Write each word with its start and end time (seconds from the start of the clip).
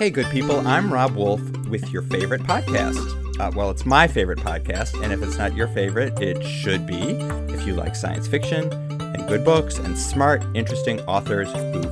Hey, 0.00 0.10
good 0.10 0.26
people, 0.26 0.66
I'm 0.66 0.92
Rob 0.92 1.14
Wolf 1.14 1.40
with 1.68 1.92
your 1.92 2.02
favorite 2.02 2.42
podcast. 2.42 3.38
Uh, 3.38 3.52
well, 3.54 3.70
it's 3.70 3.86
my 3.86 4.08
favorite 4.08 4.40
podcast, 4.40 5.00
and 5.00 5.12
if 5.12 5.22
it's 5.22 5.38
not 5.38 5.54
your 5.54 5.68
favorite, 5.68 6.20
it 6.20 6.44
should 6.44 6.84
be 6.84 7.12
if 7.54 7.64
you 7.64 7.74
like 7.74 7.94
science 7.94 8.26
fiction 8.26 8.72
and 8.72 9.28
good 9.28 9.44
books 9.44 9.78
and 9.78 9.96
smart, 9.96 10.44
interesting 10.52 11.00
authors 11.02 11.48
who 11.52 11.82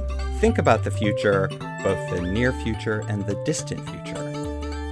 think 0.40 0.58
about 0.58 0.82
the 0.82 0.90
future, 0.90 1.46
both 1.84 2.10
the 2.10 2.20
near 2.22 2.52
future 2.64 3.04
and 3.08 3.24
the 3.24 3.40
distant 3.44 3.88
future. 3.88 4.20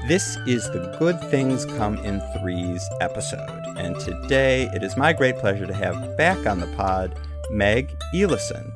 This 0.06 0.36
is 0.47 0.70
the 0.70 0.97
Good 1.00 1.20
Things 1.33 1.64
Come 1.64 1.97
in 1.98 2.20
Threes 2.38 2.88
episode, 3.00 3.77
and 3.77 3.98
today 3.98 4.70
it 4.72 4.84
is 4.84 4.97
my 4.97 5.12
great 5.12 5.36
pleasure 5.36 5.66
to 5.66 5.74
have 5.74 6.16
back 6.16 6.47
on 6.47 6.61
the 6.61 6.72
pod 6.77 7.19
Meg 7.50 7.92
Elison, 8.14 8.70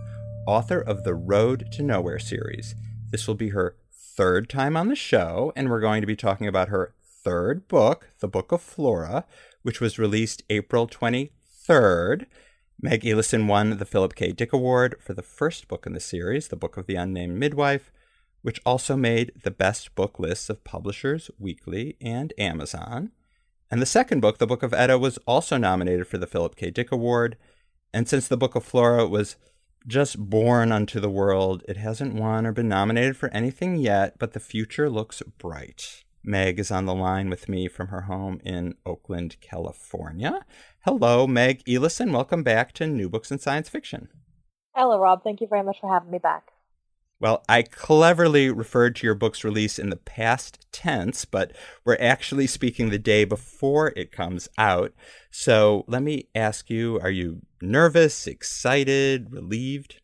author 0.48 0.80
of 0.80 1.05
the 1.05 1.15
Road 1.15 1.71
to 1.71 1.85
Nowhere 1.85 2.19
series. 2.19 2.74
This 3.10 3.29
will 3.29 3.37
be 3.37 3.51
her 3.51 3.77
third 4.16 4.48
time 4.48 4.77
on 4.77 4.88
the 4.88 4.95
show, 4.95 5.52
and 5.56 5.68
we're 5.68 5.80
going 5.80 6.00
to 6.00 6.06
be 6.06 6.16
talking 6.16 6.46
about 6.46 6.68
her 6.68 6.95
third 7.02 7.66
book, 7.66 8.10
The 8.21 8.29
Book 8.29 8.52
of 8.52 8.62
Flora, 8.62 9.24
which 9.62 9.80
was 9.80 9.98
released 9.98 10.45
April 10.48 10.87
23rd. 10.87 12.26
Meg 12.80 13.02
Elison 13.02 13.48
won 13.48 13.79
the 13.79 13.84
Philip 13.84 14.15
K. 14.15 14.30
Dick 14.32 14.52
Award 14.52 14.96
for 15.01 15.15
the 15.15 15.23
first 15.23 15.66
book 15.66 15.87
in 15.87 15.95
the 15.95 16.01
series, 16.01 16.48
The 16.48 16.56
Book 16.56 16.76
of 16.76 16.87
the 16.87 16.95
Unnamed 16.95 17.38
Midwife, 17.38 17.90
which 18.43 18.60
also 18.65 18.96
made 18.96 19.32
the 19.43 19.51
best 19.51 19.95
book 19.95 20.18
lists 20.18 20.49
of 20.49 20.65
Publishers 20.65 21.30
Weekly 21.38 21.96
and 22.01 22.32
Amazon. 22.38 23.10
And 23.71 23.82
the 23.82 23.87
second 23.87 24.21
book, 24.21 24.38
The 24.38 24.46
Book 24.46 24.62
of 24.62 24.74
Etta, 24.74 24.99
was 24.99 25.18
also 25.26 25.56
nominated 25.56 26.06
for 26.06 26.18
the 26.18 26.26
Philip 26.26 26.54
K. 26.54 26.71
Dick 26.71 26.93
Award. 26.93 27.37
And 27.93 28.09
since 28.09 28.28
The 28.28 28.37
Book 28.37 28.54
of 28.54 28.65
Flora 28.65 29.09
was 29.09 29.37
just 29.87 30.18
born 30.18 30.73
unto 30.73 31.01
the 31.01 31.10
world. 31.10 31.63
It 31.68 31.77
hasn't 31.77 32.15
won 32.15 32.46
or 32.46 32.52
been 32.52 32.68
nominated 32.68 33.16
for 33.16 33.29
anything 33.30 33.77
yet, 33.77 34.18
but 34.18 34.32
the 34.32 34.40
future 34.40 34.88
looks 34.88 35.23
bright. 35.38 36.04
Meg 36.23 36.59
is 36.59 36.71
on 36.71 36.87
the 36.87 36.95
line 36.95 37.29
with 37.29 37.49
me 37.49 37.68
from 37.68 37.88
her 37.88 38.02
home 38.02 38.40
in 38.45 38.77
Oakland, 38.87 39.37
California. 39.43 40.46
Hello, 40.87 41.27
Meg 41.27 41.62
Elison. 41.65 42.12
Welcome 42.12 42.43
back 42.43 42.73
to 42.74 42.87
New 42.87 43.10
Books 43.10 43.30
in 43.30 43.38
Science 43.38 43.68
Fiction. 43.68 44.09
Hello, 44.74 44.99
Rob. 44.99 45.23
Thank 45.23 45.43
you 45.43 45.46
very 45.46 45.62
much 45.62 45.77
for 45.80 45.93
having 45.93 46.10
me 46.10 46.18
back. 46.18 46.54
Well, 47.20 47.45
I 47.48 47.62
cleverly 47.62 48.51
referred 48.51 48.96
to 48.96 49.07
your 49.07 49.15
book's 49.15 49.45
release 49.45 49.79
in 49.79 49.90
the 49.90 49.96
past 49.96 50.66
tense, 50.73 51.24
but 51.24 51.52
we're 51.84 51.96
actually 52.01 52.46
speaking 52.46 52.90
the 52.90 52.98
day 52.98 53.24
before 53.24 53.93
it 53.96 54.12
comes 54.12 54.48
out. 54.59 54.93
So 55.30 55.84
let 55.87 56.02
me 56.02 56.29
ask 56.34 56.68
you 56.68 56.98
are 57.01 57.10
you 57.10 57.43
nervous, 57.62 58.26
excited, 58.26 59.32
relieved? 59.32 60.01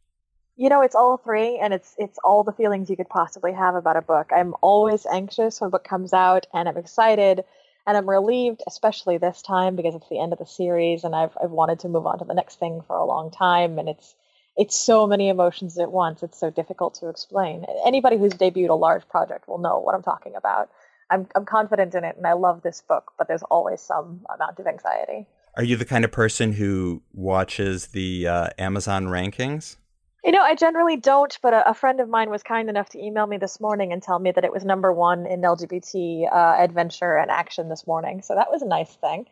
You 0.57 0.69
know, 0.69 0.83
it's 0.83 0.95
all 0.95 1.17
three, 1.17 1.59
and 1.59 1.75
it's 1.75 1.95
it's 1.99 2.19
all 2.23 2.45
the 2.45 2.53
feelings 2.53 2.89
you 2.89 2.97
could 2.97 3.09
possibly 3.09 3.53
have 3.55 3.75
about 3.75 3.97
a 3.97 4.03
book. 4.03 4.31
I'm 4.35 4.55
always 4.61 5.07
anxious 5.07 5.61
when 5.61 5.69
a 5.69 5.71
book 5.71 5.85
comes 5.85 6.13
out, 6.13 6.47
and 6.55 6.69
I'm 6.69 6.77
excited, 6.77 7.45
and 7.87 7.97
I'm 7.97 8.09
relieved, 8.09 8.63
especially 8.69 9.19
this 9.19 9.43
time 9.43 9.75
because 9.75 9.95
it's 9.95 10.09
the 10.09 10.21
end 10.21 10.33
of 10.33 10.39
the 10.39 10.47
series, 10.47 11.03
and 11.03 11.17
I've 11.17 11.37
I've 11.43 11.51
wanted 11.51 11.81
to 11.81 11.89
move 11.89 12.07
on 12.07 12.19
to 12.19 12.25
the 12.25 12.35
next 12.35 12.61
thing 12.61 12.83
for 12.87 12.97
a 12.97 13.07
long 13.07 13.31
time, 13.31 13.79
and 13.79 13.89
it's 13.89 14.15
it's 14.61 14.79
so 14.79 15.07
many 15.07 15.31
emotions 15.31 15.79
at 15.79 15.91
once. 15.91 16.23
It's 16.23 16.39
so 16.39 16.51
difficult 16.51 16.93
to 16.97 17.09
explain. 17.09 17.65
Anybody 17.87 18.19
who's 18.19 18.35
debuted 18.35 18.69
a 18.69 18.75
large 18.75 19.09
project 19.09 19.49
will 19.49 19.57
know 19.57 19.79
what 19.79 19.95
I'm 19.95 20.03
talking 20.03 20.37
about. 20.37 20.69
I'm, 21.11 21.27
I'm 21.35 21.47
confident 21.47 21.95
in 21.95 22.05
it 22.05 22.19
and 22.19 22.27
I 22.27 22.35
love 22.35 22.61
this 22.61 22.83
book, 22.87 23.13
but 23.17 23.27
there's 23.27 23.43
always 23.45 23.81
some 23.81 24.21
amount 24.33 24.59
of 24.59 24.67
anxiety. 24.67 25.27
Are 25.57 25.65
you 25.65 25.77
the 25.77 25.87
kind 25.87 26.05
of 26.05 26.13
person 26.13 26.53
who 26.53 27.03
watches 27.15 27.89
the 27.89 28.29
uh, 28.29 28.49
Amazon 28.59 29.07
rankings? 29.07 29.77
You 30.23 30.33
know, 30.33 30.43
I 30.43 30.55
generally 30.55 30.99
don't, 30.99 31.37
but 31.43 31.55
a, 31.55 31.71
a, 31.71 31.73
friend 31.73 31.99
of 31.99 32.11
mine 32.11 32.29
was 32.29 32.43
kind 32.43 32.69
enough 32.69 32.91
to 32.91 33.03
email 33.03 33.27
me 33.27 33.39
this 33.39 33.61
morning 33.61 33.95
and 33.95 34.03
tell 34.03 34.19
me 34.19 34.31
that 34.31 34.45
it 34.45 34.53
was 34.53 34.63
number 34.63 34.93
one 34.93 35.27
in 35.27 35.41
LGBT 35.41 36.31
uh, 36.31 36.63
adventure 36.63 37.17
and 37.17 37.31
action 37.31 37.71
this 37.71 37.87
morning. 37.87 38.21
So 38.21 38.35
that 38.35 38.51
was 38.51 38.61
a 38.61 38.69
nice 38.69 38.95
thing. 38.97 39.25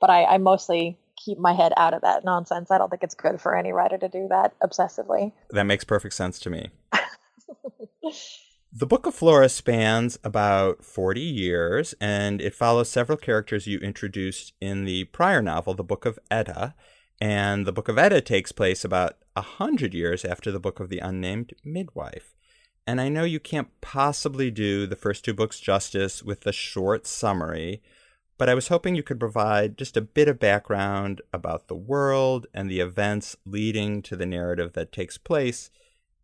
But 0.00 0.08
I, 0.08 0.24
I 0.24 0.38
mostly 0.38 0.96
keep 1.24 1.38
my 1.38 1.52
head 1.52 1.72
out 1.76 1.94
of 1.94 2.02
that 2.02 2.24
nonsense. 2.24 2.70
I 2.70 2.78
don't 2.78 2.88
think 2.90 3.02
it's 3.02 3.14
good 3.14 3.40
for 3.40 3.56
any 3.56 3.72
writer 3.72 3.98
to 3.98 4.08
do 4.08 4.26
that 4.28 4.58
obsessively. 4.60 5.32
That 5.50 5.64
makes 5.64 5.84
perfect 5.84 6.14
sense 6.14 6.38
to 6.40 6.50
me. 6.50 6.70
the 8.72 8.86
Book 8.86 9.06
of 9.06 9.14
Flora 9.14 9.48
spans 9.48 10.18
about 10.24 10.84
40 10.84 11.20
years 11.20 11.94
and 12.00 12.40
it 12.40 12.54
follows 12.54 12.90
several 12.90 13.18
characters 13.18 13.66
you 13.66 13.78
introduced 13.78 14.54
in 14.60 14.84
the 14.84 15.04
prior 15.04 15.42
novel, 15.42 15.74
The 15.74 15.84
Book 15.84 16.06
of 16.06 16.18
Etta. 16.30 16.74
And 17.20 17.66
the 17.66 17.72
Book 17.72 17.88
of 17.88 17.98
Etta 17.98 18.22
takes 18.22 18.50
place 18.50 18.84
about 18.84 19.18
a 19.36 19.42
hundred 19.42 19.92
years 19.92 20.24
after 20.24 20.50
the 20.50 20.60
Book 20.60 20.80
of 20.80 20.88
the 20.88 21.00
Unnamed 21.00 21.52
Midwife. 21.64 22.34
And 22.86 23.00
I 23.00 23.08
know 23.08 23.24
you 23.24 23.38
can't 23.38 23.68
possibly 23.82 24.50
do 24.50 24.86
the 24.86 24.96
first 24.96 25.24
two 25.24 25.34
books 25.34 25.60
justice 25.60 26.22
with 26.22 26.40
the 26.40 26.52
short 26.52 27.06
summary, 27.06 27.82
but 28.40 28.48
I 28.48 28.54
was 28.54 28.68
hoping 28.68 28.94
you 28.94 29.02
could 29.02 29.20
provide 29.20 29.76
just 29.76 29.98
a 29.98 30.00
bit 30.00 30.26
of 30.26 30.38
background 30.38 31.20
about 31.30 31.68
the 31.68 31.74
world 31.74 32.46
and 32.54 32.70
the 32.70 32.80
events 32.80 33.36
leading 33.44 34.00
to 34.00 34.16
the 34.16 34.24
narrative 34.24 34.72
that 34.72 34.92
takes 34.92 35.18
place 35.18 35.70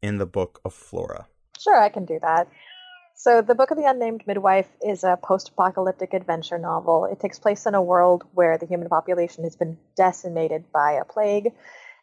in 0.00 0.16
the 0.16 0.24
Book 0.24 0.58
of 0.64 0.72
Flora. 0.72 1.26
Sure, 1.60 1.78
I 1.78 1.90
can 1.90 2.06
do 2.06 2.18
that. 2.22 2.48
So, 3.16 3.42
The 3.42 3.54
Book 3.54 3.70
of 3.70 3.76
the 3.76 3.84
Unnamed 3.84 4.26
Midwife 4.26 4.70
is 4.82 5.04
a 5.04 5.18
post 5.22 5.50
apocalyptic 5.50 6.14
adventure 6.14 6.56
novel. 6.56 7.04
It 7.04 7.20
takes 7.20 7.38
place 7.38 7.66
in 7.66 7.74
a 7.74 7.82
world 7.82 8.24
where 8.32 8.56
the 8.56 8.66
human 8.66 8.88
population 8.88 9.44
has 9.44 9.56
been 9.56 9.76
decimated 9.94 10.72
by 10.72 10.92
a 10.92 11.04
plague. 11.04 11.52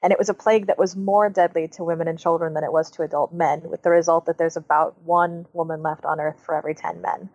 And 0.03 0.13
it 0.13 0.19
was 0.19 0.29
a 0.29 0.35
plague 0.35 0.67
that 0.67 0.77
was 0.77 0.95
more 0.95 1.27
deadly 1.31 1.69
to 1.69 1.83
women 1.83 2.07
and 2.07 2.19
children 2.19 2.53
than 2.53 2.63
it 2.63 2.71
was 2.71 2.91
to 2.91 3.01
adult 3.01 3.33
men, 3.33 3.63
with 3.67 3.81
the 3.81 3.89
result 3.89 4.27
that 4.27 4.37
there's 4.37 4.57
about 4.57 5.01
one 5.01 5.47
woman 5.53 5.81
left 5.81 6.05
on 6.05 6.19
Earth 6.19 6.39
for 6.45 6.55
every 6.55 6.75
10 6.75 7.01
men 7.01 7.31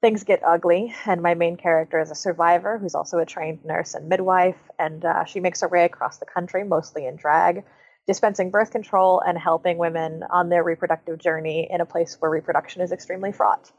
things 0.00 0.24
get 0.24 0.42
ugly, 0.44 0.94
and 1.06 1.22
my 1.22 1.34
main 1.34 1.56
character 1.56 2.00
is 2.00 2.10
a 2.10 2.14
survivor 2.14 2.78
who's 2.78 2.94
also 2.94 3.18
a 3.18 3.26
trained 3.26 3.64
nurse 3.64 3.94
and 3.94 4.08
midwife, 4.08 4.58
and 4.78 5.04
uh, 5.04 5.24
she 5.24 5.40
makes 5.40 5.62
her 5.62 5.68
way 5.68 5.84
across 5.84 6.18
the 6.18 6.26
country, 6.26 6.64
mostly 6.64 7.06
in 7.06 7.16
drag, 7.16 7.64
dispensing 8.06 8.50
birth 8.50 8.70
control 8.70 9.20
and 9.20 9.38
helping 9.38 9.78
women 9.78 10.22
on 10.30 10.48
their 10.48 10.62
reproductive 10.62 11.18
journey 11.18 11.68
in 11.70 11.80
a 11.80 11.86
place 11.86 12.16
where 12.20 12.30
reproduction 12.30 12.82
is 12.82 12.92
extremely 12.92 13.32
fraught. 13.32 13.70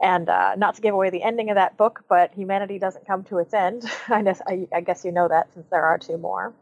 And 0.00 0.28
uh, 0.28 0.54
not 0.56 0.76
to 0.76 0.80
give 0.80 0.94
away 0.94 1.10
the 1.10 1.22
ending 1.22 1.50
of 1.50 1.56
that 1.56 1.76
book, 1.76 2.04
but 2.08 2.32
humanity 2.34 2.78
doesn't 2.78 3.06
come 3.06 3.24
to 3.24 3.38
its 3.38 3.54
end. 3.54 3.84
I 4.08 4.22
guess, 4.22 4.40
I, 4.46 4.66
I 4.74 4.80
guess 4.80 5.04
you 5.04 5.12
know 5.12 5.28
that 5.28 5.52
since 5.54 5.66
there 5.70 5.84
are 5.84 5.98
two 5.98 6.18
more. 6.18 6.54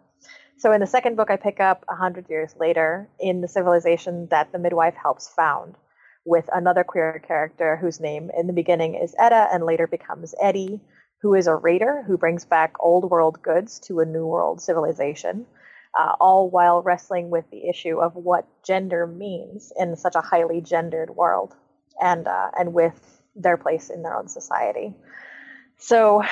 So 0.58 0.72
in 0.72 0.80
the 0.80 0.86
second 0.86 1.16
book, 1.16 1.30
I 1.30 1.36
pick 1.36 1.58
up 1.58 1.84
100 1.86 2.28
years 2.28 2.54
later 2.58 3.08
in 3.18 3.40
the 3.40 3.48
civilization 3.48 4.26
that 4.30 4.52
the 4.52 4.58
midwife 4.58 4.94
helps 4.94 5.28
found 5.28 5.76
with 6.24 6.48
another 6.52 6.84
queer 6.84 7.22
character 7.26 7.76
whose 7.76 8.00
name 8.00 8.30
in 8.36 8.46
the 8.46 8.52
beginning 8.52 8.94
is 8.94 9.14
Etta 9.18 9.48
and 9.52 9.64
later 9.64 9.86
becomes 9.86 10.34
Eddie, 10.40 10.80
who 11.22 11.34
is 11.34 11.46
a 11.46 11.54
raider 11.54 12.02
who 12.06 12.18
brings 12.18 12.44
back 12.44 12.74
old 12.80 13.10
world 13.10 13.42
goods 13.42 13.78
to 13.80 14.00
a 14.00 14.06
new 14.06 14.26
world 14.26 14.60
civilization, 14.60 15.46
uh, 15.98 16.12
all 16.20 16.50
while 16.50 16.82
wrestling 16.82 17.30
with 17.30 17.44
the 17.50 17.68
issue 17.68 17.98
of 17.98 18.14
what 18.14 18.46
gender 18.62 19.06
means 19.06 19.72
in 19.78 19.96
such 19.96 20.14
a 20.14 20.20
highly 20.20 20.60
gendered 20.60 21.10
world 21.10 21.54
and, 22.00 22.26
uh, 22.26 22.50
and 22.58 22.72
with 22.72 23.22
their 23.34 23.56
place 23.56 23.90
in 23.90 24.02
their 24.02 24.16
own 24.16 24.28
society. 24.28 24.94
So 25.78 26.22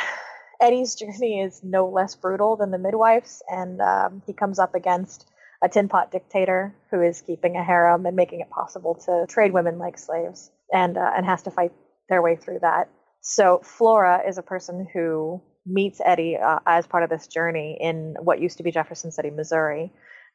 Eddie's 0.60 0.94
journey 0.94 1.40
is 1.40 1.62
no 1.62 1.88
less 1.88 2.14
brutal 2.14 2.56
than 2.56 2.70
the 2.70 2.78
midwife's, 2.78 3.42
and 3.48 3.80
um, 3.80 4.22
he 4.26 4.32
comes 4.32 4.58
up 4.58 4.74
against 4.74 5.26
a 5.62 5.68
tin 5.68 5.88
pot 5.88 6.10
dictator 6.10 6.74
who 6.90 7.02
is 7.02 7.20
keeping 7.22 7.56
a 7.56 7.64
harem 7.64 8.06
and 8.06 8.16
making 8.16 8.40
it 8.40 8.50
possible 8.50 8.94
to 8.94 9.26
trade 9.28 9.52
women 9.52 9.78
like 9.78 9.98
slaves 9.98 10.50
and 10.72 10.96
uh, 10.96 11.10
and 11.16 11.26
has 11.26 11.42
to 11.42 11.50
fight 11.50 11.72
their 12.08 12.22
way 12.22 12.36
through 12.36 12.60
that. 12.60 12.88
So 13.20 13.60
Flora 13.62 14.22
is 14.26 14.38
a 14.38 14.42
person 14.42 14.86
who 14.92 15.42
meets 15.66 16.00
Eddie 16.04 16.36
uh, 16.36 16.60
as 16.66 16.86
part 16.86 17.02
of 17.02 17.10
this 17.10 17.26
journey 17.26 17.76
in 17.80 18.14
what 18.20 18.40
used 18.40 18.58
to 18.58 18.62
be 18.62 18.70
Jefferson 18.70 19.10
City, 19.10 19.30
Missouri. 19.30 19.92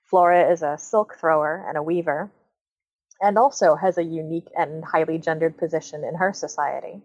Flora 0.09 0.51
is 0.51 0.61
a 0.61 0.77
silk 0.77 1.15
thrower 1.19 1.65
and 1.67 1.77
a 1.77 1.83
weaver, 1.83 2.31
and 3.21 3.37
also 3.37 3.75
has 3.75 3.97
a 3.97 4.03
unique 4.03 4.49
and 4.55 4.83
highly 4.83 5.17
gendered 5.17 5.57
position 5.57 6.03
in 6.03 6.15
her 6.15 6.33
society. 6.33 7.01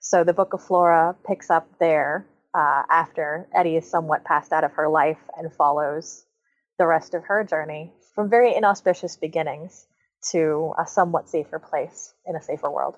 So 0.00 0.24
the 0.24 0.32
Book 0.32 0.54
of 0.54 0.62
Flora 0.62 1.14
picks 1.26 1.50
up 1.50 1.68
there 1.78 2.26
uh, 2.54 2.82
after 2.90 3.48
Eddie 3.54 3.76
is 3.76 3.90
somewhat 3.90 4.24
passed 4.24 4.52
out 4.52 4.64
of 4.64 4.72
her 4.72 4.88
life 4.88 5.18
and 5.36 5.52
follows 5.52 6.24
the 6.78 6.86
rest 6.86 7.14
of 7.14 7.24
her 7.24 7.44
journey 7.44 7.92
from 8.14 8.30
very 8.30 8.54
inauspicious 8.54 9.16
beginnings 9.16 9.86
to 10.30 10.72
a 10.78 10.86
somewhat 10.86 11.28
safer 11.28 11.58
place 11.58 12.14
in 12.26 12.36
a 12.36 12.42
safer 12.42 12.70
world. 12.70 12.96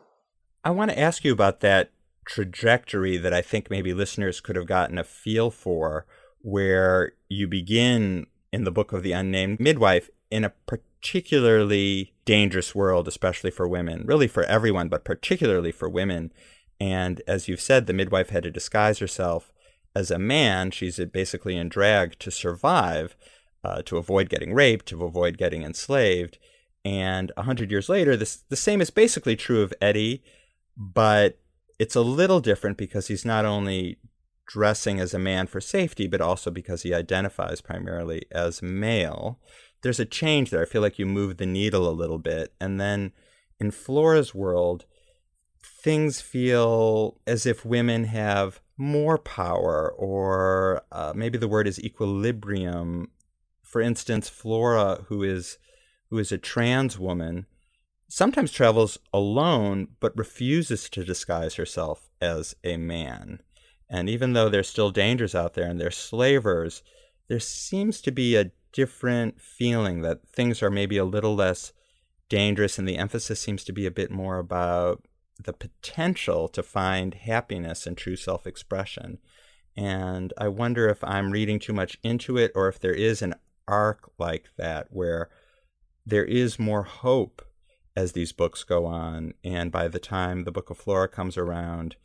I 0.64 0.70
want 0.70 0.90
to 0.90 0.98
ask 0.98 1.24
you 1.24 1.32
about 1.32 1.60
that 1.60 1.90
trajectory 2.26 3.16
that 3.16 3.34
I 3.34 3.42
think 3.42 3.70
maybe 3.70 3.92
listeners 3.92 4.40
could 4.40 4.56
have 4.56 4.66
gotten 4.66 4.98
a 4.98 5.04
feel 5.04 5.50
for, 5.50 6.06
where 6.42 7.12
you 7.28 7.46
begin 7.46 8.26
in 8.52 8.64
the 8.64 8.70
book 8.70 8.92
of 8.92 9.02
the 9.02 9.12
unnamed 9.12 9.60
midwife 9.60 10.10
in 10.30 10.44
a 10.44 10.52
particularly 10.66 12.14
dangerous 12.24 12.74
world, 12.74 13.08
especially 13.08 13.50
for 13.50 13.66
women, 13.66 14.04
really 14.06 14.28
for 14.28 14.44
everyone, 14.44 14.88
but 14.88 15.04
particularly 15.04 15.72
for 15.72 15.88
women. 15.88 16.32
And 16.78 17.20
as 17.26 17.48
you've 17.48 17.60
said, 17.60 17.86
the 17.86 17.92
midwife 17.92 18.30
had 18.30 18.44
to 18.44 18.50
disguise 18.50 18.98
herself 18.98 19.52
as 19.94 20.10
a 20.10 20.18
man. 20.18 20.70
She's 20.70 20.98
basically 21.06 21.56
in 21.56 21.68
drag 21.68 22.18
to 22.20 22.30
survive, 22.30 23.16
uh, 23.64 23.82
to 23.82 23.96
avoid 23.96 24.28
getting 24.28 24.54
raped, 24.54 24.86
to 24.86 25.04
avoid 25.04 25.38
getting 25.38 25.62
enslaved. 25.62 26.38
And 26.84 27.30
a 27.36 27.42
hundred 27.42 27.70
years 27.70 27.88
later, 27.88 28.16
this 28.16 28.42
the 28.48 28.56
same 28.56 28.80
is 28.80 28.90
basically 28.90 29.36
true 29.36 29.62
of 29.62 29.74
Eddie, 29.80 30.22
but 30.76 31.38
it's 31.78 31.96
a 31.96 32.00
little 32.00 32.40
different 32.40 32.76
because 32.76 33.08
he's 33.08 33.24
not 33.24 33.44
only 33.44 33.98
dressing 34.46 34.98
as 34.98 35.14
a 35.14 35.18
man 35.18 35.46
for 35.46 35.60
safety, 35.60 36.06
but 36.06 36.20
also 36.20 36.50
because 36.50 36.82
he 36.82 36.92
identifies 36.92 37.60
primarily 37.60 38.22
as 38.32 38.62
male. 38.62 39.38
There's 39.82 40.00
a 40.00 40.04
change 40.04 40.50
there. 40.50 40.62
I 40.62 40.66
feel 40.66 40.82
like 40.82 40.98
you 40.98 41.06
move 41.06 41.36
the 41.36 41.46
needle 41.46 41.88
a 41.88 41.92
little 41.92 42.18
bit. 42.18 42.52
And 42.60 42.80
then 42.80 43.12
in 43.58 43.70
Flora's 43.70 44.34
world, 44.34 44.86
things 45.62 46.20
feel 46.20 47.18
as 47.26 47.46
if 47.46 47.64
women 47.64 48.04
have 48.04 48.60
more 48.76 49.18
power, 49.18 49.92
or 49.96 50.82
uh, 50.90 51.12
maybe 51.14 51.38
the 51.38 51.48
word 51.48 51.68
is 51.68 51.82
equilibrium. 51.82 53.08
For 53.70 53.80
instance, 53.80 54.28
Flora, 54.28 55.04
who 55.06 55.22
is 55.22 55.56
who 56.08 56.18
is 56.18 56.32
a 56.32 56.38
trans 56.38 56.98
woman, 56.98 57.46
sometimes 58.08 58.50
travels 58.50 58.98
alone 59.14 59.86
but 60.00 60.16
refuses 60.18 60.90
to 60.90 61.04
disguise 61.04 61.54
herself 61.54 62.10
as 62.20 62.56
a 62.64 62.76
man. 62.76 63.40
And 63.88 64.10
even 64.10 64.32
though 64.32 64.48
there's 64.48 64.68
still 64.68 64.90
dangers 64.90 65.36
out 65.36 65.54
there 65.54 65.68
and 65.68 65.80
there's 65.80 65.96
slavers, 65.96 66.82
there 67.28 67.38
seems 67.38 68.00
to 68.00 68.10
be 68.10 68.34
a 68.34 68.50
different 68.72 69.40
feeling 69.40 70.02
that 70.02 70.28
things 70.28 70.64
are 70.64 70.70
maybe 70.70 70.96
a 70.96 71.04
little 71.04 71.36
less 71.36 71.72
dangerous, 72.28 72.76
and 72.76 72.88
the 72.88 72.98
emphasis 72.98 73.38
seems 73.38 73.62
to 73.62 73.72
be 73.72 73.86
a 73.86 73.92
bit 73.92 74.10
more 74.10 74.38
about 74.38 75.04
the 75.40 75.52
potential 75.52 76.48
to 76.48 76.62
find 76.64 77.14
happiness 77.14 77.86
and 77.86 77.96
true 77.96 78.16
self 78.16 78.48
expression. 78.48 79.18
And 79.76 80.32
I 80.36 80.48
wonder 80.48 80.88
if 80.88 81.04
I'm 81.04 81.30
reading 81.30 81.60
too 81.60 81.72
much 81.72 81.98
into 82.02 82.36
it 82.36 82.50
or 82.56 82.66
if 82.66 82.80
there 82.80 82.92
is 82.92 83.22
an 83.22 83.36
arc 83.70 84.10
like 84.18 84.46
that 84.58 84.88
where 84.90 85.30
there 86.04 86.24
is 86.24 86.58
more 86.58 86.82
hope 86.82 87.42
as 87.96 88.12
these 88.12 88.32
books 88.32 88.64
go 88.64 88.86
on. 88.86 89.34
And 89.44 89.70
by 89.70 89.88
the 89.88 89.98
time 89.98 90.44
the 90.44 90.52
Book 90.52 90.70
of 90.70 90.78
Flora 90.78 91.08
comes 91.08 91.36
around, 91.36 91.96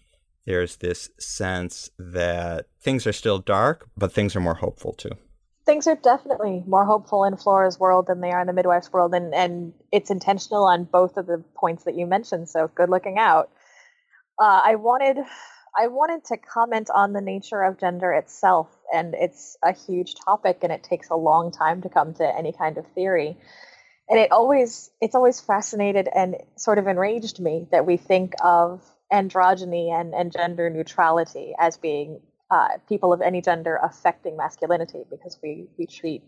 there's 0.45 0.77
this 0.77 1.09
sense 1.19 1.89
that 1.97 2.67
things 2.79 3.07
are 3.07 3.13
still 3.13 3.39
dark, 3.39 3.89
but 3.97 4.11
things 4.11 4.35
are 4.35 4.41
more 4.41 4.55
hopeful 4.55 4.93
too. 4.93 5.11
Things 5.65 5.87
are 5.87 5.95
definitely 5.95 6.63
more 6.67 6.85
hopeful 6.85 7.23
in 7.23 7.37
Flora's 7.37 7.79
world 7.79 8.05
than 8.07 8.21
they 8.21 8.31
are 8.31 8.41
in 8.41 8.47
the 8.47 8.53
midwife's 8.53 8.93
world, 8.93 9.15
and, 9.15 9.33
and 9.33 9.73
it's 9.91 10.11
intentional 10.11 10.65
on 10.65 10.83
both 10.83 11.17
of 11.17 11.25
the 11.25 11.43
points 11.55 11.85
that 11.85 11.95
you 11.95 12.05
mentioned. 12.05 12.49
So 12.49 12.69
good 12.75 12.89
looking 12.89 13.17
out. 13.17 13.49
Uh, 14.39 14.61
I 14.63 14.75
wanted 14.75 15.17
I 15.77 15.87
wanted 15.87 16.23
to 16.25 16.37
comment 16.37 16.89
on 16.93 17.11
the 17.11 17.21
nature 17.21 17.61
of 17.61 17.77
gender 17.79 18.13
itself, 18.13 18.69
and 18.93 19.13
it's 19.13 19.57
a 19.61 19.73
huge 19.73 20.15
topic, 20.15 20.59
and 20.63 20.71
it 20.71 20.83
takes 20.83 21.09
a 21.09 21.15
long 21.15 21.51
time 21.51 21.81
to 21.81 21.89
come 21.89 22.13
to 22.15 22.37
any 22.37 22.53
kind 22.53 22.77
of 22.77 22.87
theory. 22.87 23.37
And 24.09 24.19
it 24.19 24.31
always 24.31 24.91
it's 25.01 25.15
always 25.15 25.41
fascinated 25.41 26.07
and 26.13 26.37
sort 26.57 26.77
of 26.77 26.87
enraged 26.87 27.39
me 27.39 27.67
that 27.71 27.85
we 27.85 27.97
think 27.97 28.35
of 28.43 28.83
androgyny 29.11 29.89
and, 29.89 30.13
and 30.13 30.31
gender 30.31 30.69
neutrality 30.69 31.53
as 31.59 31.77
being 31.77 32.21
uh, 32.51 32.77
people 32.87 33.11
of 33.11 33.21
any 33.21 33.41
gender 33.41 33.79
affecting 33.81 34.37
masculinity 34.37 35.03
because 35.09 35.37
we 35.41 35.67
we 35.77 35.87
treat 35.87 36.23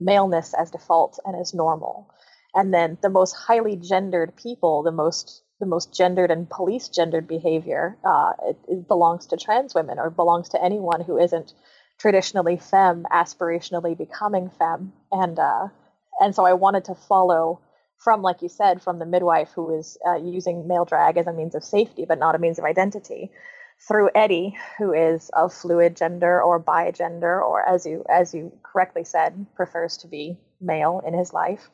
maleness 0.00 0.54
as 0.54 0.70
default 0.70 1.18
and 1.24 1.40
as 1.40 1.54
normal. 1.54 2.12
And 2.54 2.74
then 2.74 2.98
the 3.00 3.10
most 3.10 3.32
highly 3.32 3.76
gendered 3.76 4.34
people 4.36 4.82
the 4.82 4.92
most 4.92 5.42
the 5.60 5.66
most 5.66 5.94
gendered 5.94 6.30
and 6.30 6.50
police 6.50 6.88
gendered 6.88 7.28
behavior 7.28 7.96
uh, 8.04 8.32
it, 8.46 8.58
it 8.68 8.88
belongs 8.88 9.26
to 9.26 9.36
trans 9.36 9.74
women 9.74 9.98
or 9.98 10.10
belongs 10.10 10.48
to 10.48 10.64
anyone 10.64 11.02
who 11.02 11.18
isn't 11.18 11.52
traditionally 12.00 12.56
femme 12.56 13.06
aspirationally 13.12 13.96
becoming 13.96 14.50
femme. 14.58 14.92
And 15.12 15.38
uh, 15.38 15.68
and 16.18 16.34
so 16.34 16.44
I 16.44 16.54
wanted 16.54 16.86
to 16.86 16.94
follow 16.94 17.60
from, 17.98 18.22
like 18.22 18.40
you 18.42 18.48
said, 18.48 18.82
from 18.82 18.98
the 18.98 19.06
midwife 19.06 19.50
who 19.54 19.78
is 19.78 19.98
uh, 20.06 20.16
using 20.16 20.66
male 20.66 20.86
drag 20.86 21.18
as 21.18 21.26
a 21.26 21.32
means 21.32 21.54
of 21.54 21.62
safety, 21.62 22.06
but 22.08 22.18
not 22.18 22.34
a 22.34 22.38
means 22.38 22.58
of 22.58 22.64
identity, 22.64 23.30
through 23.86 24.10
Eddie, 24.14 24.56
who 24.78 24.92
is 24.92 25.30
of 25.30 25.52
fluid 25.52 25.96
gender 25.96 26.42
or 26.42 26.58
bi-gender, 26.58 27.42
or 27.42 27.66
as 27.66 27.84
you 27.84 28.04
as 28.08 28.34
you 28.34 28.52
correctly 28.62 29.04
said, 29.04 29.46
prefers 29.54 29.98
to 29.98 30.08
be 30.08 30.38
male 30.60 31.02
in 31.06 31.12
his 31.14 31.32
life, 31.34 31.70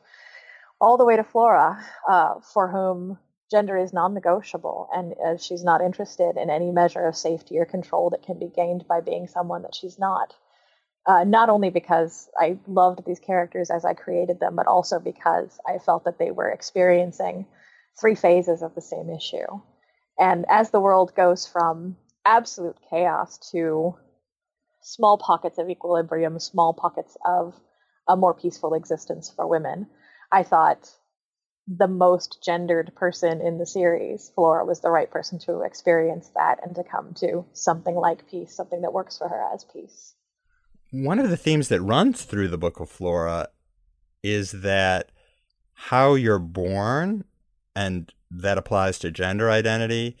all 0.81 0.97
the 0.97 1.05
way 1.05 1.15
to 1.15 1.23
Flora, 1.23 1.83
uh, 2.09 2.35
for 2.53 2.67
whom 2.69 3.17
gender 3.49 3.77
is 3.77 3.93
non-negotiable, 3.93 4.89
and 4.93 5.13
uh, 5.25 5.37
she's 5.37 5.63
not 5.63 5.81
interested 5.81 6.37
in 6.37 6.49
any 6.49 6.71
measure 6.71 7.05
of 7.07 7.15
safety 7.15 7.57
or 7.59 7.65
control 7.65 8.09
that 8.09 8.23
can 8.23 8.39
be 8.39 8.47
gained 8.47 8.87
by 8.87 9.01
being 9.01 9.27
someone 9.27 9.61
that 9.63 9.75
she's 9.75 9.97
not 9.97 10.33
uh, 11.07 11.23
not 11.23 11.49
only 11.49 11.69
because 11.69 12.29
I 12.37 12.59
loved 12.67 13.05
these 13.05 13.19
characters 13.19 13.71
as 13.71 13.85
I 13.85 13.93
created 13.93 14.41
them, 14.41 14.57
but 14.57 14.67
also 14.67 14.99
because 14.99 15.57
I 15.65 15.79
felt 15.79 16.03
that 16.03 16.19
they 16.19 16.31
were 16.31 16.49
experiencing 16.49 17.47
three 17.99 18.15
phases 18.15 18.61
of 18.61 18.75
the 18.75 18.81
same 18.81 19.09
issue. 19.09 19.47
And 20.19 20.45
as 20.49 20.69
the 20.69 20.81
world 20.81 21.15
goes 21.15 21.47
from 21.47 21.95
absolute 22.25 22.75
chaos 22.89 23.37
to 23.51 23.95
small 24.81 25.17
pockets 25.17 25.57
of 25.57 25.69
equilibrium, 25.69 26.39
small 26.39 26.73
pockets 26.73 27.15
of 27.25 27.55
a 28.07 28.17
more 28.17 28.33
peaceful 28.33 28.73
existence 28.73 29.31
for 29.33 29.47
women, 29.47 29.87
I 30.29 30.43
thought 30.43 30.91
the 31.67 31.87
most 31.87 32.43
gendered 32.43 32.93
person 32.95 33.41
in 33.41 33.57
the 33.57 33.65
series, 33.65 34.31
Flora, 34.33 34.65
was 34.65 34.79
the 34.79 34.91
right 34.91 35.09
person 35.09 35.37
to 35.39 35.61
experience 35.61 36.29
that 36.35 36.59
and 36.63 36.75
to 36.75 36.83
come 36.83 37.13
to 37.15 37.45
something 37.53 37.95
like 37.95 38.29
peace, 38.29 38.53
something 38.53 38.81
that 38.81 38.93
works 38.93 39.17
for 39.17 39.27
her 39.27 39.43
as 39.53 39.65
peace 39.65 40.13
one 40.91 41.19
of 41.19 41.29
the 41.29 41.37
themes 41.37 41.67
that 41.67 41.81
runs 41.81 42.23
through 42.23 42.47
the 42.47 42.57
book 42.57 42.79
of 42.79 42.89
Flora 42.89 43.49
is 44.23 44.51
that 44.51 45.11
how 45.73 46.15
you're 46.15 46.39
born, 46.39 47.25
and 47.75 48.11
that 48.31 48.57
applies 48.57 48.97
to 48.99 49.11
gender 49.11 49.49
identity, 49.51 50.17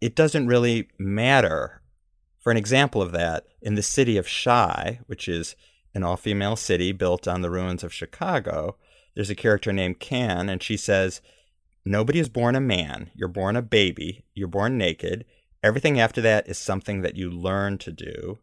it 0.00 0.14
doesn't 0.14 0.46
really 0.46 0.88
matter. 0.98 1.82
For 2.40 2.50
an 2.50 2.56
example 2.56 3.02
of 3.02 3.12
that, 3.12 3.46
in 3.60 3.74
the 3.74 3.82
city 3.82 4.16
of 4.16 4.26
Shy, 4.26 5.00
which 5.06 5.28
is 5.28 5.54
an 5.94 6.02
all 6.02 6.16
female 6.16 6.56
city 6.56 6.92
built 6.92 7.28
on 7.28 7.42
the 7.42 7.50
ruins 7.50 7.84
of 7.84 7.92
Chicago, 7.92 8.76
there's 9.18 9.30
a 9.30 9.34
character 9.34 9.72
named 9.72 9.98
Can, 9.98 10.48
and 10.48 10.62
she 10.62 10.76
says, 10.76 11.20
Nobody 11.84 12.20
is 12.20 12.28
born 12.28 12.54
a 12.54 12.60
man. 12.60 13.10
You're 13.16 13.26
born 13.26 13.56
a 13.56 13.62
baby. 13.62 14.24
You're 14.32 14.46
born 14.46 14.78
naked. 14.78 15.24
Everything 15.60 15.98
after 15.98 16.20
that 16.20 16.46
is 16.46 16.56
something 16.56 17.02
that 17.02 17.16
you 17.16 17.28
learn 17.28 17.78
to 17.78 17.90
do. 17.90 18.38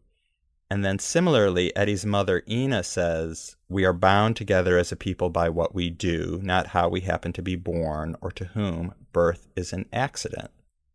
And 0.68 0.84
then 0.84 0.98
similarly, 0.98 1.74
Eddie's 1.74 2.04
mother, 2.04 2.42
Ina, 2.46 2.82
says, 2.82 3.56
We 3.70 3.86
are 3.86 3.94
bound 3.94 4.36
together 4.36 4.76
as 4.76 4.92
a 4.92 4.96
people 4.96 5.30
by 5.30 5.48
what 5.48 5.74
we 5.74 5.88
do, 5.88 6.40
not 6.42 6.66
how 6.66 6.90
we 6.90 7.00
happen 7.00 7.32
to 7.32 7.42
be 7.42 7.56
born 7.56 8.14
or 8.20 8.30
to 8.32 8.44
whom 8.44 8.92
birth 9.14 9.48
is 9.56 9.72
an 9.72 9.86
accident. 9.94 10.50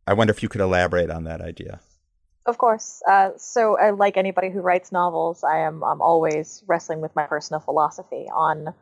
I 0.05 0.13
wonder 0.13 0.29
if 0.29 0.43
you 0.43 0.49
could 0.49 0.61
elaborate 0.61 1.09
on 1.09 1.23
that 1.23 1.41
idea. 1.41 1.79
Of 2.45 2.59
course. 2.59 3.01
Uh, 3.09 3.31
so, 3.35 3.79
uh, 3.79 3.95
like 3.95 4.15
anybody 4.15 4.51
who 4.51 4.61
writes 4.61 4.91
novels, 4.91 5.43
I 5.43 5.61
am 5.61 5.83
I'm 5.83 6.03
always 6.03 6.63
wrestling 6.67 7.01
with 7.01 7.15
my 7.15 7.25
personal 7.25 7.61
philosophy 7.61 8.27
on 8.31 8.75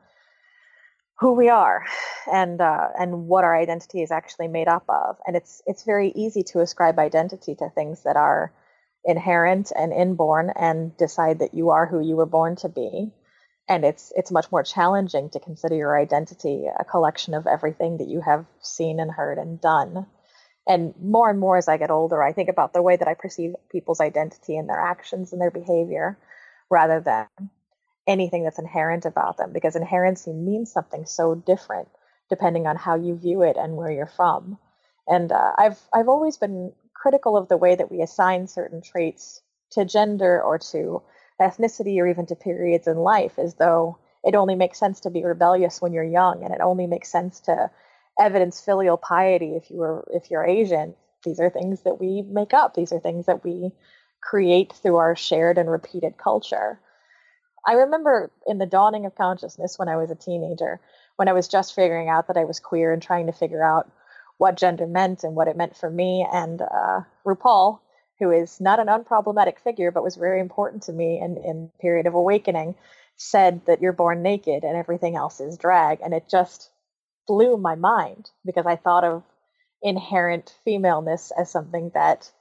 who 1.19 1.33
we 1.33 1.49
are 1.49 1.85
and 2.31 2.61
uh, 2.61 2.87
and 2.97 3.27
what 3.27 3.43
our 3.43 3.55
identity 3.55 4.01
is 4.01 4.11
actually 4.11 4.47
made 4.47 4.67
up 4.67 4.83
of. 4.87 5.17
And 5.27 5.35
it's 5.35 5.61
it's 5.65 5.83
very 5.83 6.11
easy 6.15 6.43
to 6.43 6.59
ascribe 6.59 6.99
identity 6.99 7.55
to 7.55 7.69
things 7.69 8.03
that 8.03 8.15
are 8.15 8.53
inherent 9.05 9.71
and 9.75 9.93
inborn 9.93 10.51
and 10.55 10.95
decide 10.97 11.39
that 11.39 11.53
you 11.53 11.69
are 11.69 11.85
who 11.85 11.99
you 12.01 12.15
were 12.15 12.25
born 12.25 12.55
to 12.57 12.69
be 12.69 13.11
and 13.69 13.85
it's 13.85 14.11
it's 14.15 14.31
much 14.31 14.51
more 14.51 14.63
challenging 14.63 15.29
to 15.29 15.39
consider 15.39 15.75
your 15.75 15.97
identity 15.97 16.65
a 16.77 16.83
collection 16.83 17.33
of 17.33 17.47
everything 17.47 17.97
that 17.97 18.07
you 18.07 18.19
have 18.19 18.45
seen 18.61 18.99
and 18.99 19.11
heard 19.11 19.37
and 19.37 19.61
done 19.61 20.05
and 20.67 20.93
more 21.01 21.29
and 21.29 21.39
more 21.39 21.55
as 21.55 21.69
i 21.69 21.77
get 21.77 21.91
older 21.91 22.21
i 22.21 22.33
think 22.33 22.49
about 22.49 22.73
the 22.73 22.81
way 22.81 22.97
that 22.97 23.07
i 23.07 23.13
perceive 23.13 23.53
people's 23.71 24.01
identity 24.01 24.57
and 24.57 24.67
their 24.67 24.79
actions 24.79 25.31
and 25.31 25.41
their 25.41 25.51
behavior 25.51 26.17
rather 26.69 26.99
than 26.99 27.27
anything 28.09 28.43
that's 28.43 28.59
inherent 28.59 29.05
about 29.05 29.37
them 29.37 29.53
because 29.53 29.75
inherency 29.75 30.35
means 30.35 30.73
something 30.73 31.05
so 31.07 31.35
different 31.35 31.89
depending 32.29 32.67
on 32.67 32.77
how 32.77 32.95
you 32.97 33.17
view 33.17 33.43
it 33.43 33.57
and 33.57 33.77
where 33.77 33.91
you're 33.91 34.07
from 34.07 34.59
and 35.07 35.31
uh, 35.31 35.53
i've 35.59 35.79
i've 35.93 36.09
always 36.09 36.37
been 36.37 36.73
critical 36.95 37.37
of 37.37 37.49
the 37.49 37.57
way 37.57 37.75
that 37.75 37.91
we 37.91 38.01
assign 38.03 38.47
certain 38.47 38.81
traits 38.81 39.41
to 39.71 39.85
gender 39.85 40.43
or 40.43 40.59
to 40.59 41.03
ethnicity 41.41 41.99
or 41.99 42.07
even 42.07 42.27
to 42.27 42.35
periods 42.35 42.87
in 42.87 42.97
life 42.97 43.39
as 43.39 43.55
though 43.55 43.99
it 44.23 44.35
only 44.35 44.55
makes 44.55 44.79
sense 44.79 45.01
to 45.01 45.11
be 45.11 45.25
rebellious 45.25 45.81
when 45.81 45.93
you're 45.93 46.03
young, 46.05 46.43
and 46.43 46.53
it 46.53 46.61
only 46.61 46.87
makes 46.87 47.11
sense 47.11 47.41
to 47.41 47.71
evidence 48.19 48.61
filial 48.61 48.97
piety 48.97 49.55
if 49.55 49.71
you 49.71 49.79
were 49.79 50.05
if 50.13 50.31
you're 50.31 50.45
Asian. 50.45 50.95
These 51.25 51.39
are 51.41 51.49
things 51.49 51.83
that 51.83 51.99
we 51.99 52.21
make 52.23 52.53
up. 52.53 52.75
These 52.75 52.93
are 52.93 52.99
things 52.99 53.27
that 53.27 53.43
we 53.45 53.71
create 54.21 54.73
through 54.73 54.97
our 54.97 55.15
shared 55.15 55.57
and 55.57 55.71
repeated 55.71 56.17
culture. 56.17 56.79
I 57.69 57.73
remember 57.73 58.31
in 58.47 58.57
the 58.57 58.65
dawning 58.65 59.05
of 59.05 59.13
consciousness 59.13 59.77
when 59.77 59.89
I 59.89 59.95
was 59.95 60.09
a 60.09 60.15
teenager, 60.15 60.79
when 61.17 61.27
I 61.27 61.33
was 61.33 61.47
just 61.47 61.75
figuring 61.75 62.09
out 62.09 62.25
that 62.25 62.35
I 62.35 62.45
was 62.45 62.59
queer 62.59 62.91
and 62.91 62.99
trying 62.99 63.27
to 63.27 63.31
figure 63.31 63.63
out 63.63 63.87
what 64.39 64.57
gender 64.57 64.87
meant 64.87 65.23
and 65.23 65.35
what 65.35 65.47
it 65.47 65.55
meant 65.55 65.77
for 65.77 65.87
me. 65.87 66.25
And 66.33 66.63
uh, 66.63 67.01
RuPaul, 67.23 67.79
who 68.17 68.31
is 68.31 68.59
not 68.59 68.79
an 68.79 68.87
unproblematic 68.87 69.59
figure, 69.59 69.91
but 69.91 70.03
was 70.03 70.15
very 70.15 70.39
important 70.39 70.81
to 70.83 70.91
me 70.91 71.21
in, 71.21 71.37
in 71.37 71.71
period 71.79 72.07
of 72.07 72.15
awakening, 72.15 72.73
said 73.17 73.61
that 73.67 73.83
you're 73.83 73.93
born 73.93 74.23
naked 74.23 74.63
and 74.63 74.75
everything 74.75 75.15
else 75.15 75.39
is 75.39 75.55
drag. 75.55 76.01
And 76.01 76.11
it 76.11 76.27
just 76.27 76.71
blew 77.27 77.55
my 77.55 77.75
mind 77.75 78.31
because 78.43 78.65
I 78.65 78.77
thought 78.77 79.03
of 79.03 79.21
inherent 79.83 80.55
femaleness 80.65 81.31
as 81.39 81.51
something 81.51 81.91
that 81.93 82.31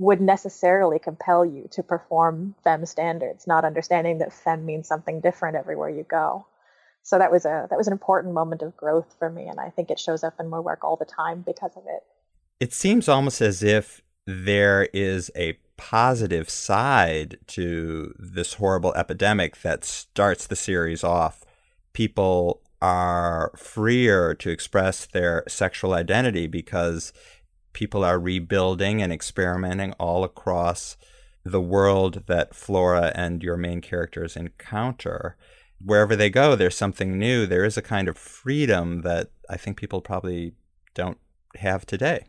would 0.00 0.20
necessarily 0.20 0.98
compel 0.98 1.44
you 1.44 1.68
to 1.70 1.82
perform 1.82 2.54
fem 2.64 2.86
standards, 2.86 3.46
not 3.46 3.66
understanding 3.66 4.16
that 4.16 4.32
fem 4.32 4.64
means 4.64 4.88
something 4.88 5.20
different 5.20 5.58
everywhere 5.58 5.90
you 5.90 6.02
go. 6.04 6.46
So 7.02 7.18
that 7.18 7.30
was 7.30 7.44
a 7.44 7.66
that 7.68 7.76
was 7.76 7.86
an 7.86 7.92
important 7.92 8.32
moment 8.32 8.62
of 8.62 8.74
growth 8.78 9.14
for 9.18 9.28
me, 9.28 9.46
and 9.46 9.60
I 9.60 9.68
think 9.68 9.90
it 9.90 10.00
shows 10.00 10.24
up 10.24 10.40
in 10.40 10.48
my 10.48 10.58
work 10.58 10.84
all 10.84 10.96
the 10.96 11.04
time 11.04 11.42
because 11.42 11.76
of 11.76 11.82
it. 11.86 12.02
It 12.60 12.72
seems 12.72 13.10
almost 13.10 13.42
as 13.42 13.62
if 13.62 14.00
there 14.26 14.88
is 14.94 15.30
a 15.36 15.58
positive 15.76 16.48
side 16.48 17.36
to 17.48 18.14
this 18.18 18.54
horrible 18.54 18.94
epidemic 18.94 19.60
that 19.60 19.84
starts 19.84 20.46
the 20.46 20.56
series 20.56 21.04
off. 21.04 21.44
People 21.92 22.62
are 22.80 23.52
freer 23.54 24.34
to 24.34 24.48
express 24.48 25.04
their 25.04 25.44
sexual 25.46 25.92
identity 25.92 26.46
because 26.46 27.12
people 27.72 28.04
are 28.04 28.18
rebuilding 28.18 29.02
and 29.02 29.12
experimenting 29.12 29.92
all 29.92 30.24
across 30.24 30.96
the 31.44 31.60
world 31.60 32.24
that 32.26 32.54
Flora 32.54 33.12
and 33.14 33.42
your 33.42 33.56
main 33.56 33.80
characters 33.80 34.36
encounter. 34.36 35.36
Wherever 35.82 36.14
they 36.14 36.28
go, 36.28 36.54
there's 36.54 36.76
something 36.76 37.18
new. 37.18 37.46
There 37.46 37.64
is 37.64 37.76
a 37.76 37.82
kind 37.82 38.08
of 38.08 38.18
freedom 38.18 39.02
that 39.02 39.30
I 39.48 39.56
think 39.56 39.76
people 39.76 40.00
probably 40.00 40.52
don't 40.94 41.18
have 41.56 41.86
today. 41.86 42.26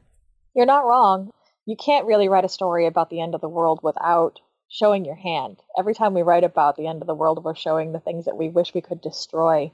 You're 0.55 0.65
not 0.65 0.85
wrong. 0.85 1.31
You 1.65 1.75
can't 1.75 2.05
really 2.05 2.29
write 2.29 2.45
a 2.45 2.49
story 2.49 2.87
about 2.87 3.09
the 3.09 3.21
end 3.21 3.35
of 3.35 3.41
the 3.41 3.49
world 3.49 3.79
without 3.83 4.39
showing 4.69 5.03
your 5.05 5.15
hand. 5.15 5.57
Every 5.77 5.93
time 5.93 6.13
we 6.13 6.21
write 6.21 6.45
about 6.45 6.77
the 6.77 6.87
end 6.87 7.01
of 7.01 7.07
the 7.07 7.15
world, 7.15 7.43
we're 7.43 7.55
showing 7.55 7.91
the 7.91 7.99
things 7.99 8.25
that 8.25 8.37
we 8.37 8.49
wish 8.49 8.73
we 8.73 8.81
could 8.81 9.01
destroy 9.01 9.71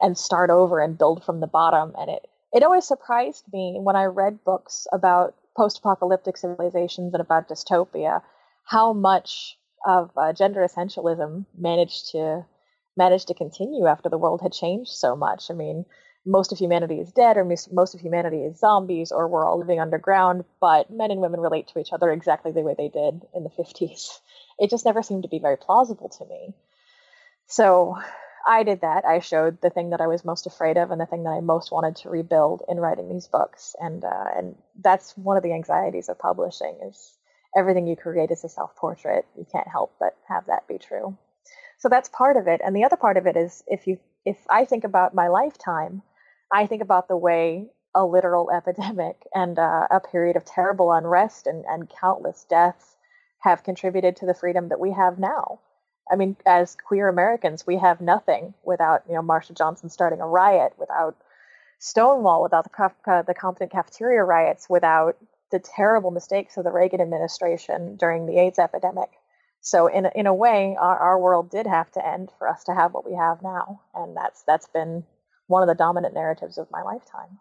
and 0.00 0.18
start 0.18 0.50
over 0.50 0.80
and 0.80 0.98
build 0.98 1.24
from 1.24 1.40
the 1.40 1.46
bottom. 1.46 1.94
And 1.98 2.10
it, 2.10 2.26
it 2.54 2.62
always 2.62 2.86
surprised 2.86 3.44
me 3.52 3.76
when 3.80 3.96
I 3.96 4.04
read 4.04 4.44
books 4.44 4.86
about 4.92 5.34
post 5.56 5.78
apocalyptic 5.78 6.36
civilizations 6.36 7.12
and 7.12 7.20
about 7.20 7.48
dystopia, 7.48 8.22
how 8.64 8.92
much 8.92 9.58
of 9.84 10.10
uh, 10.16 10.32
gender 10.32 10.60
essentialism 10.60 11.44
managed 11.58 12.12
to 12.12 12.46
managed 12.96 13.26
to 13.26 13.34
continue 13.34 13.86
after 13.86 14.08
the 14.08 14.18
world 14.18 14.40
had 14.40 14.52
changed 14.52 14.92
so 14.92 15.16
much. 15.16 15.50
I 15.50 15.54
mean, 15.54 15.84
most 16.24 16.52
of 16.52 16.58
humanity 16.58 17.00
is 17.00 17.10
dead, 17.12 17.36
or 17.36 17.44
most 17.44 17.94
of 17.94 18.00
humanity 18.00 18.44
is 18.44 18.60
zombies, 18.60 19.10
or 19.10 19.26
we're 19.26 19.44
all 19.44 19.58
living 19.58 19.80
underground, 19.80 20.44
but 20.60 20.90
men 20.90 21.10
and 21.10 21.20
women 21.20 21.40
relate 21.40 21.68
to 21.68 21.80
each 21.80 21.92
other 21.92 22.10
exactly 22.12 22.52
the 22.52 22.62
way 22.62 22.74
they 22.78 22.88
did 22.88 23.26
in 23.34 23.42
the 23.42 23.50
50s. 23.50 24.20
It 24.58 24.70
just 24.70 24.84
never 24.84 25.02
seemed 25.02 25.24
to 25.24 25.28
be 25.28 25.40
very 25.40 25.56
plausible 25.56 26.08
to 26.10 26.24
me. 26.24 26.54
So 27.48 27.98
I 28.46 28.62
did 28.62 28.82
that. 28.82 29.04
I 29.04 29.20
showed 29.20 29.60
the 29.60 29.70
thing 29.70 29.90
that 29.90 30.00
I 30.00 30.06
was 30.06 30.24
most 30.24 30.46
afraid 30.46 30.76
of 30.76 30.90
and 30.90 31.00
the 31.00 31.06
thing 31.06 31.24
that 31.24 31.30
I 31.30 31.40
most 31.40 31.72
wanted 31.72 31.96
to 31.96 32.10
rebuild 32.10 32.62
in 32.68 32.78
writing 32.78 33.08
these 33.08 33.26
books. 33.26 33.74
And 33.80 34.04
uh, 34.04 34.26
and 34.36 34.56
that's 34.80 35.16
one 35.16 35.36
of 35.36 35.42
the 35.42 35.54
anxieties 35.54 36.08
of 36.08 36.18
publishing 36.18 36.78
is 36.86 37.16
everything 37.56 37.86
you 37.86 37.96
create 37.96 38.30
is 38.30 38.44
a 38.44 38.48
self 38.48 38.76
portrait. 38.76 39.26
You 39.36 39.46
can't 39.50 39.68
help 39.68 39.94
but 39.98 40.16
have 40.28 40.46
that 40.46 40.68
be 40.68 40.78
true. 40.78 41.16
So 41.78 41.88
that's 41.88 42.08
part 42.08 42.36
of 42.36 42.46
it. 42.46 42.60
And 42.64 42.76
the 42.76 42.84
other 42.84 42.96
part 42.96 43.16
of 43.16 43.26
it 43.26 43.36
is 43.36 43.62
if 43.66 43.86
you 43.86 43.98
if 44.24 44.36
I 44.50 44.64
think 44.64 44.84
about 44.84 45.14
my 45.14 45.28
lifetime, 45.28 46.02
I 46.52 46.66
think 46.66 46.82
about 46.82 47.08
the 47.08 47.16
way 47.16 47.70
a 47.94 48.04
literal 48.04 48.50
epidemic 48.54 49.26
and 49.34 49.58
uh, 49.58 49.86
a 49.90 50.00
period 50.00 50.36
of 50.36 50.44
terrible 50.44 50.92
unrest 50.92 51.46
and, 51.46 51.64
and 51.66 51.88
countless 51.88 52.44
deaths 52.48 52.96
have 53.40 53.64
contributed 53.64 54.16
to 54.16 54.26
the 54.26 54.34
freedom 54.34 54.68
that 54.68 54.80
we 54.80 54.92
have 54.92 55.18
now. 55.18 55.60
I 56.10 56.16
mean, 56.16 56.36
as 56.46 56.76
queer 56.76 57.08
Americans, 57.08 57.66
we 57.66 57.78
have 57.78 58.00
nothing 58.00 58.54
without 58.62 59.02
you 59.08 59.14
know 59.14 59.22
Marsha 59.22 59.56
Johnson 59.56 59.88
starting 59.88 60.20
a 60.20 60.26
riot, 60.26 60.74
without 60.78 61.16
Stonewall, 61.78 62.42
without 62.42 62.64
the 62.64 63.10
uh, 63.10 63.22
the 63.22 63.34
Compton 63.34 63.68
cafeteria 63.68 64.22
riots, 64.22 64.68
without 64.68 65.16
the 65.50 65.58
terrible 65.58 66.10
mistakes 66.10 66.56
of 66.56 66.64
the 66.64 66.72
Reagan 66.72 67.00
administration 67.00 67.96
during 67.96 68.26
the 68.26 68.38
AIDS 68.38 68.58
epidemic. 68.58 69.10
So 69.60 69.86
in 69.86 70.06
in 70.14 70.26
a 70.26 70.34
way, 70.34 70.76
our, 70.78 70.98
our 70.98 71.18
world 71.18 71.50
did 71.50 71.66
have 71.66 71.90
to 71.92 72.06
end 72.06 72.30
for 72.38 72.48
us 72.48 72.64
to 72.64 72.74
have 72.74 72.92
what 72.92 73.08
we 73.08 73.16
have 73.16 73.42
now, 73.42 73.80
and 73.94 74.16
that's 74.16 74.42
that's 74.42 74.68
been 74.68 75.04
one 75.46 75.62
of 75.62 75.68
the 75.68 75.74
dominant 75.74 76.14
narratives 76.14 76.58
of 76.58 76.70
my 76.70 76.82
lifetime. 76.82 77.38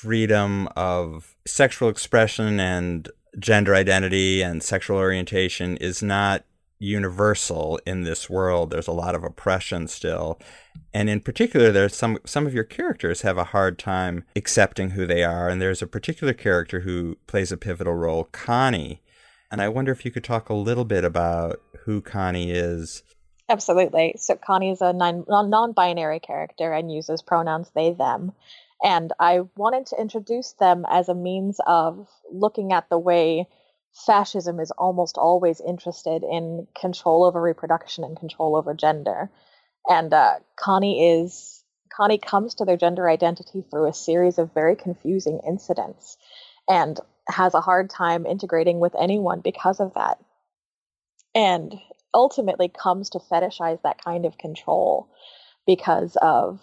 Freedom 0.00 0.68
of 0.76 1.34
sexual 1.44 1.88
expression 1.88 2.60
and 2.60 3.08
gender 3.38 3.74
identity 3.74 4.42
and 4.42 4.62
sexual 4.62 4.96
orientation 4.96 5.76
is 5.78 6.02
not 6.02 6.44
universal 6.78 7.80
in 7.84 8.02
this 8.02 8.30
world. 8.30 8.70
There's 8.70 8.86
a 8.86 8.92
lot 8.92 9.16
of 9.16 9.24
oppression 9.24 9.88
still. 9.88 10.38
And 10.94 11.10
in 11.10 11.20
particular, 11.20 11.72
there's 11.72 11.96
some 11.96 12.18
some 12.24 12.46
of 12.46 12.54
your 12.54 12.62
characters 12.62 13.22
have 13.22 13.36
a 13.36 13.44
hard 13.44 13.76
time 13.76 14.22
accepting 14.36 14.90
who 14.90 15.04
they 15.04 15.24
are. 15.24 15.48
And 15.48 15.60
there's 15.60 15.82
a 15.82 15.86
particular 15.88 16.32
character 16.32 16.80
who 16.80 17.16
plays 17.26 17.50
a 17.50 17.56
pivotal 17.56 17.94
role, 17.94 18.28
Connie. 18.30 19.02
And 19.50 19.60
I 19.60 19.68
wonder 19.68 19.90
if 19.90 20.04
you 20.04 20.12
could 20.12 20.24
talk 20.24 20.48
a 20.48 20.54
little 20.54 20.84
bit 20.84 21.04
about 21.04 21.60
who 21.84 22.00
Connie 22.00 22.52
is. 22.52 23.02
Absolutely. 23.48 24.14
So 24.16 24.36
Connie 24.36 24.70
is 24.70 24.80
a 24.80 24.92
non 24.92 25.72
binary 25.72 26.20
character 26.20 26.72
and 26.72 26.92
uses 26.92 27.20
pronouns 27.20 27.70
they, 27.74 27.92
them. 27.92 28.32
And 28.82 29.12
I 29.18 29.40
wanted 29.56 29.86
to 29.86 30.00
introduce 30.00 30.52
them 30.52 30.84
as 30.88 31.08
a 31.08 31.14
means 31.14 31.58
of 31.66 32.08
looking 32.30 32.72
at 32.72 32.88
the 32.88 32.98
way 32.98 33.48
fascism 34.06 34.60
is 34.60 34.70
almost 34.70 35.18
always 35.18 35.60
interested 35.60 36.22
in 36.22 36.66
control 36.78 37.24
over 37.24 37.40
reproduction 37.40 38.04
and 38.04 38.18
control 38.18 38.56
over 38.56 38.74
gender. 38.74 39.30
And 39.88 40.12
uh, 40.12 40.34
Connie 40.56 41.22
is 41.22 41.64
Connie 41.92 42.18
comes 42.18 42.56
to 42.56 42.64
their 42.64 42.76
gender 42.76 43.08
identity 43.08 43.64
through 43.68 43.86
a 43.88 43.92
series 43.94 44.38
of 44.38 44.54
very 44.54 44.76
confusing 44.76 45.40
incidents, 45.46 46.16
and 46.68 46.98
has 47.28 47.54
a 47.54 47.60
hard 47.60 47.90
time 47.90 48.26
integrating 48.26 48.78
with 48.78 48.94
anyone 48.98 49.40
because 49.40 49.80
of 49.80 49.94
that. 49.94 50.18
And 51.34 51.74
ultimately 52.14 52.68
comes 52.68 53.10
to 53.10 53.18
fetishize 53.18 53.82
that 53.82 54.02
kind 54.02 54.26
of 54.26 54.38
control 54.38 55.08
because 55.66 56.16
of 56.20 56.60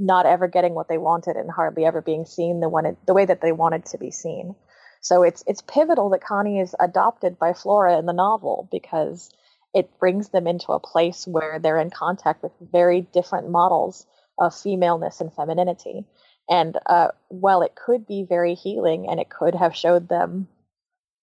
not 0.00 0.26
ever 0.26 0.48
getting 0.48 0.74
what 0.74 0.88
they 0.88 0.98
wanted 0.98 1.36
and 1.36 1.50
hardly 1.50 1.84
ever 1.84 2.00
being 2.02 2.24
seen 2.24 2.60
the 2.60 2.96
the 3.06 3.14
way 3.14 3.26
that 3.26 3.40
they 3.40 3.52
wanted 3.52 3.86
to 3.86 3.98
be 3.98 4.10
seen. 4.10 4.54
So 5.00 5.22
it's 5.22 5.44
it's 5.46 5.62
pivotal 5.62 6.10
that 6.10 6.24
Connie 6.24 6.60
is 6.60 6.74
adopted 6.80 7.38
by 7.38 7.52
Flora 7.52 7.98
in 7.98 8.06
the 8.06 8.12
novel 8.12 8.68
because 8.72 9.30
it 9.74 9.98
brings 9.98 10.30
them 10.30 10.46
into 10.46 10.72
a 10.72 10.80
place 10.80 11.26
where 11.26 11.58
they're 11.58 11.78
in 11.78 11.90
contact 11.90 12.42
with 12.42 12.52
very 12.60 13.02
different 13.02 13.50
models 13.50 14.06
of 14.38 14.54
femaleness 14.54 15.20
and 15.20 15.32
femininity. 15.32 16.04
And 16.48 16.76
uh, 16.86 17.08
while 17.28 17.62
it 17.62 17.76
could 17.76 18.06
be 18.06 18.26
very 18.28 18.54
healing 18.54 19.08
and 19.08 19.20
it 19.20 19.30
could 19.30 19.54
have 19.54 19.76
showed 19.76 20.08
them 20.08 20.48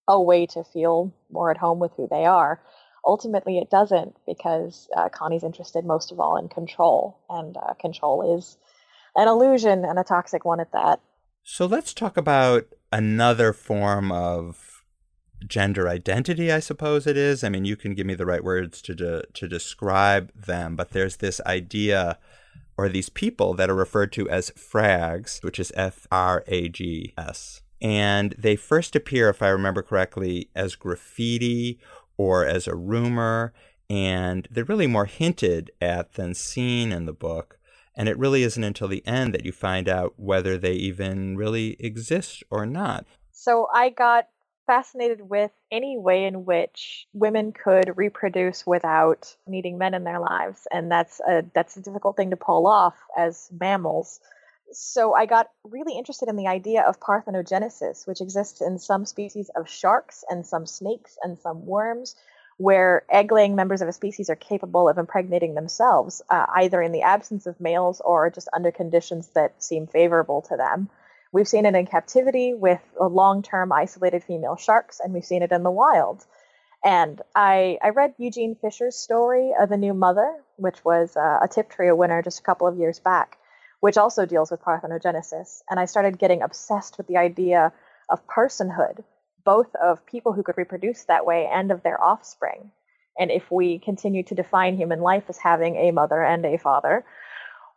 a 0.08 0.20
way 0.20 0.46
to 0.46 0.64
feel 0.64 1.12
more 1.30 1.50
at 1.50 1.58
home 1.58 1.78
with 1.78 1.92
who 1.96 2.08
they 2.10 2.24
are, 2.24 2.62
ultimately 3.04 3.58
it 3.58 3.70
doesn't 3.70 4.16
because 4.26 4.88
uh, 4.96 5.08
Connie's 5.10 5.44
interested 5.44 5.84
most 5.84 6.12
of 6.12 6.20
all 6.20 6.36
in 6.36 6.48
control, 6.48 7.18
and 7.28 7.56
uh, 7.56 7.74
control 7.74 8.36
is 8.36 8.56
an 9.18 9.28
illusion 9.28 9.84
and 9.84 9.98
a 9.98 10.04
toxic 10.04 10.44
one 10.44 10.60
at 10.60 10.72
that. 10.72 11.00
So 11.42 11.66
let's 11.66 11.92
talk 11.92 12.16
about 12.16 12.66
another 12.92 13.52
form 13.52 14.10
of 14.12 14.84
gender 15.46 15.88
identity, 15.88 16.50
I 16.50 16.60
suppose 16.60 17.06
it 17.06 17.16
is. 17.16 17.44
I 17.44 17.48
mean, 17.48 17.64
you 17.64 17.76
can 17.76 17.94
give 17.94 18.06
me 18.06 18.14
the 18.14 18.26
right 18.26 18.42
words 18.42 18.80
to 18.82 18.94
de- 18.94 19.24
to 19.34 19.48
describe 19.48 20.32
them, 20.34 20.76
but 20.76 20.90
there's 20.90 21.16
this 21.16 21.40
idea 21.46 22.18
or 22.76 22.88
these 22.88 23.08
people 23.08 23.54
that 23.54 23.68
are 23.70 23.74
referred 23.74 24.12
to 24.12 24.28
as 24.28 24.50
frags, 24.50 25.42
which 25.42 25.58
is 25.58 25.72
F 25.74 26.06
R 26.10 26.44
A 26.46 26.68
G 26.68 27.12
S. 27.18 27.62
And 27.80 28.34
they 28.38 28.56
first 28.56 28.96
appear, 28.96 29.28
if 29.28 29.42
I 29.42 29.48
remember 29.48 29.82
correctly, 29.82 30.50
as 30.54 30.76
graffiti 30.76 31.78
or 32.16 32.44
as 32.44 32.66
a 32.66 32.74
rumor, 32.74 33.52
and 33.88 34.48
they're 34.50 34.64
really 34.64 34.88
more 34.88 35.06
hinted 35.06 35.70
at 35.80 36.14
than 36.14 36.34
seen 36.34 36.92
in 36.92 37.06
the 37.06 37.12
book. 37.12 37.57
And 37.98 38.08
it 38.08 38.16
really 38.16 38.44
isn't 38.44 38.62
until 38.62 38.86
the 38.86 39.04
end 39.06 39.34
that 39.34 39.44
you 39.44 39.50
find 39.50 39.88
out 39.88 40.14
whether 40.16 40.56
they 40.56 40.74
even 40.74 41.36
really 41.36 41.76
exist 41.80 42.44
or 42.48 42.64
not. 42.64 43.04
So 43.32 43.66
I 43.74 43.90
got 43.90 44.28
fascinated 44.68 45.20
with 45.28 45.50
any 45.72 45.98
way 45.98 46.24
in 46.24 46.44
which 46.44 47.08
women 47.12 47.52
could 47.52 47.96
reproduce 47.96 48.64
without 48.64 49.34
needing 49.48 49.78
men 49.78 49.94
in 49.94 50.04
their 50.04 50.20
lives, 50.20 50.68
and 50.70 50.92
that's 50.92 51.20
a 51.28 51.42
that's 51.54 51.76
a 51.76 51.82
difficult 51.82 52.16
thing 52.16 52.30
to 52.30 52.36
pull 52.36 52.68
off 52.68 52.94
as 53.16 53.50
mammals. 53.50 54.20
So 54.70 55.14
I 55.14 55.26
got 55.26 55.48
really 55.64 55.96
interested 55.96 56.28
in 56.28 56.36
the 56.36 56.46
idea 56.46 56.82
of 56.82 57.00
parthenogenesis, 57.00 58.06
which 58.06 58.20
exists 58.20 58.60
in 58.60 58.78
some 58.78 59.06
species 59.06 59.50
of 59.56 59.68
sharks 59.68 60.24
and 60.28 60.46
some 60.46 60.66
snakes 60.66 61.16
and 61.22 61.38
some 61.38 61.66
worms, 61.66 62.14
where 62.58 63.04
egg-laying 63.08 63.54
members 63.54 63.82
of 63.82 63.88
a 63.88 63.92
species 63.92 64.28
are 64.28 64.36
capable 64.36 64.88
of 64.88 64.98
impregnating 64.98 65.54
themselves, 65.54 66.20
uh, 66.28 66.44
either 66.56 66.82
in 66.82 66.92
the 66.92 67.02
absence 67.02 67.46
of 67.46 67.60
males 67.60 68.02
or 68.04 68.30
just 68.30 68.48
under 68.52 68.72
conditions 68.72 69.28
that 69.28 69.62
seem 69.62 69.86
favorable 69.86 70.42
to 70.42 70.56
them. 70.56 70.90
We've 71.30 71.48
seen 71.48 71.66
it 71.66 71.74
in 71.74 71.86
captivity 71.86 72.54
with 72.54 72.80
long 72.98 73.42
term 73.42 73.70
isolated 73.72 74.24
female 74.24 74.56
sharks, 74.56 75.00
and 75.00 75.14
we've 75.14 75.24
seen 75.24 75.42
it 75.42 75.52
in 75.52 75.62
the 75.62 75.70
wild. 75.70 76.24
And 76.84 77.20
I, 77.34 77.78
I 77.82 77.90
read 77.90 78.14
Eugene 78.18 78.56
Fischer's 78.56 78.96
story 78.96 79.52
of 79.58 79.68
the 79.68 79.76
new 79.76 79.94
mother, 79.94 80.32
which 80.56 80.84
was 80.84 81.16
uh, 81.16 81.38
a 81.42 81.48
Tiptree 81.48 81.92
winner 81.92 82.22
just 82.22 82.40
a 82.40 82.42
couple 82.42 82.66
of 82.66 82.78
years 82.78 82.98
back, 82.98 83.38
which 83.80 83.96
also 83.96 84.26
deals 84.26 84.50
with 84.50 84.62
parthenogenesis. 84.62 85.62
And 85.70 85.78
I 85.78 85.84
started 85.84 86.18
getting 86.18 86.42
obsessed 86.42 86.98
with 86.98 87.06
the 87.06 87.18
idea 87.18 87.72
of 88.08 88.26
personhood, 88.26 89.04
both 89.48 89.74
of 89.76 90.04
people 90.04 90.34
who 90.34 90.42
could 90.42 90.58
reproduce 90.58 91.04
that 91.04 91.24
way 91.24 91.48
and 91.50 91.72
of 91.72 91.82
their 91.82 91.98
offspring. 92.04 92.70
And 93.18 93.30
if 93.30 93.50
we 93.50 93.78
continue 93.78 94.22
to 94.24 94.34
define 94.34 94.76
human 94.76 95.00
life 95.00 95.24
as 95.30 95.38
having 95.38 95.76
a 95.76 95.90
mother 95.90 96.22
and 96.22 96.44
a 96.44 96.58
father, 96.58 97.06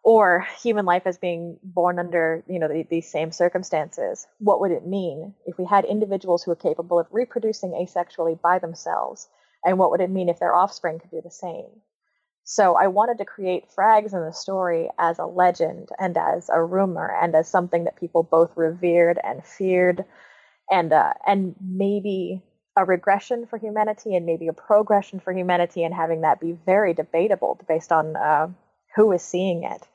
or 0.03 0.45
human 0.61 0.85
life 0.85 1.03
as 1.05 1.17
being 1.17 1.57
born 1.63 1.97
under 1.97 2.43
you 2.45 2.59
know 2.59 2.67
the, 2.67 2.85
these 2.89 3.09
same 3.09 3.31
circumstances 3.31 4.27
what 4.39 4.59
would 4.59 4.71
it 4.71 4.85
mean? 4.85 5.33
If 5.45 5.57
we 5.57 5.65
had 5.65 5.85
individuals 5.85 6.43
who 6.43 6.51
are 6.51 6.67
capable 6.67 6.99
of 6.99 7.07
reproducing 7.09 7.71
asexually 7.71 8.41
by 8.41 8.59
themselves 8.59 9.29
and 9.63 9.77
what 9.79 9.91
would 9.91 10.01
it 10.01 10.09
mean 10.09 10.27
if 10.27 10.39
their 10.39 10.55
offspring 10.55 10.99
could 10.99 11.11
do 11.11 11.21
the 11.23 11.31
same? 11.31 11.69
So 12.43 12.75
i 12.75 12.87
wanted 12.87 13.17
to 13.19 13.31
create 13.33 13.71
frags 13.77 14.11
in 14.11 14.25
the 14.25 14.33
story 14.33 14.89
as 14.99 15.19
a 15.19 15.25
legend 15.25 15.87
and 15.99 16.17
as 16.17 16.49
a 16.49 16.61
rumor 16.61 17.15
and 17.21 17.33
as 17.33 17.47
something 17.47 17.85
that 17.85 18.01
people 18.03 18.23
both 18.23 18.51
revered 18.57 19.19
and 19.23 19.45
feared 19.45 20.03
and 20.71 20.93
uh, 20.93 21.13
and 21.27 21.55
maybe 21.61 22.41
a 22.77 22.85
regression 22.85 23.45
for 23.45 23.57
humanity 23.57 24.15
and 24.15 24.25
maybe 24.25 24.47
a 24.47 24.53
progression 24.53 25.19
for 25.19 25.33
humanity 25.33 25.83
and 25.83 25.93
having 25.93 26.21
that 26.21 26.39
be 26.39 26.53
very 26.65 26.93
debatable 26.93 27.59
based 27.67 27.91
on 27.91 28.15
uh, 28.15 28.47
who 28.95 29.11
is 29.11 29.21
seeing 29.21 29.63
it. 29.63 29.85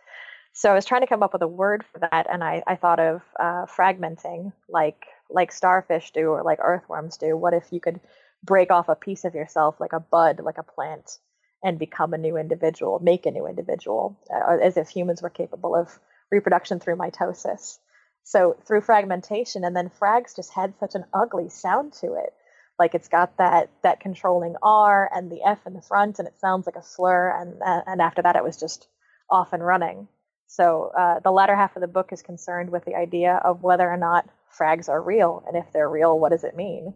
So 0.52 0.71
I 0.71 0.75
was 0.75 0.85
trying 0.85 1.02
to 1.02 1.06
come 1.06 1.23
up 1.23 1.33
with 1.33 1.42
a 1.42 1.49
word 1.49 1.85
for 1.92 1.99
that, 1.99 2.26
and 2.30 2.42
I, 2.42 2.62
I 2.66 2.76
thought 2.76 3.00
of 3.00 3.23
uh, 3.38 3.66
fragmenting, 3.66 4.52
like 4.68 5.04
like 5.30 5.52
starfish 5.52 6.12
do 6.12 6.28
or 6.28 6.42
like 6.42 6.59
earthworms 6.62 7.16
do. 7.16 7.37
What 7.37 7.54
if 7.54 7.73
you 7.73 7.80
could 7.80 8.00
break 8.45 8.71
off 8.71 8.88
a 8.88 8.95
piece 8.95 9.25
of 9.25 9.35
yourself, 9.35 9.80
like 9.80 9.92
a 9.92 10.00
bud, 10.00 10.40
like 10.40 10.59
a 10.59 10.62
plant, 10.62 11.18
and 11.62 11.78
become 11.78 12.14
a 12.14 12.18
new 12.18 12.37
individual, 12.37 13.00
make 13.00 13.26
a 13.26 13.30
new 13.30 13.47
individual, 13.47 14.16
uh, 14.33 14.59
as 14.62 14.76
if 14.76 14.88
humans 14.88 15.23
were 15.23 15.30
capable 15.30 15.75
of 15.75 15.99
reproduction 16.30 16.80
through 16.80 16.97
mitosis. 16.97 17.78
So 18.26 18.56
through 18.66 18.80
fragmentation, 18.80 19.62
and 19.62 19.76
then 19.76 19.88
frags 19.88 20.35
just 20.35 20.52
had 20.52 20.75
such 20.80 20.97
an 20.97 21.04
ugly 21.14 21.49
sound 21.49 21.92
to 22.00 22.14
it. 22.14 22.35
Like 22.76 22.97
it's 22.97 23.06
got 23.06 23.37
that 23.38 23.71
that 23.85 24.00
controlling 24.00 24.56
R 24.64 25.09
and 25.14 25.30
the 25.30 25.45
F 25.47 25.64
in 25.64 25.75
the 25.75 25.80
front, 25.80 26.18
and 26.18 26.26
it 26.26 26.37
sounds 26.40 26.66
like 26.66 26.75
a 26.75 26.83
slur. 26.83 27.30
And 27.30 27.62
uh, 27.62 27.83
and 27.87 28.02
after 28.02 28.23
that, 28.23 28.35
it 28.35 28.42
was 28.42 28.56
just 28.59 28.88
off 29.30 29.52
and 29.52 29.64
running. 29.64 30.09
So 30.49 30.90
uh, 30.99 31.21
the 31.21 31.30
latter 31.30 31.54
half 31.54 31.76
of 31.76 31.83
the 31.83 31.87
book 31.87 32.09
is 32.12 32.21
concerned 32.21 32.71
with 32.71 32.85
the 32.85 32.97
idea 32.97 33.40
of 33.45 33.62
whether 33.62 33.88
or 33.88 33.97
not 33.97 34.28
frags 34.59 34.88
are 34.88 35.00
real, 35.00 35.45
and 35.47 35.56
if 35.56 35.73
they're 35.73 35.88
real, 35.88 36.18
what 36.18 36.33
does 36.33 36.42
it 36.42 36.56
mean? 36.56 36.95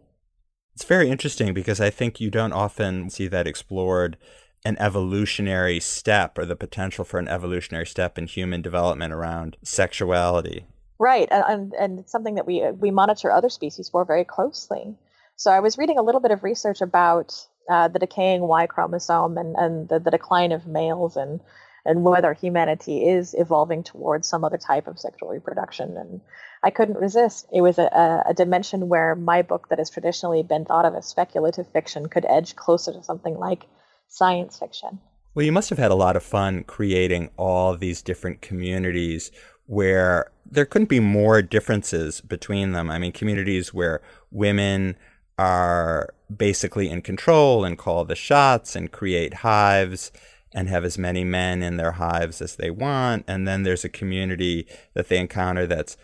It's 0.75 0.83
very 0.83 1.09
interesting 1.09 1.53
because 1.53 1.79
I 1.79 1.89
think 1.89 2.19
you 2.19 2.29
don't 2.29 2.53
often 2.53 3.09
see 3.09 3.27
that 3.29 3.47
explored 3.47 4.17
an 4.65 4.77
evolutionary 4.79 5.79
step 5.79 6.37
or 6.37 6.45
the 6.45 6.57
potential 6.57 7.05
for 7.05 7.19
an 7.19 7.29
evolutionary 7.29 7.85
step 7.85 8.17
in 8.17 8.27
human 8.27 8.61
development 8.61 9.13
around 9.13 9.55
sexuality. 9.63 10.65
Right, 11.01 11.27
and 11.31 11.73
and 11.73 11.97
it's 11.97 12.11
something 12.11 12.35
that 12.35 12.45
we 12.45 12.61
we 12.73 12.91
monitor 12.91 13.31
other 13.31 13.49
species 13.49 13.89
for 13.89 14.05
very 14.05 14.23
closely. 14.23 14.95
So 15.35 15.49
I 15.49 15.59
was 15.59 15.79
reading 15.79 15.97
a 15.97 16.03
little 16.03 16.21
bit 16.21 16.29
of 16.29 16.43
research 16.43 16.79
about 16.79 17.33
uh, 17.67 17.87
the 17.87 17.97
decaying 17.97 18.41
Y 18.41 18.67
chromosome 18.67 19.35
and, 19.39 19.55
and 19.55 19.89
the, 19.89 19.99
the 19.99 20.11
decline 20.11 20.51
of 20.51 20.67
males 20.67 21.17
and 21.17 21.39
and 21.85 22.03
whether 22.03 22.33
humanity 22.33 23.09
is 23.09 23.33
evolving 23.35 23.81
towards 23.81 24.27
some 24.27 24.43
other 24.43 24.59
type 24.59 24.85
of 24.85 24.99
sexual 24.99 25.29
reproduction. 25.29 25.97
And 25.97 26.21
I 26.61 26.69
couldn't 26.69 26.99
resist. 26.99 27.47
It 27.51 27.61
was 27.61 27.79
a, 27.79 28.23
a, 28.27 28.35
dimension 28.35 28.87
where 28.87 29.15
my 29.15 29.41
book, 29.41 29.69
that 29.69 29.79
has 29.79 29.89
traditionally 29.89 30.43
been 30.43 30.65
thought 30.65 30.85
of 30.85 30.93
as 30.93 31.07
speculative 31.07 31.65
fiction, 31.73 32.09
could 32.09 32.27
edge 32.29 32.55
closer 32.55 32.93
to 32.93 33.01
something 33.01 33.35
like 33.35 33.65
science 34.07 34.59
fiction. 34.59 34.99
Well, 35.33 35.45
you 35.45 35.51
must 35.51 35.71
have 35.71 35.79
had 35.79 35.89
a 35.89 35.95
lot 35.95 36.15
of 36.15 36.21
fun 36.21 36.63
creating 36.65 37.31
all 37.37 37.75
these 37.75 38.03
different 38.03 38.41
communities 38.41 39.31
where 39.71 40.29
there 40.45 40.65
couldn't 40.65 40.89
be 40.89 40.99
more 40.99 41.41
differences 41.41 42.19
between 42.19 42.73
them. 42.73 42.91
I 42.91 42.99
mean, 42.99 43.13
communities 43.13 43.73
where 43.73 44.01
women 44.29 44.97
are 45.39 46.13
basically 46.35 46.89
in 46.89 47.01
control 47.01 47.63
and 47.63 47.77
call 47.77 48.03
the 48.03 48.13
shots 48.13 48.75
and 48.75 48.91
create 48.91 49.35
hives 49.35 50.11
and 50.53 50.67
have 50.67 50.83
as 50.83 50.97
many 50.97 51.23
men 51.23 51.63
in 51.63 51.77
their 51.77 51.93
hives 51.93 52.41
as 52.41 52.57
they 52.57 52.69
want. 52.69 53.23
And 53.29 53.47
then 53.47 53.63
there's 53.63 53.85
a 53.85 53.89
community 53.89 54.67
that 54.93 55.07
they 55.07 55.17
encounter 55.17 55.65
that's 55.65 55.95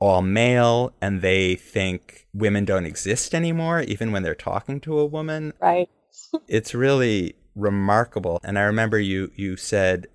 all 0.00 0.20
male 0.20 0.92
and 1.00 1.22
they 1.22 1.54
think 1.54 2.26
women 2.34 2.64
don't 2.64 2.84
exist 2.84 3.32
anymore, 3.32 3.80
even 3.82 4.10
when 4.10 4.24
they're 4.24 4.34
talking 4.34 4.80
to 4.80 4.98
a 4.98 5.06
woman. 5.06 5.52
Right. 5.60 5.88
it's 6.48 6.74
really 6.74 7.36
remarkable. 7.54 8.40
And 8.42 8.58
I 8.58 8.62
remember 8.62 8.98
you 8.98 9.30
you 9.36 9.56
said 9.56 10.08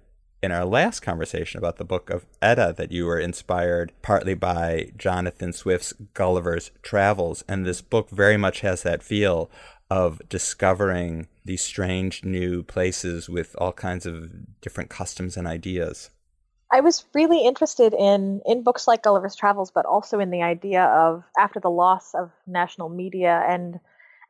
in 0.44 0.52
our 0.52 0.66
last 0.66 1.00
conversation 1.00 1.58
about 1.58 1.78
the 1.78 1.86
book 1.86 2.10
of 2.10 2.26
Etta 2.42 2.74
that 2.78 2.92
you 2.92 3.06
were 3.06 3.18
inspired 3.18 3.94
partly 4.02 4.34
by 4.34 4.92
Jonathan 4.98 5.54
Swift's 5.54 5.94
Gulliver's 6.14 6.70
Travels. 6.82 7.46
And 7.48 7.66
this 7.66 7.82
book 7.82 8.10
very 8.10 8.36
much 8.36 8.60
has 8.60 8.84
that 8.84 9.02
feel 9.02 9.50
of 9.90 10.22
discovering 10.28 11.28
these 11.46 11.62
strange 11.62 12.26
new 12.26 12.62
places 12.62 13.30
with 13.30 13.56
all 13.58 13.72
kinds 13.72 14.06
of 14.06 14.60
different 14.60 14.90
customs 14.90 15.38
and 15.38 15.48
ideas. 15.48 16.10
I 16.70 16.82
was 16.82 17.06
really 17.14 17.46
interested 17.46 17.94
in 17.94 18.42
in 18.46 18.64
books 18.64 18.86
like 18.88 19.04
Gulliver's 19.04 19.36
Travels, 19.36 19.72
but 19.72 19.86
also 19.86 20.20
in 20.20 20.30
the 20.30 20.42
idea 20.42 20.84
of 20.84 21.24
after 21.38 21.62
the 21.62 21.70
loss 21.70 22.14
of 22.16 22.32
national 22.48 22.90
media 22.90 23.46
and 23.48 23.80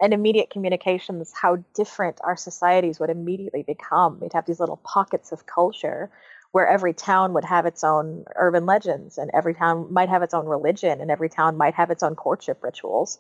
and 0.02 0.14
immediate 0.14 0.50
communications, 0.50 1.32
how 1.34 1.58
different 1.74 2.20
our 2.24 2.36
societies 2.36 3.00
would 3.00 3.10
immediately 3.10 3.64
become. 3.64 4.20
We'd 4.20 4.34
have 4.34 4.46
these 4.46 4.60
little 4.60 4.82
pockets 4.84 5.32
of 5.32 5.46
culture 5.46 6.12
where 6.52 6.68
every 6.68 6.94
town 6.94 7.34
would 7.34 7.46
have 7.46 7.66
its 7.66 7.84
own 7.84 8.26
urban 8.36 8.66
legends, 8.66 9.18
and 9.18 9.32
every 9.34 9.56
town 9.56 9.92
might 9.92 10.10
have 10.10 10.22
its 10.22 10.36
own 10.36 10.46
religion, 10.46 11.02
and 11.02 11.10
every 11.10 11.30
town 11.30 11.58
might 11.58 11.74
have 11.74 11.90
its 11.90 12.04
own 12.04 12.16
courtship 12.16 12.64
rituals. 12.64 13.18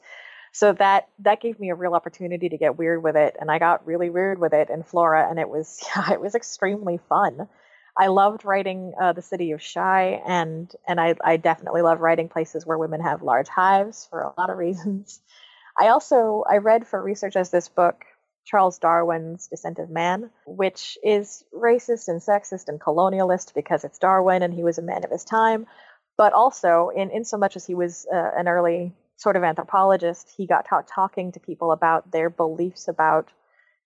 So 0.54 0.72
that 0.74 1.08
that 1.20 1.42
gave 1.42 1.60
me 1.60 1.72
a 1.72 1.76
real 1.76 1.96
opportunity 1.96 2.48
to 2.50 2.58
get 2.58 2.78
weird 2.78 3.02
with 3.02 3.16
it 3.16 3.36
and 3.40 3.50
i 3.50 3.58
got 3.58 3.88
really 3.88 4.12
weird 4.12 4.38
with 4.38 4.54
it 4.54 4.70
in 4.70 4.84
flora 4.84 5.28
and 5.28 5.40
it 5.40 5.50
was 5.50 5.84
yeah, 5.96 6.14
it 6.14 6.22
was 6.22 6.36
extremely 6.36 7.00
fun. 7.10 7.48
I 7.98 8.08
loved 8.08 8.46
writing 8.46 8.94
uh, 9.00 9.14
the 9.14 9.22
city 9.22 9.52
of 9.52 9.62
Shy 9.62 10.22
and 10.26 10.72
and 10.88 11.02
I, 11.02 11.16
I 11.24 11.38
definitely 11.38 11.82
love 11.82 12.02
writing 12.02 12.30
places 12.30 12.66
where 12.68 12.78
women 12.78 13.02
have 13.02 13.24
large 13.24 13.48
hives 13.48 14.08
for 14.10 14.22
a 14.22 14.34
lot 14.40 14.52
of 14.52 14.58
reasons 14.58 15.20
i 15.80 15.88
also 15.88 16.44
i 16.50 16.58
read 16.58 16.88
for 16.88 17.02
research 17.02 17.36
as 17.36 17.50
this 17.50 17.70
book 17.70 18.06
charles 18.46 18.80
darwin's 18.80 19.48
descent 19.48 19.80
of 19.80 19.90
man 19.90 20.30
which 20.46 20.98
is 21.04 21.44
racist 21.54 22.08
and 22.08 22.22
sexist 22.22 22.68
and 22.68 22.80
colonialist 22.80 23.54
because 23.54 23.84
it's 23.84 24.00
darwin 24.00 24.44
and 24.44 24.54
he 24.54 24.64
was 24.64 24.78
a 24.78 24.82
man 24.82 25.04
of 25.04 25.12
his 25.12 25.24
time. 25.24 25.66
But 26.18 26.34
also 26.34 26.92
in 26.96 27.10
in 27.10 27.26
so 27.26 27.38
much 27.38 27.56
as 27.56 27.66
he 27.66 27.74
was 27.74 28.06
uh, 28.14 28.32
an 28.38 28.48
early 28.48 28.94
sort 29.18 29.36
of 29.36 29.44
anthropologist, 29.44 30.30
he 30.36 30.46
got 30.46 30.68
taught 30.68 30.88
talking 30.88 31.32
to 31.32 31.40
people 31.40 31.72
about 31.72 32.12
their 32.12 32.30
beliefs 32.30 32.88
about 32.88 33.32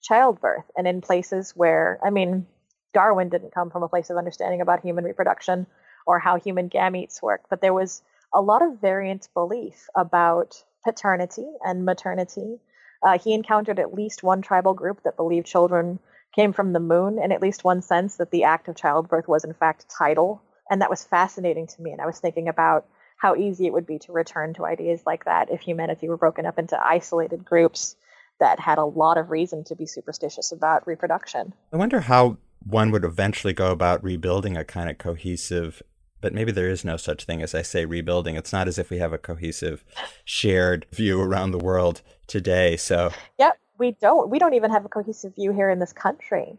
childbirth 0.02 0.66
and 0.76 0.88
in 0.88 1.02
places 1.02 1.52
where, 1.56 2.00
I 2.04 2.10
mean, 2.10 2.48
Darwin 2.94 3.30
didn't 3.30 3.54
come 3.54 3.70
from 3.70 3.84
a 3.84 3.90
place 3.90 4.10
of 4.10 4.18
understanding 4.18 4.62
about 4.62 4.82
human 4.82 5.04
reproduction 5.04 5.68
or 6.06 6.20
how 6.20 6.38
human 6.38 6.70
gametes 6.70 7.22
work, 7.22 7.42
but 7.50 7.62
there 7.62 7.74
was 7.74 8.02
a 8.34 8.42
lot 8.42 8.62
of 8.62 8.82
variant 8.82 9.28
belief 9.34 9.88
about 9.96 10.64
paternity 10.88 11.46
and 11.66 11.84
maternity. 11.84 12.60
Uh, 13.04 13.20
he 13.20 13.34
encountered 13.34 13.78
at 13.78 13.94
least 13.94 14.24
one 14.24 14.42
tribal 14.42 14.74
group 14.74 15.04
that 15.04 15.18
believed 15.18 15.46
children 15.46 16.00
came 16.34 16.54
from 16.54 16.72
the 16.72 16.80
moon, 16.80 17.20
in 17.22 17.34
at 17.34 17.42
least 17.42 17.66
one 17.66 17.82
sense 17.82 18.16
that 18.16 18.32
the 18.32 18.46
act 18.46 18.70
of 18.70 18.76
childbirth 18.78 19.28
was 19.28 19.44
in 19.44 19.54
fact 19.54 19.86
tidal. 19.90 20.42
And 20.70 20.82
that 20.82 20.90
was 20.90 21.04
fascinating 21.04 21.68
to 21.68 21.82
me. 21.82 21.92
And 21.92 22.00
I 22.00 22.06
was 22.06 22.20
thinking 22.20 22.48
about 22.48 22.86
how 23.18 23.36
easy 23.36 23.68
it 23.68 23.74
would 23.74 23.86
be 23.86 24.00
to 24.00 24.14
return 24.14 24.54
to 24.54 24.66
ideas 24.66 25.02
like 25.06 25.26
that 25.26 25.52
if 25.52 25.60
humanity 25.60 26.08
were 26.08 26.16
broken 26.16 26.46
up 26.46 26.58
into 26.58 26.82
isolated 26.82 27.44
groups 27.44 27.98
that 28.40 28.62
had 28.62 28.78
a 28.78 28.86
lot 28.86 29.18
of 29.18 29.30
reason 29.30 29.66
to 29.66 29.76
be 29.76 29.86
superstitious 29.86 30.54
about 30.54 30.88
reproduction. 30.88 31.54
I 31.74 31.78
wonder 31.78 32.00
how 32.00 32.38
one 32.66 32.92
would 32.92 33.04
eventually 33.04 33.54
go 33.54 33.72
about 33.72 34.02
rebuilding 34.06 34.56
a 34.56 34.64
kind 34.64 34.90
of 34.90 34.98
cohesive 34.98 35.84
but 36.22 36.34
maybe 36.34 36.52
there 36.52 36.70
is 36.70 36.84
no 36.84 36.98
such 36.98 37.26
thing 37.26 37.42
as 37.42 37.54
I 37.54 37.62
say 37.62 37.86
rebuilding. 37.86 38.36
It's 38.36 38.54
not 38.54 38.68
as 38.68 38.78
if 38.78 38.90
we 38.90 38.98
have 38.98 39.14
a 39.14 39.18
cohesive, 39.18 39.84
shared 40.26 40.86
view 40.92 41.22
around 41.22 41.52
the 41.52 41.58
world 41.58 42.02
today. 42.28 42.78
So, 42.78 43.12
yeah, 43.38 43.52
we 43.78 43.92
don't. 43.92 44.30
We 44.30 44.40
don't 44.40 44.54
even 44.54 44.72
have 44.72 44.86
a 44.86 44.90
cohesive 44.90 45.36
view 45.36 45.52
here 45.52 45.70
in 45.70 45.80
this 45.80 45.94
country. 45.94 46.58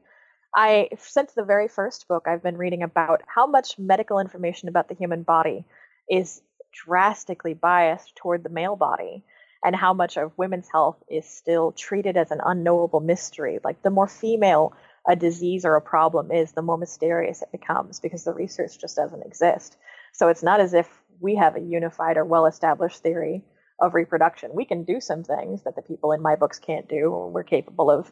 I, 0.55 0.88
since 0.99 1.33
the 1.33 1.44
very 1.44 1.68
first 1.68 2.09
book, 2.09 2.25
I've 2.27 2.42
been 2.42 2.57
reading 2.57 2.83
about 2.83 3.23
how 3.27 3.47
much 3.47 3.79
medical 3.79 4.18
information 4.18 4.68
about 4.68 4.88
the 4.88 4.94
human 4.94 5.23
body 5.23 5.64
is 6.09 6.40
drastically 6.73 7.55
biased 7.55 8.16
toward 8.16 8.42
the 8.42 8.49
male 8.49 8.77
body 8.77 9.25
and 9.64 9.75
how 9.75 9.92
much 9.92 10.16
of 10.16 10.33
women's 10.37 10.68
health 10.71 10.97
is 11.09 11.27
still 11.27 11.73
treated 11.73 12.16
as 12.16 12.31
an 12.31 12.40
unknowable 12.44 13.01
mystery. 13.01 13.59
Like 13.62 13.83
the 13.83 13.90
more 13.90 14.07
female 14.07 14.73
a 15.09 15.16
disease 15.16 15.64
or 15.64 15.75
a 15.75 15.81
problem 15.81 16.31
is, 16.31 16.53
the 16.53 16.62
more 16.62 16.77
mysterious 16.77 17.42
it 17.42 17.51
becomes 17.51 17.99
because 17.99 18.25
the 18.25 18.33
research 18.35 18.79
just 18.79 18.97
doesn't 18.97 19.27
exist. 19.27 19.77
So 20.12 20.29
it's 20.29 20.42
not 20.42 20.61
as 20.61 20.75
if 20.75 20.88
we 21.21 21.37
have 21.37 21.57
a 21.57 21.61
unified 21.61 22.18
or 22.18 22.25
well 22.25 22.47
established 22.47 23.03
theory 23.03 23.42
of 23.81 23.94
reproduction. 23.94 24.51
We 24.55 24.64
can 24.64 24.85
do 24.85 25.01
some 25.01 25.25
things 25.25 25.62
that 25.64 25.77
the 25.77 25.83
people 25.83 26.12
in 26.12 26.21
my 26.21 26.37
books 26.37 26.59
can't 26.59 26.88
do. 26.88 27.11
We're 27.33 27.42
capable 27.42 27.90
of 27.90 28.11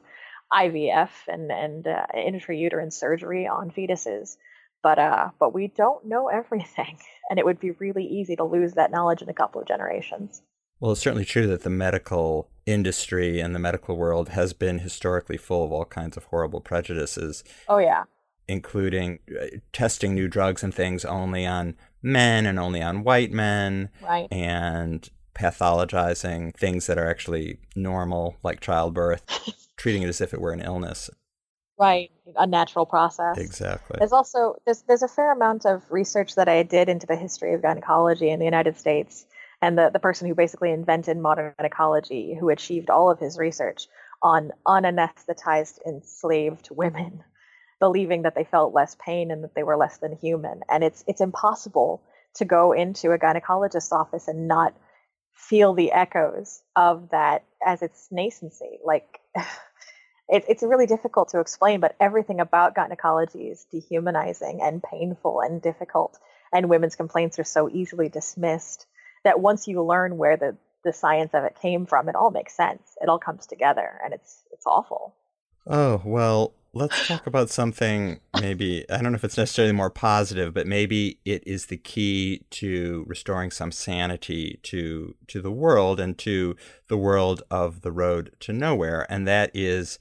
IVF 0.52 1.10
and 1.28 1.50
and 1.50 1.86
uh, 1.86 2.06
intrauterine 2.14 2.92
surgery 2.92 3.46
on 3.46 3.70
fetuses, 3.70 4.36
but 4.82 4.98
uh, 4.98 5.30
but 5.38 5.52
we 5.52 5.68
don't 5.68 6.06
know 6.06 6.28
everything, 6.32 6.98
and 7.28 7.38
it 7.38 7.44
would 7.44 7.60
be 7.60 7.72
really 7.72 8.04
easy 8.04 8.36
to 8.36 8.44
lose 8.44 8.74
that 8.74 8.90
knowledge 8.90 9.22
in 9.22 9.28
a 9.28 9.34
couple 9.34 9.60
of 9.60 9.68
generations. 9.68 10.40
Well, 10.80 10.92
it's 10.92 11.00
certainly 11.00 11.24
true 11.24 11.46
that 11.46 11.62
the 11.62 11.70
medical 11.70 12.50
industry 12.66 13.40
and 13.40 13.54
the 13.54 13.58
medical 13.58 13.96
world 13.96 14.30
has 14.30 14.52
been 14.52 14.80
historically 14.80 15.36
full 15.36 15.64
of 15.64 15.72
all 15.72 15.84
kinds 15.84 16.16
of 16.16 16.24
horrible 16.24 16.60
prejudices. 16.60 17.44
Oh, 17.68 17.78
yeah. 17.78 18.04
Including 18.48 19.20
uh, 19.30 19.46
testing 19.72 20.14
new 20.14 20.28
drugs 20.28 20.62
and 20.62 20.74
things 20.74 21.04
only 21.04 21.46
on 21.46 21.76
men 22.02 22.46
and 22.46 22.58
only 22.58 22.82
on 22.82 23.04
white 23.04 23.32
men. 23.32 23.88
Right. 24.02 24.28
And 24.30 25.08
pathologizing 25.34 26.54
things 26.56 26.86
that 26.86 26.98
are 26.98 27.08
actually 27.08 27.58
normal, 27.74 28.36
like 28.42 28.60
childbirth, 28.60 29.22
treating 29.76 30.02
it 30.02 30.08
as 30.08 30.20
if 30.20 30.32
it 30.32 30.40
were 30.40 30.52
an 30.52 30.60
illness. 30.60 31.10
Right, 31.78 32.10
a 32.36 32.46
natural 32.46 32.86
process. 32.86 33.36
Exactly. 33.36 33.96
There's 33.98 34.12
also 34.12 34.56
there's 34.64 34.80
there's 34.88 35.02
a 35.02 35.08
fair 35.08 35.30
amount 35.32 35.66
of 35.66 35.82
research 35.90 36.34
that 36.36 36.48
I 36.48 36.62
did 36.62 36.88
into 36.88 37.06
the 37.06 37.16
history 37.16 37.52
of 37.52 37.60
gynecology 37.60 38.30
in 38.30 38.38
the 38.38 38.46
United 38.46 38.78
States 38.78 39.26
and 39.62 39.78
the, 39.78 39.90
the 39.92 39.98
person 39.98 40.28
who 40.28 40.34
basically 40.34 40.70
invented 40.70 41.16
modern 41.16 41.54
gynecology, 41.58 42.36
who 42.38 42.50
achieved 42.50 42.90
all 42.90 43.10
of 43.10 43.18
his 43.18 43.38
research 43.38 43.86
on 44.22 44.52
unanesthetized 44.66 45.78
enslaved 45.86 46.68
women, 46.70 47.22
believing 47.80 48.22
that 48.22 48.34
they 48.34 48.44
felt 48.44 48.74
less 48.74 48.96
pain 48.98 49.30
and 49.30 49.44
that 49.44 49.54
they 49.54 49.62
were 49.62 49.76
less 49.76 49.98
than 49.98 50.16
human. 50.16 50.60
And 50.68 50.84
it's 50.84 51.04
it's 51.06 51.20
impossible 51.20 52.02
to 52.34 52.44
go 52.44 52.72
into 52.72 53.12
a 53.12 53.18
gynecologist's 53.18 53.92
office 53.92 54.28
and 54.28 54.48
not 54.48 54.74
feel 55.32 55.74
the 55.74 55.92
echoes 55.92 56.62
of 56.74 57.10
that 57.10 57.44
as 57.64 57.82
its 57.82 58.08
nascency. 58.12 58.78
Like 58.84 59.20
it, 60.28 60.44
it's 60.48 60.62
really 60.62 60.86
difficult 60.86 61.30
to 61.30 61.40
explain, 61.40 61.80
but 61.80 61.96
everything 62.00 62.40
about 62.40 62.74
gynecology 62.74 63.48
is 63.48 63.66
dehumanizing 63.70 64.60
and 64.62 64.82
painful 64.82 65.40
and 65.40 65.62
difficult. 65.62 66.18
And 66.52 66.70
women's 66.70 66.96
complaints 66.96 67.38
are 67.38 67.44
so 67.44 67.68
easily 67.68 68.08
dismissed 68.08 68.86
that 69.26 69.40
once 69.40 69.66
you 69.66 69.82
learn 69.82 70.16
where 70.16 70.36
the 70.36 70.56
the 70.84 70.92
science 70.92 71.34
of 71.34 71.42
it 71.42 71.56
came 71.60 71.84
from, 71.84 72.08
it 72.08 72.14
all 72.14 72.30
makes 72.30 72.56
sense. 72.56 72.96
It 73.00 73.08
all 73.08 73.18
comes 73.18 73.44
together, 73.44 74.00
and 74.04 74.14
it's 74.14 74.44
it's 74.52 74.64
awful. 74.66 75.14
Oh 75.66 76.00
well, 76.04 76.52
let's 76.72 77.06
talk 77.08 77.26
about 77.26 77.50
something 77.50 78.20
maybe 78.40 78.88
I 78.88 79.02
don't 79.02 79.10
know 79.10 79.16
if 79.16 79.24
it's 79.24 79.36
necessarily 79.36 79.72
more 79.72 79.90
positive, 79.90 80.54
but 80.54 80.68
maybe 80.68 81.18
it 81.24 81.42
is 81.44 81.66
the 81.66 81.76
key 81.76 82.44
to 82.50 83.04
restoring 83.08 83.50
some 83.50 83.72
sanity 83.72 84.60
to 84.62 85.16
to 85.26 85.42
the 85.42 85.50
world 85.50 85.98
and 85.98 86.16
to 86.18 86.54
the 86.86 86.96
world 86.96 87.42
of 87.50 87.80
the 87.80 87.92
road 87.92 88.30
to 88.40 88.52
nowhere, 88.52 89.06
and 89.10 89.26
that 89.26 89.50
is 89.52 89.98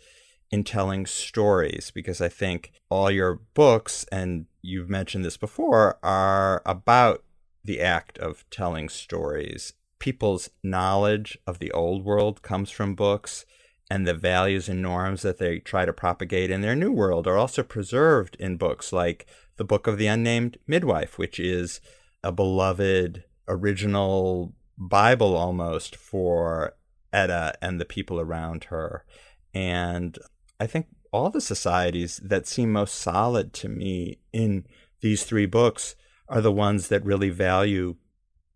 in 0.51 0.63
telling 0.63 1.07
stories 1.07 1.91
because 1.95 2.21
I 2.21 2.29
think 2.29 2.71
all 2.89 3.09
your 3.09 3.41
books 3.55 4.05
and 4.11 4.45
you've 4.61 4.89
mentioned 4.89 5.25
this 5.25 5.37
before 5.37 5.97
are 6.03 6.61
about 6.63 7.24
the 7.65 7.81
act 7.81 8.17
of 8.19 8.45
telling 8.49 8.89
stories. 8.89 9.73
People's 9.99 10.49
knowledge 10.63 11.37
of 11.47 11.59
the 11.59 11.71
old 11.71 12.05
world 12.05 12.41
comes 12.41 12.69
from 12.69 12.95
books, 12.95 13.45
and 13.89 14.07
the 14.07 14.13
values 14.13 14.69
and 14.69 14.81
norms 14.81 15.21
that 15.21 15.37
they 15.37 15.59
try 15.59 15.85
to 15.85 15.93
propagate 15.93 16.51
in 16.51 16.61
their 16.61 16.75
new 16.75 16.91
world 16.91 17.27
are 17.27 17.37
also 17.37 17.63
preserved 17.63 18.35
in 18.39 18.57
books 18.57 18.91
like 18.91 19.25
the 19.57 19.63
Book 19.63 19.87
of 19.87 19.97
the 19.97 20.07
Unnamed 20.07 20.57
Midwife, 20.67 21.17
which 21.17 21.39
is 21.39 21.81
a 22.23 22.31
beloved 22.31 23.23
original 23.47 24.53
Bible 24.77 25.35
almost 25.35 25.95
for 25.95 26.75
Etta 27.13 27.53
and 27.61 27.79
the 27.79 27.85
people 27.85 28.19
around 28.19 28.65
her. 28.65 29.05
And 29.53 30.17
I 30.59 30.67
think 30.67 30.87
all 31.11 31.29
the 31.29 31.41
societies 31.41 32.19
that 32.23 32.47
seem 32.47 32.71
most 32.71 32.95
solid 32.95 33.53
to 33.53 33.69
me 33.69 34.19
in 34.33 34.65
these 35.01 35.23
three 35.23 35.45
books 35.45 35.95
are 36.27 36.41
the 36.41 36.51
ones 36.51 36.87
that 36.87 37.05
really 37.05 37.29
value 37.29 37.95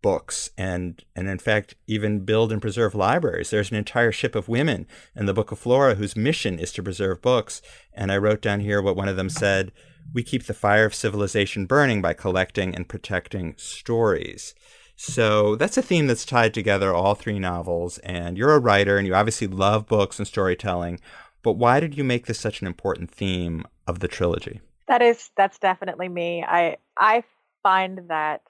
books 0.02 0.48
and 0.56 1.04
and 1.14 1.28
in 1.28 1.38
fact 1.38 1.74
even 1.86 2.24
build 2.24 2.52
and 2.52 2.62
preserve 2.62 2.94
libraries. 2.94 3.50
There's 3.50 3.70
an 3.70 3.76
entire 3.76 4.12
ship 4.12 4.34
of 4.34 4.48
women 4.48 4.86
in 5.14 5.26
the 5.26 5.34
book 5.34 5.52
of 5.52 5.58
flora 5.58 5.96
whose 5.96 6.16
mission 6.16 6.58
is 6.58 6.72
to 6.72 6.82
preserve 6.82 7.20
books. 7.20 7.60
And 7.92 8.10
i 8.10 8.16
wrote 8.16 8.40
down 8.40 8.60
here 8.60 8.80
what 8.80 8.96
one 8.96 9.08
of 9.08 9.16
them 9.16 9.28
said 9.28 9.72
we 10.14 10.22
keep 10.22 10.46
the 10.46 10.54
fire 10.54 10.86
of 10.86 10.94
civilization 10.94 11.66
burning 11.66 12.00
by 12.00 12.14
collecting 12.14 12.74
and 12.74 12.88
protecting 12.88 13.54
stories. 13.58 14.54
So 14.96 15.54
that's 15.56 15.76
a 15.76 15.82
theme 15.82 16.06
that's 16.06 16.24
tied 16.24 16.54
together 16.54 16.94
all 16.94 17.14
three 17.14 17.38
novels. 17.38 17.98
And 17.98 18.38
you're 18.38 18.54
a 18.54 18.58
writer 18.58 18.96
and 18.96 19.06
you 19.06 19.14
obviously 19.14 19.46
love 19.46 19.86
books 19.86 20.18
and 20.18 20.26
storytelling 20.26 20.98
but 21.42 21.52
why 21.54 21.80
did 21.80 21.96
you 21.96 22.04
make 22.04 22.26
this 22.26 22.38
such 22.38 22.60
an 22.60 22.66
important 22.66 23.10
theme 23.10 23.64
of 23.86 24.00
the 24.00 24.08
trilogy? 24.08 24.60
That 24.88 25.02
is 25.02 25.30
that's 25.36 25.58
definitely 25.58 26.08
me. 26.08 26.44
I 26.46 26.76
i 26.98 27.22
find 27.62 28.08
that 28.08 28.42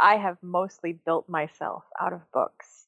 I 0.00 0.16
have 0.16 0.38
mostly 0.42 0.92
built 0.92 1.28
myself 1.28 1.84
out 2.00 2.12
of 2.12 2.30
books. 2.32 2.86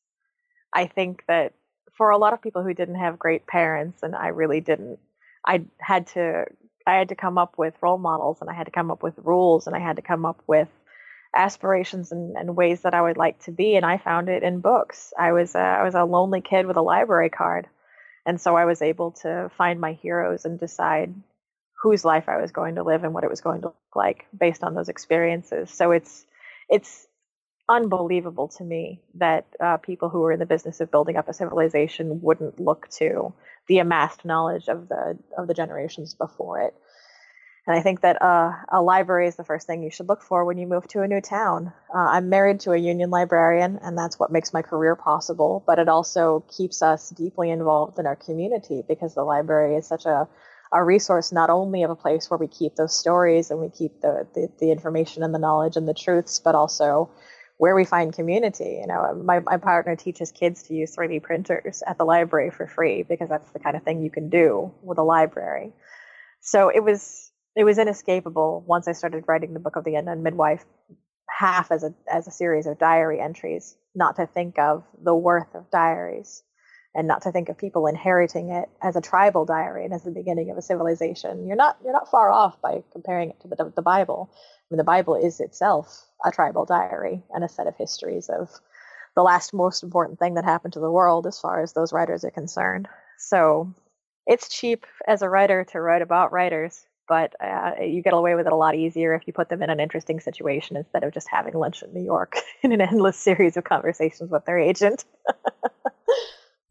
I 0.72 0.86
think 0.86 1.24
that 1.28 1.52
for 1.96 2.10
a 2.10 2.18
lot 2.18 2.32
of 2.32 2.42
people 2.42 2.62
who 2.62 2.74
didn't 2.74 2.96
have 2.96 3.18
great 3.18 3.46
parents, 3.46 4.02
and 4.02 4.16
I 4.16 4.28
really 4.28 4.60
didn't, 4.60 4.98
I 5.46 5.64
had 5.78 6.08
to 6.08 6.46
I 6.86 6.96
had 6.96 7.08
to 7.08 7.14
come 7.14 7.38
up 7.38 7.56
with 7.56 7.74
role 7.80 7.98
models, 7.98 8.38
and 8.40 8.50
I 8.50 8.54
had 8.54 8.66
to 8.66 8.72
come 8.72 8.90
up 8.90 9.02
with 9.02 9.14
rules, 9.18 9.66
and 9.66 9.74
I 9.74 9.78
had 9.78 9.96
to 9.96 10.02
come 10.02 10.26
up 10.26 10.42
with 10.46 10.68
aspirations 11.34 12.12
and, 12.12 12.36
and 12.36 12.56
ways 12.56 12.82
that 12.82 12.94
I 12.94 13.02
would 13.02 13.16
like 13.16 13.42
to 13.44 13.52
be, 13.52 13.76
and 13.76 13.86
I 13.86 13.98
found 13.98 14.28
it 14.28 14.42
in 14.42 14.60
books. 14.60 15.12
I 15.18 15.32
was 15.32 15.54
a, 15.54 15.58
I 15.58 15.82
was 15.82 15.94
a 15.94 16.04
lonely 16.04 16.40
kid 16.40 16.66
with 16.66 16.76
a 16.76 16.82
library 16.82 17.30
card, 17.30 17.68
and 18.26 18.40
so 18.40 18.56
I 18.56 18.66
was 18.66 18.82
able 18.82 19.12
to 19.22 19.50
find 19.56 19.80
my 19.80 19.92
heroes 19.92 20.44
and 20.44 20.58
decide 20.60 21.14
whose 21.84 22.02
life 22.02 22.30
I 22.30 22.40
was 22.40 22.50
going 22.50 22.76
to 22.76 22.82
live 22.82 23.04
and 23.04 23.12
what 23.12 23.24
it 23.24 23.30
was 23.30 23.42
going 23.42 23.60
to 23.60 23.66
look 23.66 23.94
like 23.94 24.24
based 24.36 24.64
on 24.64 24.74
those 24.74 24.88
experiences. 24.88 25.70
So 25.70 25.90
it's 25.90 26.24
it's 26.70 27.06
unbelievable 27.68 28.48
to 28.48 28.64
me 28.64 29.02
that 29.16 29.44
uh, 29.60 29.76
people 29.76 30.08
who 30.08 30.24
are 30.24 30.32
in 30.32 30.38
the 30.38 30.46
business 30.46 30.80
of 30.80 30.90
building 30.90 31.18
up 31.18 31.28
a 31.28 31.34
civilization 31.34 32.22
wouldn't 32.22 32.58
look 32.58 32.88
to 32.88 33.34
the 33.68 33.80
amassed 33.80 34.24
knowledge 34.24 34.68
of 34.68 34.88
the 34.88 35.18
of 35.36 35.46
the 35.46 35.52
generations 35.52 36.14
before 36.14 36.62
it. 36.62 36.74
And 37.66 37.76
I 37.76 37.82
think 37.82 38.00
that 38.00 38.22
uh, 38.22 38.52
a 38.72 38.80
library 38.80 39.28
is 39.28 39.36
the 39.36 39.44
first 39.44 39.66
thing 39.66 39.82
you 39.82 39.90
should 39.90 40.08
look 40.08 40.22
for 40.22 40.46
when 40.46 40.56
you 40.56 40.66
move 40.66 40.88
to 40.88 41.02
a 41.02 41.08
new 41.08 41.20
town. 41.20 41.70
Uh, 41.94 42.08
I'm 42.14 42.30
married 42.30 42.60
to 42.60 42.72
a 42.72 42.78
union 42.78 43.10
librarian, 43.10 43.78
and 43.82 43.96
that's 43.96 44.18
what 44.18 44.32
makes 44.32 44.54
my 44.54 44.62
career 44.62 44.96
possible. 44.96 45.62
But 45.66 45.78
it 45.78 45.88
also 45.88 46.44
keeps 46.56 46.80
us 46.80 47.10
deeply 47.10 47.50
involved 47.50 47.98
in 47.98 48.06
our 48.06 48.16
community 48.16 48.82
because 48.88 49.14
the 49.14 49.22
library 49.24 49.76
is 49.76 49.86
such 49.86 50.06
a 50.06 50.28
a 50.74 50.82
resource 50.82 51.30
not 51.30 51.50
only 51.50 51.84
of 51.84 51.90
a 51.90 51.96
place 51.96 52.28
where 52.28 52.36
we 52.36 52.48
keep 52.48 52.74
those 52.74 52.98
stories 52.98 53.50
and 53.50 53.60
we 53.60 53.68
keep 53.68 54.00
the, 54.00 54.26
the, 54.34 54.48
the 54.58 54.72
information 54.72 55.22
and 55.22 55.32
the 55.32 55.38
knowledge 55.38 55.76
and 55.76 55.86
the 55.86 55.94
truths, 55.94 56.40
but 56.40 56.56
also 56.56 57.08
where 57.58 57.76
we 57.76 57.84
find 57.84 58.12
community. 58.12 58.78
You 58.80 58.88
know, 58.88 59.00
um, 59.00 59.24
my, 59.24 59.38
my 59.38 59.56
partner 59.56 59.94
teaches 59.94 60.32
kids 60.32 60.64
to 60.64 60.74
use 60.74 60.96
3D 60.96 61.22
printers 61.22 61.84
at 61.86 61.96
the 61.96 62.04
library 62.04 62.50
for 62.50 62.66
free 62.66 63.04
because 63.04 63.28
that's 63.28 63.48
the 63.52 63.60
kind 63.60 63.76
of 63.76 63.84
thing 63.84 64.02
you 64.02 64.10
can 64.10 64.28
do 64.28 64.72
with 64.82 64.98
a 64.98 65.04
library. 65.04 65.72
So 66.40 66.68
it 66.68 66.82
was 66.82 67.30
it 67.56 67.62
was 67.62 67.78
inescapable 67.78 68.64
once 68.66 68.88
I 68.88 68.92
started 68.92 69.24
writing 69.28 69.54
the 69.54 69.60
book 69.60 69.76
of 69.76 69.84
the 69.84 69.94
Unknown 69.94 70.24
Midwife, 70.24 70.64
half 71.30 71.70
as 71.70 71.84
a 71.84 71.94
as 72.12 72.26
a 72.26 72.32
series 72.32 72.66
of 72.66 72.80
diary 72.80 73.20
entries, 73.20 73.76
not 73.94 74.16
to 74.16 74.26
think 74.26 74.58
of 74.58 74.82
the 75.00 75.14
worth 75.14 75.54
of 75.54 75.70
diaries 75.70 76.42
and 76.94 77.08
not 77.08 77.22
to 77.22 77.32
think 77.32 77.48
of 77.48 77.58
people 77.58 77.86
inheriting 77.86 78.50
it 78.50 78.68
as 78.82 78.96
a 78.96 79.00
tribal 79.00 79.44
diary 79.44 79.84
and 79.84 79.92
as 79.92 80.02
the 80.02 80.10
beginning 80.10 80.50
of 80.50 80.58
a 80.58 80.62
civilization. 80.62 81.46
You're 81.46 81.56
not 81.56 81.76
you're 81.82 81.92
not 81.92 82.10
far 82.10 82.30
off 82.30 82.60
by 82.60 82.82
comparing 82.92 83.30
it 83.30 83.40
to 83.40 83.48
the, 83.48 83.72
the 83.74 83.82
Bible. 83.82 84.30
I 84.32 84.38
mean, 84.70 84.78
the 84.78 84.84
Bible 84.84 85.14
is 85.14 85.40
itself 85.40 86.06
a 86.24 86.30
tribal 86.30 86.64
diary 86.64 87.22
and 87.30 87.44
a 87.44 87.48
set 87.48 87.66
of 87.66 87.76
histories 87.76 88.28
of 88.28 88.50
the 89.14 89.22
last 89.22 89.54
most 89.54 89.82
important 89.82 90.18
thing 90.18 90.34
that 90.34 90.44
happened 90.44 90.72
to 90.74 90.80
the 90.80 90.90
world 90.90 91.26
as 91.26 91.38
far 91.38 91.62
as 91.62 91.72
those 91.72 91.92
writers 91.92 92.24
are 92.24 92.30
concerned. 92.30 92.88
So 93.18 93.72
it's 94.26 94.48
cheap 94.48 94.86
as 95.06 95.22
a 95.22 95.28
writer 95.28 95.64
to 95.72 95.80
write 95.80 96.02
about 96.02 96.32
writers 96.32 96.86
but 97.08 97.34
uh, 97.42 97.72
you 97.82 98.02
get 98.02 98.12
away 98.12 98.34
with 98.34 98.46
it 98.46 98.52
a 98.52 98.56
lot 98.56 98.74
easier 98.74 99.14
if 99.14 99.26
you 99.26 99.32
put 99.32 99.48
them 99.48 99.62
in 99.62 99.70
an 99.70 99.80
interesting 99.80 100.20
situation 100.20 100.76
instead 100.76 101.04
of 101.04 101.12
just 101.12 101.28
having 101.30 101.54
lunch 101.54 101.82
in 101.82 101.92
New 101.92 102.04
York 102.04 102.36
in 102.62 102.72
an 102.72 102.80
endless 102.80 103.16
series 103.16 103.56
of 103.56 103.64
conversations 103.64 104.30
with 104.30 104.44
their 104.44 104.58
agent. 104.58 105.04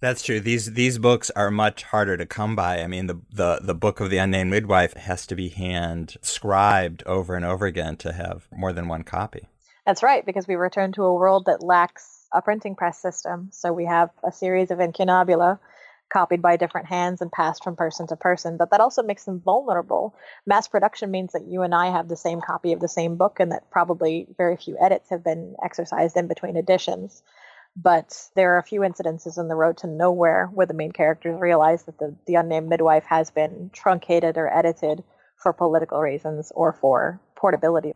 That's 0.04 0.22
true. 0.22 0.42
These 0.42 0.74
these 0.74 0.98
books 0.98 1.30
are 1.30 1.50
much 1.50 1.84
harder 1.84 2.18
to 2.18 2.26
come 2.26 2.58
by. 2.58 2.82
I 2.82 2.88
mean, 2.88 3.08
the, 3.08 3.22
the 3.32 3.60
the 3.62 3.74
book 3.74 4.02
of 4.02 4.10
the 4.10 4.18
unnamed 4.18 4.50
midwife 4.50 4.92
has 4.96 5.26
to 5.28 5.34
be 5.34 5.48
hand 5.48 6.18
scribed 6.22 7.04
over 7.06 7.36
and 7.38 7.46
over 7.46 7.66
again 7.66 7.96
to 7.98 8.12
have 8.12 8.50
more 8.52 8.74
than 8.74 8.90
one 8.90 9.04
copy. 9.04 9.48
That's 9.86 10.04
right, 10.04 10.26
because 10.26 10.46
we 10.46 10.56
return 10.56 10.92
to 10.92 11.04
a 11.04 11.14
world 11.14 11.46
that 11.46 11.64
lacks 11.64 12.28
a 12.34 12.42
printing 12.42 12.76
press 12.76 13.00
system. 13.00 13.48
So 13.54 13.72
we 13.72 13.86
have 13.86 14.10
a 14.26 14.32
series 14.34 14.72
of 14.72 14.82
incunabula 14.82 15.58
copied 16.12 16.42
by 16.42 16.58
different 16.58 16.88
hands 16.88 17.22
and 17.22 17.32
passed 17.32 17.64
from 17.64 17.78
person 17.78 18.06
to 18.08 18.18
person, 18.18 18.58
but 18.58 18.72
that 18.72 18.82
also 18.82 19.04
makes 19.04 19.24
them 19.24 19.40
vulnerable. 19.40 20.14
Mass 20.46 20.68
production 20.68 21.12
means 21.12 21.32
that 21.32 21.48
you 21.48 21.62
and 21.62 21.74
I 21.74 21.92
have 21.92 22.10
the 22.10 22.18
same 22.18 22.42
copy 22.42 22.74
of 22.74 22.82
the 22.82 22.90
same 22.90 23.16
book 23.16 23.40
and 23.40 23.54
that 23.54 23.72
probably 23.72 24.28
very 24.38 24.58
few 24.58 24.78
edits 24.82 25.10
have 25.12 25.24
been 25.24 25.56
exercised 25.64 26.18
in 26.18 26.28
between 26.28 26.58
editions. 26.58 27.24
But 27.76 28.30
there 28.36 28.54
are 28.54 28.60
a 28.60 28.64
few 28.64 28.82
incidences 28.82 29.40
in 29.40 29.48
the 29.48 29.56
road 29.56 29.78
to 29.78 29.88
nowhere 29.88 30.48
where 30.54 30.68
the 30.68 30.76
main 30.76 30.92
characters 30.92 31.42
realize 31.42 31.84
that 31.86 31.98
the, 31.98 32.16
the 32.28 32.36
unnamed 32.36 32.70
midwife 32.70 33.06
has 33.06 33.32
been 33.32 33.72
truncated 33.74 34.38
or 34.38 34.48
edited 34.48 35.04
for 35.38 35.54
political 35.54 36.00
reasons 36.00 36.52
or 36.54 36.72
for 36.72 37.20
portability. 37.36 37.94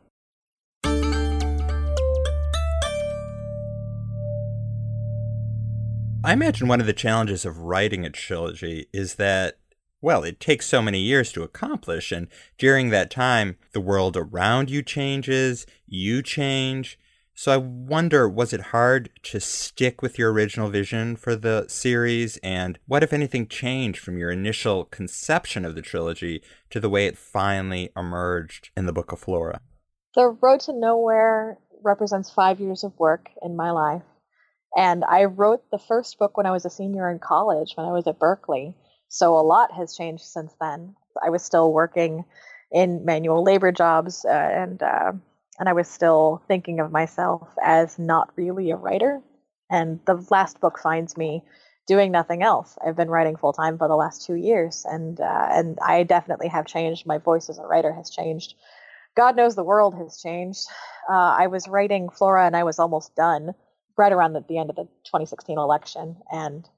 I 6.23 6.33
imagine 6.33 6.67
one 6.67 6.81
of 6.81 6.87
the 6.87 6.93
challenges 6.93 7.45
of 7.45 7.59
writing 7.59 8.03
a 8.03 8.09
trilogy 8.09 8.87
is 8.91 9.15
that, 9.15 9.59
well, 10.01 10.23
it 10.23 10.39
takes 10.39 10.65
so 10.65 10.81
many 10.81 10.99
years 10.99 11.31
to 11.33 11.43
accomplish, 11.43 12.11
and 12.11 12.27
during 12.57 12.89
that 12.89 13.11
time, 13.11 13.57
the 13.73 13.79
world 13.79 14.17
around 14.17 14.71
you 14.71 14.81
changes, 14.81 15.67
you 15.85 16.23
change, 16.23 16.97
so 17.37 17.51
I 17.51 17.57
wonder, 17.57 18.27
was 18.27 18.51
it 18.51 18.61
hard 18.73 19.11
to 19.21 19.39
stick 19.39 20.01
with 20.01 20.17
your 20.17 20.33
original 20.33 20.71
vision 20.71 21.15
for 21.15 21.35
the 21.35 21.67
series? 21.69 22.37
And 22.37 22.79
what, 22.87 23.03
if 23.03 23.13
anything, 23.13 23.47
changed 23.47 23.99
from 23.99 24.17
your 24.17 24.31
initial 24.31 24.85
conception 24.85 25.63
of 25.63 25.75
the 25.75 25.83
trilogy 25.83 26.41
to 26.71 26.79
the 26.79 26.89
way 26.89 27.05
it 27.05 27.15
finally 27.15 27.91
emerged 27.95 28.71
in 28.75 28.87
the 28.87 28.91
Book 28.91 29.11
of 29.11 29.19
Flora? 29.19 29.61
The 30.15 30.35
Road 30.41 30.61
to 30.61 30.73
Nowhere 30.73 31.59
represents 31.83 32.31
five 32.31 32.59
years 32.59 32.83
of 32.83 32.97
work 32.97 33.29
in 33.43 33.55
my 33.55 33.69
life. 33.69 34.01
And 34.75 35.05
I 35.05 35.25
wrote 35.25 35.61
the 35.69 35.77
first 35.77 36.17
book 36.17 36.37
when 36.37 36.47
I 36.47 36.51
was 36.51 36.65
a 36.65 36.71
senior 36.71 37.07
in 37.07 37.19
college, 37.19 37.73
when 37.75 37.85
I 37.85 37.91
was 37.91 38.07
at 38.07 38.17
Berkeley. 38.17 38.75
So 39.09 39.37
a 39.37 39.45
lot 39.45 39.71
has 39.73 39.95
changed 39.95 40.23
since 40.23 40.55
then. 40.59 40.95
I 41.23 41.29
was 41.29 41.43
still 41.43 41.71
working 41.71 42.25
in 42.71 43.05
manual 43.05 43.43
labor 43.43 43.71
jobs 43.71 44.25
uh, 44.25 44.31
and 44.31 44.81
uh, 44.81 45.11
and 45.59 45.67
I 45.67 45.73
was 45.73 45.87
still 45.87 46.41
thinking 46.47 46.79
of 46.79 46.91
myself 46.91 47.47
as 47.63 47.97
not 47.97 48.31
really 48.35 48.71
a 48.71 48.75
writer. 48.75 49.21
And 49.69 49.99
the 50.05 50.25
last 50.29 50.59
book 50.59 50.79
finds 50.79 51.17
me 51.17 51.43
doing 51.87 52.11
nothing 52.11 52.43
else. 52.43 52.77
I've 52.85 52.95
been 52.95 53.09
writing 53.09 53.37
full 53.37 53.53
time 53.53 53.77
for 53.77 53.87
the 53.87 53.95
last 53.95 54.25
two 54.25 54.35
years, 54.35 54.85
and 54.87 55.19
uh, 55.19 55.47
and 55.49 55.77
I 55.81 56.03
definitely 56.03 56.49
have 56.49 56.65
changed. 56.65 57.05
My 57.05 57.17
voice 57.17 57.49
as 57.49 57.57
a 57.57 57.65
writer 57.65 57.91
has 57.93 58.09
changed. 58.09 58.53
God 59.15 59.35
knows 59.35 59.55
the 59.55 59.63
world 59.63 59.95
has 59.95 60.21
changed. 60.21 60.67
Uh, 61.09 61.13
I 61.13 61.47
was 61.47 61.67
writing 61.67 62.09
Flora, 62.09 62.45
and 62.45 62.55
I 62.55 62.63
was 62.63 62.77
almost 62.77 63.15
done 63.15 63.55
right 63.97 64.11
around 64.11 64.33
the, 64.33 64.45
the 64.47 64.59
end 64.59 64.69
of 64.69 64.75
the 64.75 64.83
2016 65.05 65.57
election, 65.57 66.17
and 66.31 66.69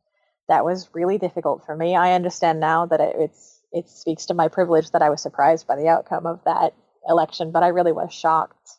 that 0.48 0.63
was 0.63 0.89
really 0.94 1.18
difficult 1.18 1.65
for 1.65 1.76
me. 1.76 1.96
I 1.96 2.13
understand 2.13 2.60
now 2.60 2.86
that 2.86 3.02
it, 3.02 3.15
it's 3.20 3.60
it 3.72 3.89
speaks 3.89 4.28
to 4.28 4.34
my 4.34 4.48
privilege 4.48 4.92
that 4.92 5.02
I 5.02 5.10
was 5.10 5.22
surprised 5.22 5.68
by 5.68 5.76
the 5.76 5.89
outcome 5.89 6.26
of 6.26 6.44
that 6.46 6.74
election, 7.08 7.52
but 7.52 7.64
I 7.64 7.68
really 7.68 7.92
was 7.92 8.14
shocked. 8.14 8.78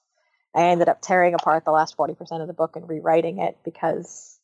I 0.54 0.68
ended 0.68 0.88
up 0.88 1.00
tearing 1.00 1.34
apart 1.34 1.64
the 1.64 1.70
last 1.70 1.96
40% 1.96 2.40
of 2.40 2.48
the 2.48 2.52
book 2.52 2.76
and 2.76 2.88
rewriting 2.88 3.38
it 3.38 3.56
because 3.64 4.38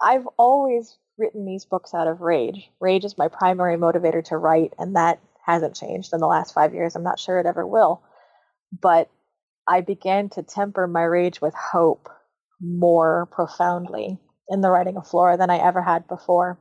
I've 0.00 0.26
always 0.38 0.96
written 1.18 1.46
these 1.46 1.64
books 1.64 1.94
out 1.94 2.08
of 2.08 2.20
rage. 2.20 2.70
Rage 2.80 3.04
is 3.04 3.16
my 3.16 3.28
primary 3.28 3.76
motivator 3.76 4.22
to 4.24 4.36
write, 4.36 4.74
and 4.78 4.96
that 4.96 5.18
hasn't 5.44 5.76
changed 5.76 6.12
in 6.12 6.20
the 6.20 6.26
last 6.26 6.52
five 6.52 6.74
years. 6.74 6.94
I'm 6.94 7.02
not 7.02 7.18
sure 7.18 7.38
it 7.38 7.46
ever 7.46 7.66
will. 7.66 8.02
But 8.78 9.08
I 9.66 9.80
began 9.80 10.28
to 10.30 10.42
temper 10.42 10.86
my 10.86 11.02
rage 11.02 11.40
with 11.40 11.54
hope 11.54 12.08
more 12.60 13.26
profoundly 13.30 14.18
in 14.48 14.60
the 14.60 14.70
writing 14.70 14.96
of 14.96 15.06
Flora 15.06 15.36
than 15.36 15.50
I 15.50 15.58
ever 15.58 15.82
had 15.82 16.06
before. 16.06 16.58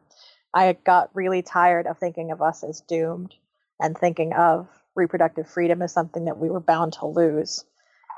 I 0.54 0.74
got 0.74 1.14
really 1.14 1.42
tired 1.42 1.88
of 1.88 2.00
thinking 2.00 2.32
of 2.32 2.42
us 2.42 2.64
as 2.64 2.82
doomed 2.82 3.34
and 3.80 3.98
thinking 3.98 4.34
of 4.34 4.68
reproductive 4.96 5.50
freedom 5.50 5.82
as 5.82 5.92
something 5.92 6.26
that 6.26 6.38
we 6.38 6.50
were 6.50 6.60
bound 6.60 6.94
to 6.94 7.06
lose. 7.06 7.64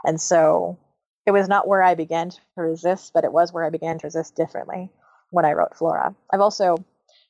And 0.05 0.19
so 0.19 0.77
it 1.25 1.31
was 1.31 1.47
not 1.47 1.67
where 1.67 1.83
I 1.83 1.95
began 1.95 2.29
to 2.29 2.39
resist, 2.55 3.11
but 3.13 3.23
it 3.23 3.33
was 3.33 3.51
where 3.51 3.65
I 3.65 3.69
began 3.69 3.99
to 3.99 4.07
resist 4.07 4.35
differently 4.35 4.89
when 5.31 5.45
I 5.45 5.53
wrote 5.53 5.75
Flora. 5.75 6.15
I've 6.31 6.41
also 6.41 6.77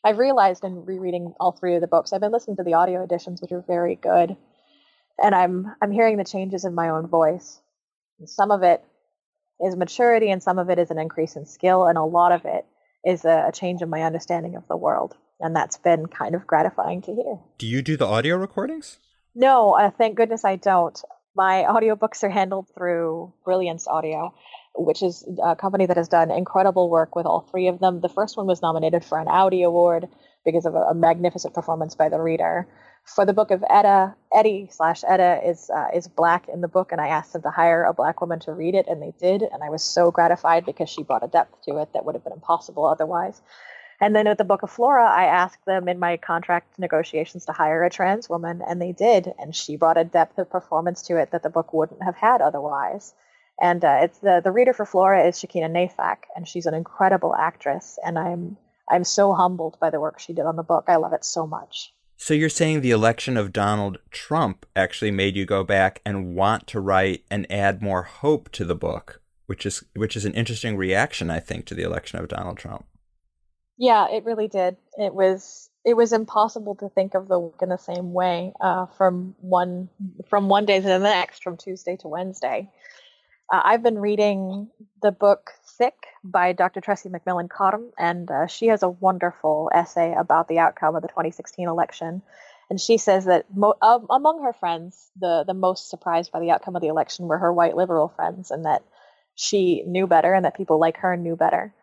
I've 0.04 0.20
realized 0.20 0.64
in 0.64 0.86
rereading 0.86 1.34
all 1.40 1.52
three 1.52 1.76
of 1.76 1.82
the 1.82 1.88
books, 1.88 2.14
I've 2.14 2.22
been 2.22 2.32
listening 2.32 2.58
to 2.58 2.64
the 2.64 2.76
audio 2.76 3.04
editions, 3.04 3.42
which 3.42 3.52
are 3.52 3.64
very 3.68 3.96
good, 3.96 4.38
and 5.22 5.34
I'm 5.34 5.76
I'm 5.82 5.92
hearing 5.92 6.18
the 6.18 6.24
changes 6.24 6.64
in 6.66 6.76
my 6.76 6.90
own 6.90 7.08
voice. 7.08 7.60
And 8.20 8.30
some 8.30 8.52
of 8.52 8.64
it 8.64 8.84
is 9.60 9.76
maturity, 9.76 10.30
and 10.30 10.42
some 10.42 10.60
of 10.60 10.70
it 10.70 10.80
is 10.80 10.92
an 10.92 11.00
increase 11.00 11.36
in 11.36 11.46
skill, 11.46 11.86
and 11.86 11.98
a 11.98 12.04
lot 12.04 12.32
of 12.32 12.46
it 12.46 12.66
is 13.04 13.26
a, 13.26 13.46
a 13.48 13.52
change 13.52 13.82
in 13.82 13.90
my 13.90 14.04
understanding 14.04 14.56
of 14.56 14.68
the 14.68 14.78
world, 14.78 15.16
and 15.40 15.56
that's 15.56 15.78
been 15.78 16.06
kind 16.06 16.36
of 16.36 16.46
gratifying 16.46 17.02
to 17.02 17.16
hear. 17.16 17.40
Do 17.58 17.66
you 17.66 17.82
do 17.82 17.98
the 17.98 18.06
audio 18.06 18.38
recordings? 18.38 19.00
No, 19.40 19.74
uh, 19.74 19.92
thank 19.92 20.16
goodness 20.18 20.44
I 20.44 20.56
don't. 20.56 21.00
My 21.36 21.64
audiobooks 21.70 22.24
are 22.24 22.30
handled 22.30 22.70
through 22.76 23.34
Brilliance 23.46 23.88
Audio, 23.88 24.34
which 24.76 25.04
is 25.04 25.24
a 25.44 25.56
company 25.56 25.86
that 25.86 25.96
has 25.96 26.08
done 26.08 26.32
incredible 26.32 26.90
work 26.90 27.16
with 27.16 27.28
all 27.28 27.42
three 27.42 27.68
of 27.68 27.78
them. 27.78 28.02
The 28.02 28.10
first 28.10 28.36
one 28.36 28.48
was 28.48 28.64
nominated 28.64 29.06
for 29.06 29.20
an 29.20 29.28
Audie 29.28 29.62
Award 29.62 30.08
because 30.44 30.66
of 30.66 30.74
a, 30.74 30.80
a 30.80 30.96
magnificent 30.96 31.54
performance 31.54 31.94
by 31.94 32.10
the 32.10 32.20
reader. 32.20 32.68
For 33.06 33.28
the 33.28 33.34
book 33.34 33.52
of 33.52 33.64
Etta, 33.70 34.16
Eddie 34.34 34.70
slash 34.72 35.04
Etta 35.08 35.40
is 35.48 35.70
uh, 35.70 35.90
is 35.94 36.08
black 36.08 36.50
in 36.50 36.62
the 36.62 36.68
book, 36.68 36.92
and 36.92 37.00
I 37.00 37.10
asked 37.10 37.34
them 37.34 37.44
to 37.44 37.52
hire 37.52 37.84
a 37.84 37.94
black 37.94 38.22
woman 38.22 38.40
to 38.40 38.54
read 38.54 38.74
it, 38.74 38.88
and 38.88 39.00
they 39.04 39.14
did, 39.20 39.44
and 39.44 39.64
I 39.64 39.70
was 39.70 39.84
so 39.84 40.10
gratified 40.10 40.66
because 40.66 40.90
she 40.90 41.04
brought 41.04 41.24
a 41.24 41.28
depth 41.28 41.62
to 41.66 41.78
it 41.78 41.94
that 41.94 42.06
would 42.06 42.16
have 42.16 42.24
been 42.24 42.34
impossible 42.34 42.88
otherwise. 42.88 43.40
And 44.00 44.16
then 44.16 44.28
with 44.28 44.38
the 44.38 44.44
Book 44.44 44.62
of 44.62 44.70
Flora, 44.70 45.10
I 45.10 45.26
asked 45.26 45.66
them 45.66 45.88
in 45.88 45.98
my 45.98 46.18
contract 46.18 46.78
negotiations 46.78 47.46
to 47.46 47.52
hire 47.52 47.84
a 47.84 47.90
trans 47.90 48.30
woman, 48.30 48.62
and 48.68 48.80
they 48.82 48.92
did. 48.92 49.34
And 49.40 49.56
she 49.56 49.76
brought 49.76 49.98
a 49.98 50.04
depth 50.04 50.38
of 50.38 50.52
performance 50.52 51.02
to 51.04 51.18
it 51.18 51.32
that 51.32 51.42
the 51.42 51.50
book 51.50 51.74
wouldn't 51.74 52.04
have 52.04 52.16
had 52.16 52.42
otherwise. 52.42 53.14
And 53.60 53.84
uh, 53.84 54.00
it's 54.04 54.20
the 54.20 54.40
the 54.44 54.52
reader 54.52 54.74
for 54.74 54.86
Flora 54.86 55.28
is 55.28 55.36
Shakina 55.36 55.72
Nayfack, 55.72 56.18
and 56.36 56.48
she's 56.48 56.68
an 56.68 56.76
incredible 56.76 57.34
actress. 57.36 57.98
And 58.06 58.20
I'm 58.20 58.58
I'm 58.88 59.04
so 59.04 59.34
humbled 59.34 59.78
by 59.80 59.90
the 59.90 60.00
work 60.00 60.20
she 60.20 60.34
did 60.34 60.46
on 60.46 60.58
the 60.58 60.64
book. 60.64 60.86
I 60.88 60.98
love 60.98 61.14
it 61.14 61.26
so 61.26 61.48
much. 61.48 61.92
So 62.18 62.34
you're 62.34 62.50
saying 62.50 62.82
the 62.82 62.92
election 62.92 63.38
of 63.38 63.54
Donald 63.54 63.98
Trump 64.12 64.66
actually 64.76 65.12
made 65.12 65.36
you 65.36 65.46
go 65.46 65.64
back 65.64 66.02
and 66.06 66.36
want 66.36 66.66
to 66.68 66.80
write 66.80 67.24
and 67.30 67.52
add 67.52 67.82
more 67.82 68.04
hope 68.04 68.50
to 68.54 68.66
the 68.66 68.76
book, 68.76 69.22
which 69.48 69.66
is 69.66 69.84
which 69.96 70.16
is 70.16 70.26
an 70.26 70.34
interesting 70.34 70.78
reaction, 70.78 71.32
I 71.32 71.40
think, 71.40 71.66
to 71.66 71.76
the 71.76 71.84
election 71.84 72.20
of 72.20 72.28
Donald 72.28 72.58
Trump. 72.58 72.86
Yeah, 73.78 74.08
it 74.10 74.26
really 74.26 74.48
did. 74.48 74.78
It 74.98 75.14
was 75.14 75.70
it 75.86 75.96
was 75.96 76.12
impossible 76.14 76.76
to 76.76 76.90
think 76.90 77.14
of 77.14 77.28
the 77.28 77.40
week 77.40 77.62
in 77.62 77.70
the 77.70 77.78
same 77.78 78.12
way 78.14 78.54
uh, 78.60 78.88
from 78.98 79.36
one 79.40 79.90
from 80.30 80.50
one 80.50 80.66
day 80.66 80.80
to 80.80 80.88
the 80.88 81.00
next, 81.00 81.44
from 81.44 81.58
Tuesday 81.58 81.96
to 81.98 82.08
Wednesday. 82.08 82.70
Uh, 83.52 83.62
I've 83.64 83.84
been 83.84 84.00
reading 84.00 84.70
the 85.02 85.12
book 85.12 85.52
Thick 85.78 85.96
by 86.24 86.54
Dr. 86.54 86.82
Tressie 86.82 87.12
McMillan 87.12 87.50
Cottom, 87.50 87.92
and 87.98 88.30
uh, 88.32 88.48
she 88.48 88.68
has 88.68 88.84
a 88.84 88.90
wonderful 88.90 89.72
essay 89.74 90.14
about 90.18 90.48
the 90.50 90.60
outcome 90.60 90.96
of 90.96 91.02
the 91.04 91.08
2016 91.10 91.68
election. 91.70 92.24
And 92.70 92.82
she 92.82 92.98
says 92.98 93.26
that 93.26 93.46
mo- 93.56 93.76
uh, 93.82 94.00
among 94.10 94.44
her 94.44 94.54
friends, 94.54 95.12
the, 95.20 95.46
the 95.48 95.54
most 95.54 95.90
surprised 95.90 96.32
by 96.34 96.42
the 96.42 96.52
outcome 96.52 96.76
of 96.76 96.82
the 96.82 96.90
election 96.90 97.28
were 97.28 97.38
her 97.38 97.54
white 97.54 97.78
liberal 97.78 98.10
friends, 98.10 98.52
and 98.52 98.66
that 98.66 98.84
she 99.36 99.84
knew 99.88 100.08
better 100.08 100.34
and 100.34 100.46
that 100.46 100.58
people 100.58 100.80
like 100.80 100.98
her 100.98 101.16
knew 101.18 101.38
better. 101.38 101.74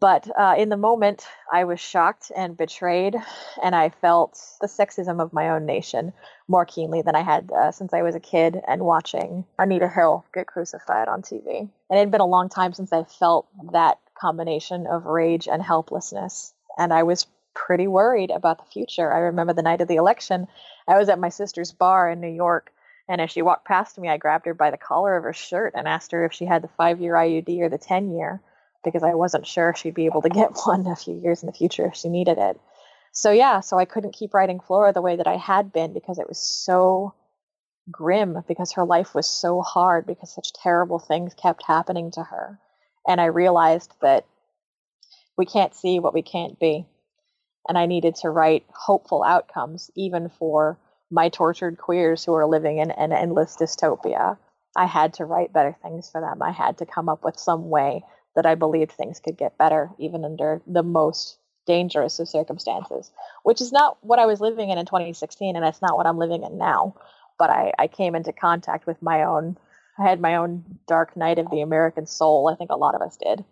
But 0.00 0.26
uh, 0.38 0.54
in 0.56 0.70
the 0.70 0.78
moment, 0.78 1.26
I 1.52 1.64
was 1.64 1.78
shocked 1.78 2.32
and 2.34 2.56
betrayed, 2.56 3.14
and 3.62 3.76
I 3.76 3.90
felt 3.90 4.40
the 4.58 4.66
sexism 4.66 5.20
of 5.20 5.34
my 5.34 5.50
own 5.50 5.66
nation 5.66 6.14
more 6.48 6.64
keenly 6.64 7.02
than 7.02 7.14
I 7.14 7.20
had 7.20 7.52
uh, 7.52 7.72
since 7.72 7.92
I 7.92 8.00
was 8.00 8.14
a 8.14 8.20
kid 8.20 8.58
and 8.66 8.86
watching 8.86 9.44
Anita 9.58 9.88
Hill 9.88 10.24
get 10.32 10.46
crucified 10.46 11.08
on 11.08 11.20
TV. 11.20 11.58
And 11.58 11.70
it 11.90 11.98
had 11.98 12.10
been 12.10 12.22
a 12.22 12.26
long 12.26 12.48
time 12.48 12.72
since 12.72 12.90
I 12.90 13.04
felt 13.04 13.46
that 13.72 13.98
combination 14.14 14.86
of 14.86 15.04
rage 15.04 15.46
and 15.46 15.62
helplessness, 15.62 16.54
and 16.78 16.90
I 16.90 17.02
was 17.02 17.26
pretty 17.52 17.86
worried 17.86 18.30
about 18.30 18.64
the 18.64 18.72
future. 18.72 19.12
I 19.12 19.18
remember 19.18 19.52
the 19.52 19.60
night 19.60 19.82
of 19.82 19.88
the 19.88 19.96
election, 19.96 20.48
I 20.88 20.96
was 20.96 21.10
at 21.10 21.18
my 21.18 21.28
sister's 21.28 21.70
bar 21.70 22.08
in 22.08 22.18
New 22.18 22.28
York. 22.28 22.72
And 23.10 23.20
as 23.20 23.30
she 23.30 23.42
walked 23.42 23.66
past 23.66 23.98
me, 23.98 24.08
I 24.08 24.16
grabbed 24.16 24.46
her 24.46 24.54
by 24.54 24.70
the 24.70 24.78
collar 24.78 25.18
of 25.18 25.24
her 25.24 25.34
shirt 25.34 25.74
and 25.76 25.86
asked 25.86 26.12
her 26.12 26.24
if 26.24 26.32
she 26.32 26.46
had 26.46 26.62
the 26.62 26.68
five 26.68 26.98
year 26.98 27.12
IUD 27.12 27.60
or 27.60 27.68
the 27.68 27.76
10 27.76 28.12
year 28.12 28.40
because 28.84 29.02
I 29.02 29.14
wasn't 29.14 29.46
sure 29.46 29.74
she'd 29.74 29.94
be 29.94 30.06
able 30.06 30.22
to 30.22 30.28
get 30.28 30.56
one 30.64 30.86
a 30.86 30.96
few 30.96 31.14
years 31.14 31.42
in 31.42 31.46
the 31.46 31.52
future 31.52 31.86
if 31.86 31.96
she 31.96 32.08
needed 32.08 32.38
it. 32.38 32.60
So 33.12 33.30
yeah, 33.30 33.60
so 33.60 33.78
I 33.78 33.84
couldn't 33.84 34.14
keep 34.14 34.32
writing 34.32 34.60
Flora 34.60 34.92
the 34.92 35.02
way 35.02 35.16
that 35.16 35.26
I 35.26 35.36
had 35.36 35.72
been 35.72 35.92
because 35.92 36.18
it 36.18 36.28
was 36.28 36.38
so 36.38 37.14
grim 37.90 38.42
because 38.48 38.72
her 38.72 38.84
life 38.84 39.14
was 39.14 39.26
so 39.26 39.60
hard 39.60 40.06
because 40.06 40.32
such 40.34 40.52
terrible 40.52 40.98
things 40.98 41.34
kept 41.34 41.62
happening 41.66 42.10
to 42.12 42.22
her. 42.22 42.58
And 43.06 43.20
I 43.20 43.26
realized 43.26 43.92
that 44.00 44.24
we 45.36 45.46
can't 45.46 45.74
see 45.74 45.98
what 45.98 46.14
we 46.14 46.22
can't 46.22 46.58
be. 46.58 46.86
And 47.68 47.76
I 47.76 47.86
needed 47.86 48.16
to 48.16 48.30
write 48.30 48.64
hopeful 48.68 49.22
outcomes 49.22 49.90
even 49.94 50.28
for 50.28 50.78
my 51.10 51.28
tortured 51.28 51.78
queers 51.78 52.24
who 52.24 52.34
are 52.34 52.46
living 52.46 52.78
in 52.78 52.90
an 52.90 53.12
endless 53.12 53.56
dystopia. 53.56 54.38
I 54.74 54.86
had 54.86 55.14
to 55.14 55.26
write 55.26 55.52
better 55.52 55.76
things 55.82 56.08
for 56.10 56.20
them. 56.20 56.42
I 56.42 56.50
had 56.50 56.78
to 56.78 56.86
come 56.86 57.08
up 57.08 57.24
with 57.24 57.38
some 57.38 57.68
way 57.68 58.04
that 58.34 58.46
I 58.46 58.54
believed 58.54 58.92
things 58.92 59.20
could 59.20 59.36
get 59.36 59.58
better, 59.58 59.90
even 59.98 60.24
under 60.24 60.62
the 60.66 60.82
most 60.82 61.38
dangerous 61.66 62.18
of 62.18 62.28
circumstances, 62.28 63.10
which 63.42 63.60
is 63.60 63.72
not 63.72 63.98
what 64.04 64.18
I 64.18 64.26
was 64.26 64.40
living 64.40 64.70
in 64.70 64.78
in 64.78 64.86
2016, 64.86 65.56
and 65.56 65.64
it's 65.64 65.82
not 65.82 65.96
what 65.96 66.06
I'm 66.06 66.18
living 66.18 66.42
in 66.42 66.58
now. 66.58 66.94
But 67.38 67.50
I, 67.50 67.72
I 67.78 67.86
came 67.86 68.14
into 68.14 68.32
contact 68.32 68.86
with 68.86 69.00
my 69.02 69.24
own, 69.24 69.56
I 69.98 70.08
had 70.08 70.20
my 70.20 70.36
own 70.36 70.64
dark 70.86 71.16
night 71.16 71.38
of 71.38 71.50
the 71.50 71.60
American 71.60 72.06
soul. 72.06 72.48
I 72.48 72.56
think 72.56 72.70
a 72.70 72.76
lot 72.76 72.94
of 72.94 73.02
us 73.02 73.16
did. 73.16 73.44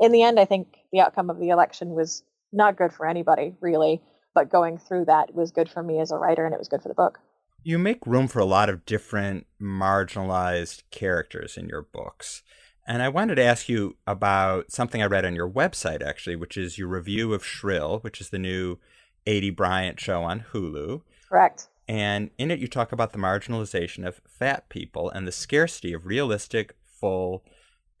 In 0.00 0.12
the 0.12 0.22
end, 0.22 0.38
I 0.38 0.44
think 0.44 0.76
the 0.92 1.00
outcome 1.00 1.30
of 1.30 1.38
the 1.38 1.50
election 1.50 1.90
was 1.90 2.22
not 2.52 2.76
good 2.76 2.92
for 2.92 3.06
anybody, 3.06 3.54
really, 3.60 4.00
but 4.34 4.50
going 4.50 4.78
through 4.78 5.06
that 5.06 5.34
was 5.34 5.50
good 5.50 5.68
for 5.68 5.82
me 5.82 6.00
as 6.00 6.10
a 6.10 6.16
writer, 6.16 6.44
and 6.44 6.54
it 6.54 6.58
was 6.58 6.68
good 6.68 6.82
for 6.82 6.88
the 6.88 6.94
book. 6.94 7.18
You 7.62 7.78
make 7.78 8.06
room 8.06 8.28
for 8.28 8.38
a 8.38 8.44
lot 8.44 8.68
of 8.68 8.86
different 8.86 9.46
marginalized 9.60 10.84
characters 10.90 11.56
in 11.56 11.68
your 11.68 11.82
books. 11.82 12.42
And 12.88 13.02
I 13.02 13.10
wanted 13.10 13.34
to 13.34 13.44
ask 13.44 13.68
you 13.68 13.96
about 14.06 14.72
something 14.72 15.02
I 15.02 15.06
read 15.06 15.26
on 15.26 15.36
your 15.36 15.48
website, 15.48 16.02
actually, 16.02 16.36
which 16.36 16.56
is 16.56 16.78
your 16.78 16.88
review 16.88 17.34
of 17.34 17.44
Shrill, 17.44 17.98
which 17.98 18.18
is 18.18 18.30
the 18.30 18.38
new 18.38 18.78
Aidy 19.26 19.54
Bryant 19.54 20.00
show 20.00 20.22
on 20.22 20.46
Hulu. 20.52 21.02
Correct. 21.28 21.68
And 21.86 22.30
in 22.38 22.50
it, 22.50 22.60
you 22.60 22.66
talk 22.66 22.90
about 22.90 23.12
the 23.12 23.18
marginalization 23.18 24.06
of 24.06 24.22
fat 24.26 24.70
people 24.70 25.10
and 25.10 25.28
the 25.28 25.32
scarcity 25.32 25.92
of 25.92 26.06
realistic, 26.06 26.76
full, 26.82 27.44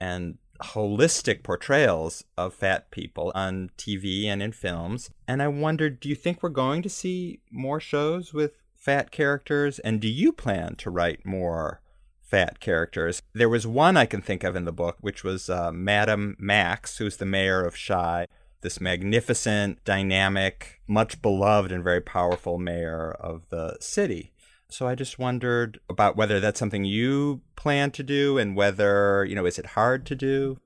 and 0.00 0.38
holistic 0.62 1.42
portrayals 1.42 2.24
of 2.38 2.54
fat 2.54 2.90
people 2.90 3.30
on 3.34 3.70
TV 3.76 4.24
and 4.24 4.42
in 4.42 4.52
films. 4.52 5.10
And 5.26 5.42
I 5.42 5.48
wondered, 5.48 6.00
do 6.00 6.08
you 6.08 6.14
think 6.14 6.42
we're 6.42 6.48
going 6.48 6.80
to 6.80 6.88
see 6.88 7.40
more 7.50 7.78
shows 7.78 8.32
with 8.32 8.52
fat 8.74 9.10
characters? 9.10 9.80
And 9.80 10.00
do 10.00 10.08
you 10.08 10.32
plan 10.32 10.76
to 10.76 10.90
write 10.90 11.26
more 11.26 11.82
fat 12.28 12.60
characters? 12.60 13.22
There 13.32 13.48
was 13.48 13.66
one 13.66 13.96
I 13.96 14.06
can 14.06 14.20
think 14.20 14.44
of 14.44 14.54
in 14.56 14.64
the 14.64 14.72
book, 14.72 14.96
which 15.00 15.24
was 15.24 15.48
uh, 15.48 15.72
Madam 15.72 16.36
Max, 16.38 16.98
who's 16.98 17.16
the 17.16 17.26
mayor 17.26 17.64
of 17.64 17.76
Shy, 17.76 18.26
this 18.60 18.80
magnificent, 18.80 19.84
dynamic, 19.84 20.80
much 20.86 21.22
beloved, 21.22 21.72
and 21.72 21.82
very 21.82 22.00
powerful 22.00 22.58
mayor 22.58 23.12
of 23.12 23.48
the 23.50 23.76
city. 23.80 24.32
So 24.70 24.86
I 24.86 24.94
just 24.94 25.18
wondered 25.18 25.80
about 25.88 26.16
whether 26.16 26.40
that's 26.40 26.58
something 26.58 26.84
you 26.84 27.40
plan 27.56 27.90
to 27.92 28.02
do 28.02 28.36
and 28.36 28.54
whether, 28.54 29.24
you 29.24 29.34
know, 29.34 29.46
is 29.46 29.58
it 29.58 29.66
hard 29.66 30.04
to 30.06 30.14
do? 30.14 30.58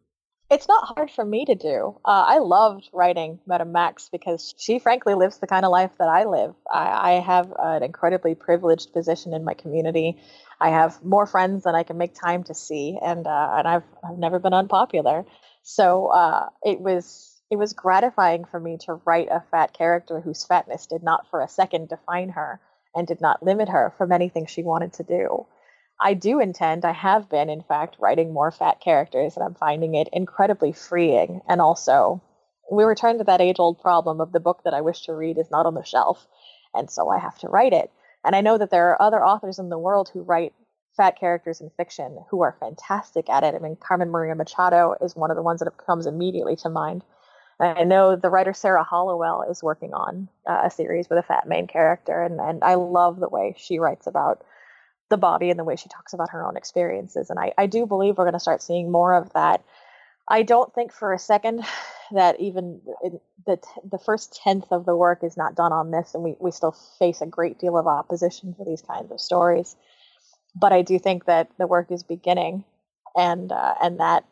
It's 0.53 0.69
not 0.69 0.95
hard 0.95 1.11
for 1.11 1.25
me 1.25 1.47
to 1.47 1.55
do. 1.55 1.97
Uh, 2.05 2.27
I 2.29 2.37
loved 2.37 2.91
writing 2.93 3.41
Madame 3.47 3.73
Max 3.73 4.11
because 4.13 4.55
she 4.59 4.79
frankly 4.79 5.15
lives 5.15 5.39
the 5.39 5.47
kind 5.47 5.65
of 5.65 5.71
life 5.71 5.93
that 5.99 6.09
I 6.09 6.25
live. 6.25 6.55
I, 6.71 7.15
I 7.15 7.21
have 7.21 7.51
an 7.59 7.83
incredibly 7.83 8.35
privileged 8.35 8.93
position 8.93 9.33
in 9.33 9.45
my 9.45 9.55
community. 9.55 10.19
I 10.61 10.69
have 10.69 11.03
more 11.03 11.25
friends 11.25 11.65
than 11.65 11.75
I 11.75 11.85
can 11.85 11.97
make 11.97 12.15
time 12.15 12.45
to 12.45 12.55
see, 12.55 12.99
and 13.03 13.27
uh, 13.27 13.55
and 13.57 13.67
I've 13.67 13.85
I've 14.07 14.19
never 14.19 14.39
been 14.39 14.53
unpopular. 14.53 15.25
So 15.63 16.09
uh, 16.09 16.51
it 16.63 16.81
was 16.81 17.41
it 17.51 17.57
was 17.57 17.73
gratifying 17.73 18.45
for 18.45 18.61
me 18.61 18.77
to 18.85 19.01
write 19.07 19.29
a 19.31 19.43
fat 19.51 19.73
character 19.73 20.21
whose 20.21 20.45
fatness 20.45 20.87
did 20.87 21.03
not 21.03 21.27
for 21.31 21.41
a 21.41 21.49
second 21.49 21.89
define 21.89 22.29
her 22.29 22.61
and 22.95 23.07
did 23.07 23.23
not 23.23 23.43
limit 23.43 23.71
her 23.71 23.95
from 23.97 24.13
anything 24.13 24.45
she 24.45 24.63
wanted 24.63 24.93
to 24.93 25.03
do. 25.03 25.47
I 26.03 26.15
do 26.15 26.41
intend, 26.41 26.85
I 26.85 26.93
have 26.93 27.31
been, 27.31 27.49
in 27.49 27.63
fact, 27.63 27.97
writing 28.01 28.33
more 28.33 28.51
fat 28.51 28.81
characters, 28.81 29.37
and 29.37 29.45
I'm 29.45 29.55
finding 29.55 29.95
it 29.95 30.09
incredibly 30.13 30.73
freeing. 30.73 31.41
And 31.49 31.61
also, 31.61 32.21
we 32.71 32.83
return 32.83 33.19
to 33.19 33.25
that 33.25 33.41
age 33.41 33.61
old 33.61 33.81
problem 33.81 34.21
of 34.21 34.33
the 34.33 34.41
book 34.41 34.63
that 34.65 34.75
I 34.75 34.81
wish 34.81 35.03
to 35.03 35.15
read 35.15 35.39
is 35.39 35.51
not 35.51 35.65
on 35.65 35.75
the 35.75 35.85
shelf, 35.85 36.27
and 36.75 36.91
so 36.91 37.09
I 37.09 37.19
have 37.19 37.39
to 37.39 37.49
write 37.49 37.73
it. 37.73 37.91
And 38.25 38.35
I 38.35 38.41
know 38.41 38.59
that 38.59 38.71
there 38.71 38.91
are 38.91 39.01
other 39.01 39.25
authors 39.25 39.61
in 39.61 39.69
the 39.69 39.79
world 39.79 40.11
who 40.13 40.23
write 40.23 40.53
fat 40.97 41.19
characters 41.19 41.61
in 41.61 41.71
fiction 41.77 42.19
who 42.31 42.43
are 42.43 42.57
fantastic 42.59 43.31
at 43.31 43.45
it. 43.45 43.55
I 43.55 43.59
mean, 43.59 43.77
Carmen 43.77 44.11
Maria 44.11 44.35
Machado 44.35 44.97
is 45.01 45.17
one 45.17 45.31
of 45.31 45.37
the 45.37 45.43
ones 45.43 45.61
that 45.61 45.77
comes 45.77 46.07
immediately 46.07 46.57
to 46.57 46.69
mind. 46.69 47.05
I 47.61 47.85
know 47.85 48.17
the 48.17 48.31
writer 48.31 48.53
Sarah 48.53 48.83
Hollowell 48.83 49.43
is 49.49 49.63
working 49.63 49.95
on 49.95 50.29
uh, 50.49 50.63
a 50.65 50.71
series 50.71 51.09
with 51.09 51.19
a 51.19 51.23
fat 51.23 51.47
main 51.47 51.69
character, 51.69 52.23
and, 52.23 52.41
and 52.41 52.65
I 52.65 52.75
love 52.75 53.21
the 53.21 53.29
way 53.29 53.55
she 53.57 53.79
writes 53.79 54.09
about 54.09 54.43
the 55.13 55.19
body 55.19 55.51
and 55.51 55.59
the 55.59 55.65
way 55.65 55.77
she 55.77 55.91
talks 55.91 56.15
about 56.15 56.31
her 56.31 56.45
own 56.45 56.57
experiences. 56.57 57.29
And 57.29 57.39
I, 57.39 57.53
I 57.59 57.67
do 57.67 57.85
believe 57.85 58.17
we're 58.17 58.25
going 58.25 58.33
to 58.33 58.41
start 58.41 58.63
seeing 58.63 58.91
more 58.91 59.13
of 59.13 59.31
that. 59.35 59.63
I 60.27 60.43
don't 60.43 60.73
think 60.75 60.91
for 60.91 61.13
a 61.13 61.19
second 61.19 61.63
that 62.13 62.41
even 62.41 62.81
the, 63.45 63.59
the 63.91 63.99
first 63.99 64.41
tenth 64.43 64.65
of 64.71 64.87
the 64.87 64.97
work 64.97 65.23
is 65.23 65.37
not 65.37 65.55
done 65.55 65.71
on 65.73 65.91
this, 65.91 66.15
and 66.15 66.25
we, 66.25 66.35
we 66.41 66.51
still 66.51 66.75
face 66.99 67.21
a 67.21 67.27
great 67.27 67.59
deal 67.59 67.77
of 67.77 67.87
opposition 67.87 68.55
for 68.55 68.65
these 68.65 68.81
kinds 68.81 69.13
of 69.13 69.21
stories. 69.21 69.77
But 70.55 70.73
I 70.73 70.81
do 70.81 70.99
think 70.99 71.27
that 71.27 71.51
the 71.59 71.67
work 71.67 71.91
is 71.91 72.03
beginning, 72.03 72.65
and 73.15 73.53
uh, 73.53 73.75
and 73.83 74.01
that 74.01 74.25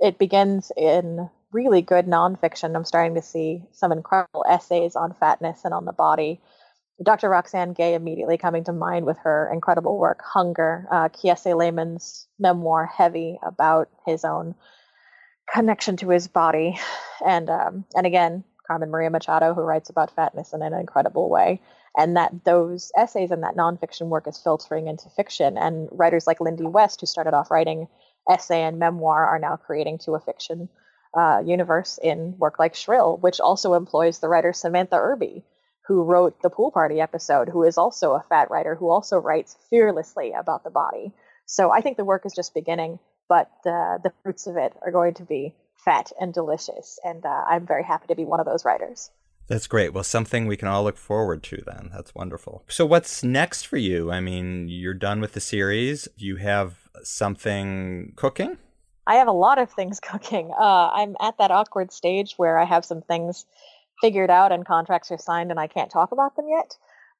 it 0.00 0.18
begins 0.18 0.72
in 0.76 1.28
really 1.52 1.82
good 1.82 2.06
nonfiction. 2.06 2.74
I'm 2.74 2.84
starting 2.84 3.14
to 3.14 3.22
see 3.22 3.62
some 3.72 3.92
incredible 3.92 4.44
essays 4.48 4.96
on 4.96 5.12
fatness 5.14 5.64
and 5.64 5.74
on 5.74 5.84
the 5.84 5.92
body. 5.92 6.40
Dr. 7.02 7.28
Roxane 7.28 7.74
Gay 7.74 7.94
immediately 7.94 8.38
coming 8.38 8.64
to 8.64 8.72
mind 8.72 9.04
with 9.04 9.18
her 9.18 9.50
incredible 9.52 9.98
work, 9.98 10.22
Hunger, 10.24 10.86
uh, 10.90 11.08
Kiese 11.08 11.52
Laymon's 11.54 12.28
memoir, 12.38 12.86
Heavy, 12.86 13.38
about 13.42 13.88
his 14.06 14.24
own 14.24 14.54
connection 15.52 15.96
to 15.98 16.10
his 16.10 16.28
body. 16.28 16.78
And, 17.24 17.48
um, 17.48 17.84
and 17.94 18.06
again, 18.06 18.44
Carmen 18.66 18.90
Maria 18.90 19.10
Machado, 19.10 19.54
who 19.54 19.60
writes 19.60 19.90
about 19.90 20.14
fatness 20.14 20.52
in 20.52 20.62
an 20.62 20.74
incredible 20.74 21.30
way. 21.30 21.60
And 21.96 22.16
that 22.16 22.44
those 22.44 22.90
essays 22.96 23.30
and 23.30 23.42
that 23.44 23.56
nonfiction 23.56 24.08
work 24.08 24.26
is 24.26 24.38
filtering 24.38 24.88
into 24.88 25.08
fiction. 25.10 25.56
And 25.56 25.88
writers 25.92 26.26
like 26.26 26.40
Lindy 26.40 26.66
West, 26.66 27.00
who 27.00 27.06
started 27.06 27.34
off 27.34 27.50
writing 27.50 27.88
essay 28.28 28.62
and 28.62 28.78
memoir, 28.78 29.26
are 29.26 29.38
now 29.38 29.56
creating 29.56 29.98
to 29.98 30.12
a 30.12 30.20
fiction 30.20 30.68
uh, 31.16 31.42
universe 31.44 31.98
in 32.02 32.36
work 32.38 32.58
like 32.58 32.74
Shrill, 32.74 33.16
which 33.18 33.40
also 33.40 33.74
employs 33.74 34.18
the 34.18 34.28
writer 34.28 34.52
Samantha 34.52 34.96
Irby, 34.96 35.44
who 35.86 36.02
wrote 36.02 36.40
the 36.42 36.50
pool 36.50 36.70
party 36.70 37.00
episode, 37.00 37.48
who 37.48 37.62
is 37.62 37.78
also 37.78 38.12
a 38.12 38.24
fat 38.28 38.50
writer 38.50 38.74
who 38.74 38.88
also 38.88 39.18
writes 39.18 39.56
fearlessly 39.68 40.32
about 40.32 40.64
the 40.64 40.70
body. 40.70 41.12
So 41.46 41.70
I 41.70 41.80
think 41.80 41.96
the 41.96 42.04
work 42.04 42.24
is 42.24 42.32
just 42.34 42.54
beginning, 42.54 42.98
but 43.28 43.50
uh, 43.66 43.98
the 44.02 44.12
fruits 44.22 44.46
of 44.46 44.56
it 44.56 44.72
are 44.82 44.92
going 44.92 45.14
to 45.14 45.24
be 45.24 45.54
fat 45.84 46.10
and 46.18 46.32
delicious. 46.32 46.98
And 47.04 47.24
uh, 47.24 47.44
I'm 47.48 47.66
very 47.66 47.84
happy 47.84 48.06
to 48.08 48.14
be 48.14 48.24
one 48.24 48.40
of 48.40 48.46
those 48.46 48.64
writers. 48.64 49.10
That's 49.46 49.66
great. 49.66 49.92
Well, 49.92 50.04
something 50.04 50.46
we 50.46 50.56
can 50.56 50.68
all 50.68 50.84
look 50.84 50.96
forward 50.96 51.42
to 51.44 51.62
then. 51.66 51.90
That's 51.92 52.14
wonderful. 52.14 52.64
So, 52.66 52.86
what's 52.86 53.22
next 53.22 53.66
for 53.66 53.76
you? 53.76 54.10
I 54.10 54.20
mean, 54.20 54.68
you're 54.70 54.94
done 54.94 55.20
with 55.20 55.34
the 55.34 55.40
series. 55.40 56.08
You 56.16 56.36
have 56.36 56.78
something 57.02 58.14
cooking? 58.16 58.56
I 59.06 59.16
have 59.16 59.28
a 59.28 59.32
lot 59.32 59.58
of 59.58 59.70
things 59.70 60.00
cooking. 60.02 60.50
Uh, 60.58 60.90
I'm 60.92 61.16
at 61.20 61.36
that 61.38 61.50
awkward 61.50 61.92
stage 61.92 62.34
where 62.38 62.58
I 62.58 62.64
have 62.64 62.86
some 62.86 63.02
things 63.02 63.44
figured 64.00 64.30
out 64.30 64.52
and 64.52 64.66
contracts 64.66 65.10
are 65.10 65.18
signed 65.18 65.50
and 65.50 65.60
I 65.60 65.66
can't 65.66 65.90
talk 65.90 66.12
about 66.12 66.36
them 66.36 66.46
yet. 66.48 66.76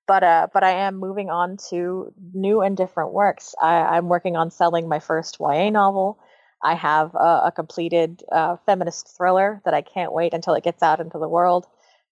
But 0.06 0.22
uh, 0.22 0.48
but 0.52 0.62
I 0.62 0.72
am 0.86 0.96
moving 0.96 1.30
on 1.30 1.56
to 1.70 2.12
new 2.34 2.60
and 2.60 2.76
different 2.76 3.12
works. 3.12 3.54
I, 3.60 3.96
am 3.96 4.08
working 4.08 4.36
on 4.36 4.50
selling 4.50 4.86
my 4.86 4.98
first 4.98 5.38
YA 5.40 5.70
novel. 5.70 6.18
I 6.62 6.74
have 6.74 7.14
a, 7.14 7.44
a 7.46 7.52
completed 7.54 8.22
uh, 8.30 8.56
feminist 8.66 9.16
thriller 9.16 9.62
that 9.64 9.72
I 9.72 9.80
can't 9.80 10.12
wait 10.12 10.34
until 10.34 10.54
it 10.54 10.64
gets 10.64 10.82
out 10.82 11.00
into 11.00 11.18
the 11.18 11.28
world. 11.28 11.66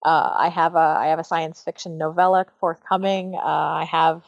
Uh, 0.05 0.35
I 0.39 0.49
have 0.49 0.75
a 0.75 0.79
I 0.79 1.07
have 1.09 1.19
a 1.19 1.25
science 1.25 1.63
fiction 1.63 1.99
novella 1.99 2.47
forthcoming. 2.61 3.35
Uh, 3.35 3.39
I 3.45 3.85
have 3.85 4.25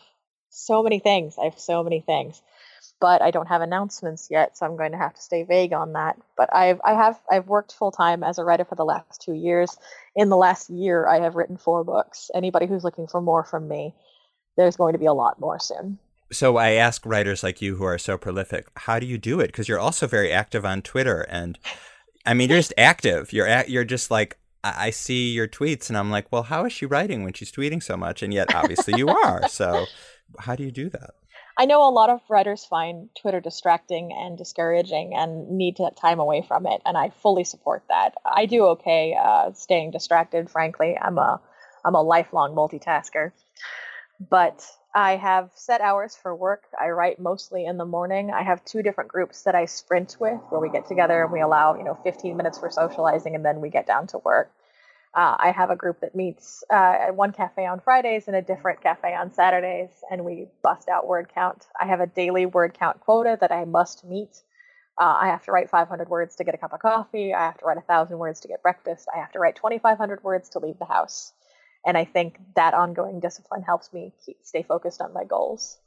so 0.51 0.83
many 0.83 0.99
things. 0.99 1.37
I 1.40 1.44
have 1.44 1.59
so 1.59 1.83
many 1.83 2.01
things 2.01 2.42
but 3.05 3.21
I 3.21 3.31
don't 3.31 3.49
have 3.49 3.61
announcements 3.61 4.29
yet, 4.31 4.57
so 4.57 4.64
I'm 4.64 4.79
going 4.79 4.93
to 4.93 4.97
have 4.97 5.12
to 5.12 5.21
stay 5.21 5.43
vague 5.43 5.75
on 5.75 5.93
that. 5.93 6.17
But 6.38 6.49
I've 6.55 6.81
I 6.83 6.95
have 6.95 7.21
I've 7.31 7.49
worked 7.49 7.75
full 7.75 7.90
time 7.90 8.25
as 8.25 8.38
a 8.38 8.45
writer 8.45 8.64
for 8.64 8.77
the 8.77 8.85
last 8.87 9.21
two 9.21 9.35
years. 9.35 9.77
In 10.17 10.31
the 10.31 10.38
last 10.38 10.71
year, 10.71 11.07
I 11.07 11.21
have 11.21 11.35
written 11.35 11.59
four 11.59 11.85
books. 11.85 12.31
Anybody 12.35 12.65
who's 12.65 12.83
looking 12.83 13.07
for 13.07 13.21
more 13.21 13.44
from 13.44 13.69
me, 13.69 13.94
there's 14.57 14.77
going 14.77 14.94
to 14.94 14.98
be 14.98 15.05
a 15.05 15.13
lot 15.13 15.38
more 15.38 15.59
soon. 15.59 15.98
So 16.33 16.57
I 16.57 16.71
ask 16.71 17.05
writers 17.05 17.42
like 17.42 17.61
you 17.61 17.77
who 17.77 17.85
are 17.85 17.98
so 17.98 18.17
prolific, 18.17 18.69
how 18.75 18.98
do 18.98 19.05
you 19.05 19.19
do 19.19 19.38
it? 19.38 19.48
Because 19.48 19.69
you're 19.69 19.79
also 19.79 20.07
very 20.07 20.33
active 20.33 20.65
on 20.65 20.81
Twitter, 20.81 21.27
and 21.29 21.59
I 22.25 22.33
mean, 22.33 22.48
you're 22.48 22.59
just 22.59 22.73
active. 22.79 23.35
You're 23.35 23.46
at, 23.46 23.69
you're 23.69 23.85
just 23.85 24.11
like 24.11 24.38
I 24.65 24.88
see 24.88 25.29
your 25.29 25.46
tweets, 25.46 25.90
and 25.90 25.98
I'm 25.98 26.11
like, 26.11 26.33
well, 26.33 26.44
how 26.44 26.65
is 26.65 26.73
she 26.73 26.87
writing 26.87 27.23
when 27.23 27.35
she's 27.35 27.52
tweeting 27.52 27.83
so 27.83 27.98
much? 27.98 28.23
And 28.23 28.33
yet, 28.33 28.55
obviously, 28.55 28.94
you 28.96 29.11
are. 29.11 29.46
So, 29.50 29.85
how 30.38 30.57
do 30.57 30.65
you 30.65 30.71
do 30.71 30.88
that? 30.88 31.11
I 31.57 31.67
know 31.67 31.88
a 31.88 31.90
lot 31.90 32.11
of 32.11 32.21
writers 32.29 32.65
find 32.65 33.09
Twitter 33.15 33.40
distracting 33.40 34.13
and 34.13 34.37
discouraging 34.37 35.15
and 35.15 35.50
need 35.50 35.77
to 35.77 35.90
time 35.96 36.19
away 36.19 36.42
from 36.42 36.67
it, 36.67 36.83
and 36.85 36.98
I 36.98 37.11
fully 37.11 37.44
support 37.44 37.85
that. 37.88 38.15
I 38.25 38.46
do 38.46 38.67
okay 38.69 39.17
uh, 39.21 39.52
staying 39.52 39.92
distracted. 39.92 40.50
Frankly, 40.50 40.98
I'm 41.00 41.19
a 41.19 41.40
I'm 41.85 41.94
a 41.94 42.02
lifelong 42.02 42.55
multitasker. 42.55 43.33
But 44.21 44.67
I 44.94 45.17
have 45.17 45.50
set 45.55 45.81
hours 45.81 46.17
for 46.17 46.35
work. 46.35 46.63
I 46.81 46.90
write 46.90 47.19
mostly 47.19 47.67
in 47.67 47.79
the 47.79 47.85
morning. 47.85 48.31
I 48.31 48.42
have 48.42 48.65
two 48.65 48.83
different 48.83 49.11
groups 49.11 49.42
that 49.42 49.55
I 49.55 49.67
sprint 49.67 50.17
with 50.21 50.40
where 50.50 50.61
we 50.61 50.71
get 50.71 50.87
together 50.87 51.25
and 51.25 51.33
we 51.33 51.40
allow, 51.40 51.77
you 51.77 51.83
know, 51.83 51.98
15 52.05 52.37
minutes 52.37 52.59
for 52.59 52.71
socializing 52.71 53.35
and 53.35 53.44
then 53.44 53.61
we 53.61 53.71
get 53.71 53.87
down 53.87 54.07
to 54.09 54.19
work. 54.19 54.50
Uh, 55.15 55.37
I 55.38 55.52
have 55.52 55.71
a 55.71 55.77
group 55.77 56.00
that 56.00 56.17
meets 56.17 56.65
uh, 56.73 56.75
at 56.75 57.15
one 57.15 57.33
cafe 57.33 57.67
on 57.67 57.79
Fridays 57.79 58.27
and 58.27 58.35
a 58.35 58.42
different 58.42 58.83
cafe 58.83 59.15
on 59.15 59.33
Saturdays, 59.33 59.90
and 60.10 60.25
we 60.25 60.48
bust 60.60 60.88
out 60.88 61.06
word 61.06 61.31
count. 61.33 61.67
I 61.81 61.87
have 61.87 62.00
a 62.00 62.06
daily 62.06 62.46
word 62.46 62.75
count 62.75 62.98
quota 62.98 63.38
that 63.40 63.52
I 63.52 63.65
must 63.65 64.04
meet. 64.04 64.42
Uh, 65.00 65.17
I 65.21 65.27
have 65.29 65.44
to 65.44 65.52
write 65.52 65.71
500 65.71 66.08
words 66.08 66.35
to 66.37 66.44
get 66.44 66.54
a 66.54 66.58
cup 66.58 66.73
of 66.73 66.81
coffee. 66.81 67.33
I 67.33 67.46
have 67.46 67.58
to 67.58 67.65
write 67.65 67.77
1,000 67.77 68.19
words 68.19 68.40
to 68.40 68.48
get 68.48 68.62
breakfast. 68.62 69.08
I 69.15 69.19
have 69.19 69.31
to 69.33 69.38
write 69.38 69.54
2,500 69.56 70.25
words 70.25 70.48
to 70.50 70.58
leave 70.58 70.79
the 70.79 70.85
house. 70.85 71.33
And 71.87 71.96
I 71.96 72.04
think 72.04 72.38
that 72.56 72.75
ongoing 72.75 73.21
discipline 73.21 73.62
helps 73.62 73.92
me 73.92 74.12
keep, 74.25 74.38
stay 74.42 74.62
focused 74.62 75.00
on 75.00 75.12
my 75.12 75.25
goals. 75.25 75.79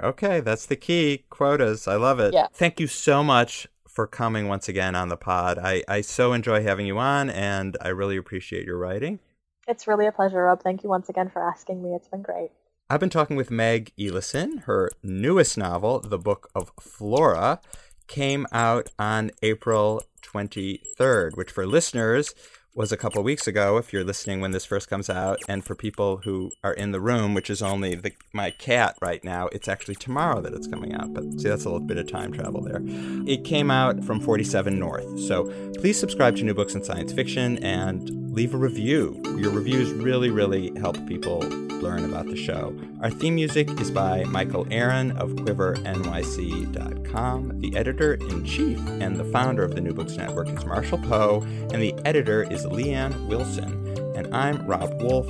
Okay, 0.00 0.40
that's 0.40 0.66
the 0.66 0.76
key. 0.76 1.24
Quotas. 1.30 1.88
I 1.88 1.96
love 1.96 2.20
it. 2.20 2.34
Yeah. 2.34 2.46
Thank 2.52 2.78
you 2.78 2.86
so 2.86 3.24
much 3.24 3.68
for 3.98 4.06
coming 4.06 4.46
once 4.46 4.68
again 4.68 4.94
on 4.94 5.08
the 5.08 5.16
pod. 5.16 5.58
I, 5.58 5.82
I 5.88 6.02
so 6.02 6.32
enjoy 6.32 6.62
having 6.62 6.86
you 6.86 6.98
on, 6.98 7.28
and 7.28 7.76
I 7.80 7.88
really 7.88 8.16
appreciate 8.16 8.64
your 8.64 8.78
writing. 8.78 9.18
It's 9.66 9.88
really 9.88 10.06
a 10.06 10.12
pleasure, 10.12 10.40
Rob. 10.44 10.62
Thank 10.62 10.84
you 10.84 10.88
once 10.88 11.08
again 11.08 11.28
for 11.28 11.42
asking 11.42 11.82
me. 11.82 11.96
It's 11.96 12.06
been 12.06 12.22
great. 12.22 12.50
I've 12.88 13.00
been 13.00 13.10
talking 13.10 13.34
with 13.34 13.50
Meg 13.50 13.90
Elison. 13.98 14.62
Her 14.66 14.92
newest 15.02 15.58
novel, 15.58 15.98
The 15.98 16.16
Book 16.16 16.48
of 16.54 16.70
Flora, 16.80 17.60
came 18.06 18.46
out 18.52 18.88
on 19.00 19.32
April 19.42 20.04
23rd, 20.22 21.36
which 21.36 21.50
for 21.50 21.66
listeners 21.66 22.36
was 22.78 22.92
a 22.92 22.96
couple 22.96 23.20
weeks 23.24 23.48
ago 23.48 23.76
if 23.76 23.92
you're 23.92 24.04
listening 24.04 24.40
when 24.40 24.52
this 24.52 24.64
first 24.64 24.88
comes 24.88 25.10
out 25.10 25.40
and 25.48 25.64
for 25.64 25.74
people 25.74 26.18
who 26.18 26.52
are 26.62 26.74
in 26.74 26.92
the 26.92 27.00
room 27.00 27.34
which 27.34 27.50
is 27.50 27.60
only 27.60 27.96
the, 27.96 28.12
my 28.32 28.52
cat 28.52 28.96
right 29.02 29.24
now 29.24 29.48
it's 29.48 29.66
actually 29.66 29.96
tomorrow 29.96 30.40
that 30.40 30.54
it's 30.54 30.68
coming 30.68 30.94
out 30.94 31.12
but 31.12 31.24
see 31.40 31.48
that's 31.48 31.64
a 31.64 31.68
little 31.68 31.84
bit 31.84 31.96
of 31.96 32.06
time 32.06 32.30
travel 32.32 32.60
there. 32.60 32.80
It 33.26 33.42
came 33.42 33.68
out 33.68 34.04
from 34.04 34.20
47 34.20 34.78
north 34.78 35.18
so 35.18 35.50
please 35.80 35.98
subscribe 35.98 36.36
to 36.36 36.44
new 36.44 36.54
books 36.54 36.76
in 36.76 36.84
science 36.84 37.12
fiction 37.12 37.58
and 37.64 38.32
leave 38.32 38.54
a 38.54 38.58
review. 38.58 39.20
Your 39.36 39.50
reviews 39.50 39.90
really 39.90 40.30
really 40.30 40.70
help 40.78 41.04
people 41.08 41.40
learn 41.40 42.04
about 42.04 42.26
the 42.26 42.36
show. 42.36 42.78
Our 43.00 43.10
theme 43.10 43.34
music 43.34 43.68
is 43.80 43.90
by 43.90 44.22
michael 44.22 44.68
aaron 44.70 45.10
of 45.18 45.30
quivernyc.com 45.30 47.08
the 47.60 47.74
editor-in-chief 47.76 48.78
and 49.00 49.16
the 49.16 49.24
founder 49.24 49.64
of 49.64 49.74
the 49.74 49.80
new 49.80 49.92
books 49.92 50.16
network 50.16 50.48
is 50.48 50.64
marshall 50.64 50.98
poe 50.98 51.40
and 51.72 51.82
the 51.82 51.94
editor 52.04 52.42
is 52.52 52.64
Leanne 52.70 53.28
Wilson, 53.28 53.86
and 54.14 54.34
I'm 54.34 54.66
Rob 54.66 55.00
Wolf. 55.02 55.26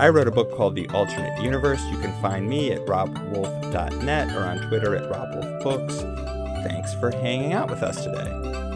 I 0.00 0.08
wrote 0.08 0.28
a 0.28 0.30
book 0.30 0.54
called 0.56 0.74
The 0.74 0.88
Alternate 0.88 1.42
Universe. 1.42 1.82
You 1.90 1.98
can 1.98 2.12
find 2.22 2.48
me 2.48 2.70
at 2.72 2.86
robwolf.net 2.86 4.36
or 4.36 4.44
on 4.44 4.68
Twitter 4.68 4.94
at 4.96 5.10
robwolfbooks. 5.10 6.64
Thanks 6.68 6.94
for 6.94 7.10
hanging 7.10 7.52
out 7.52 7.70
with 7.70 7.82
us 7.82 8.04
today. 8.04 8.67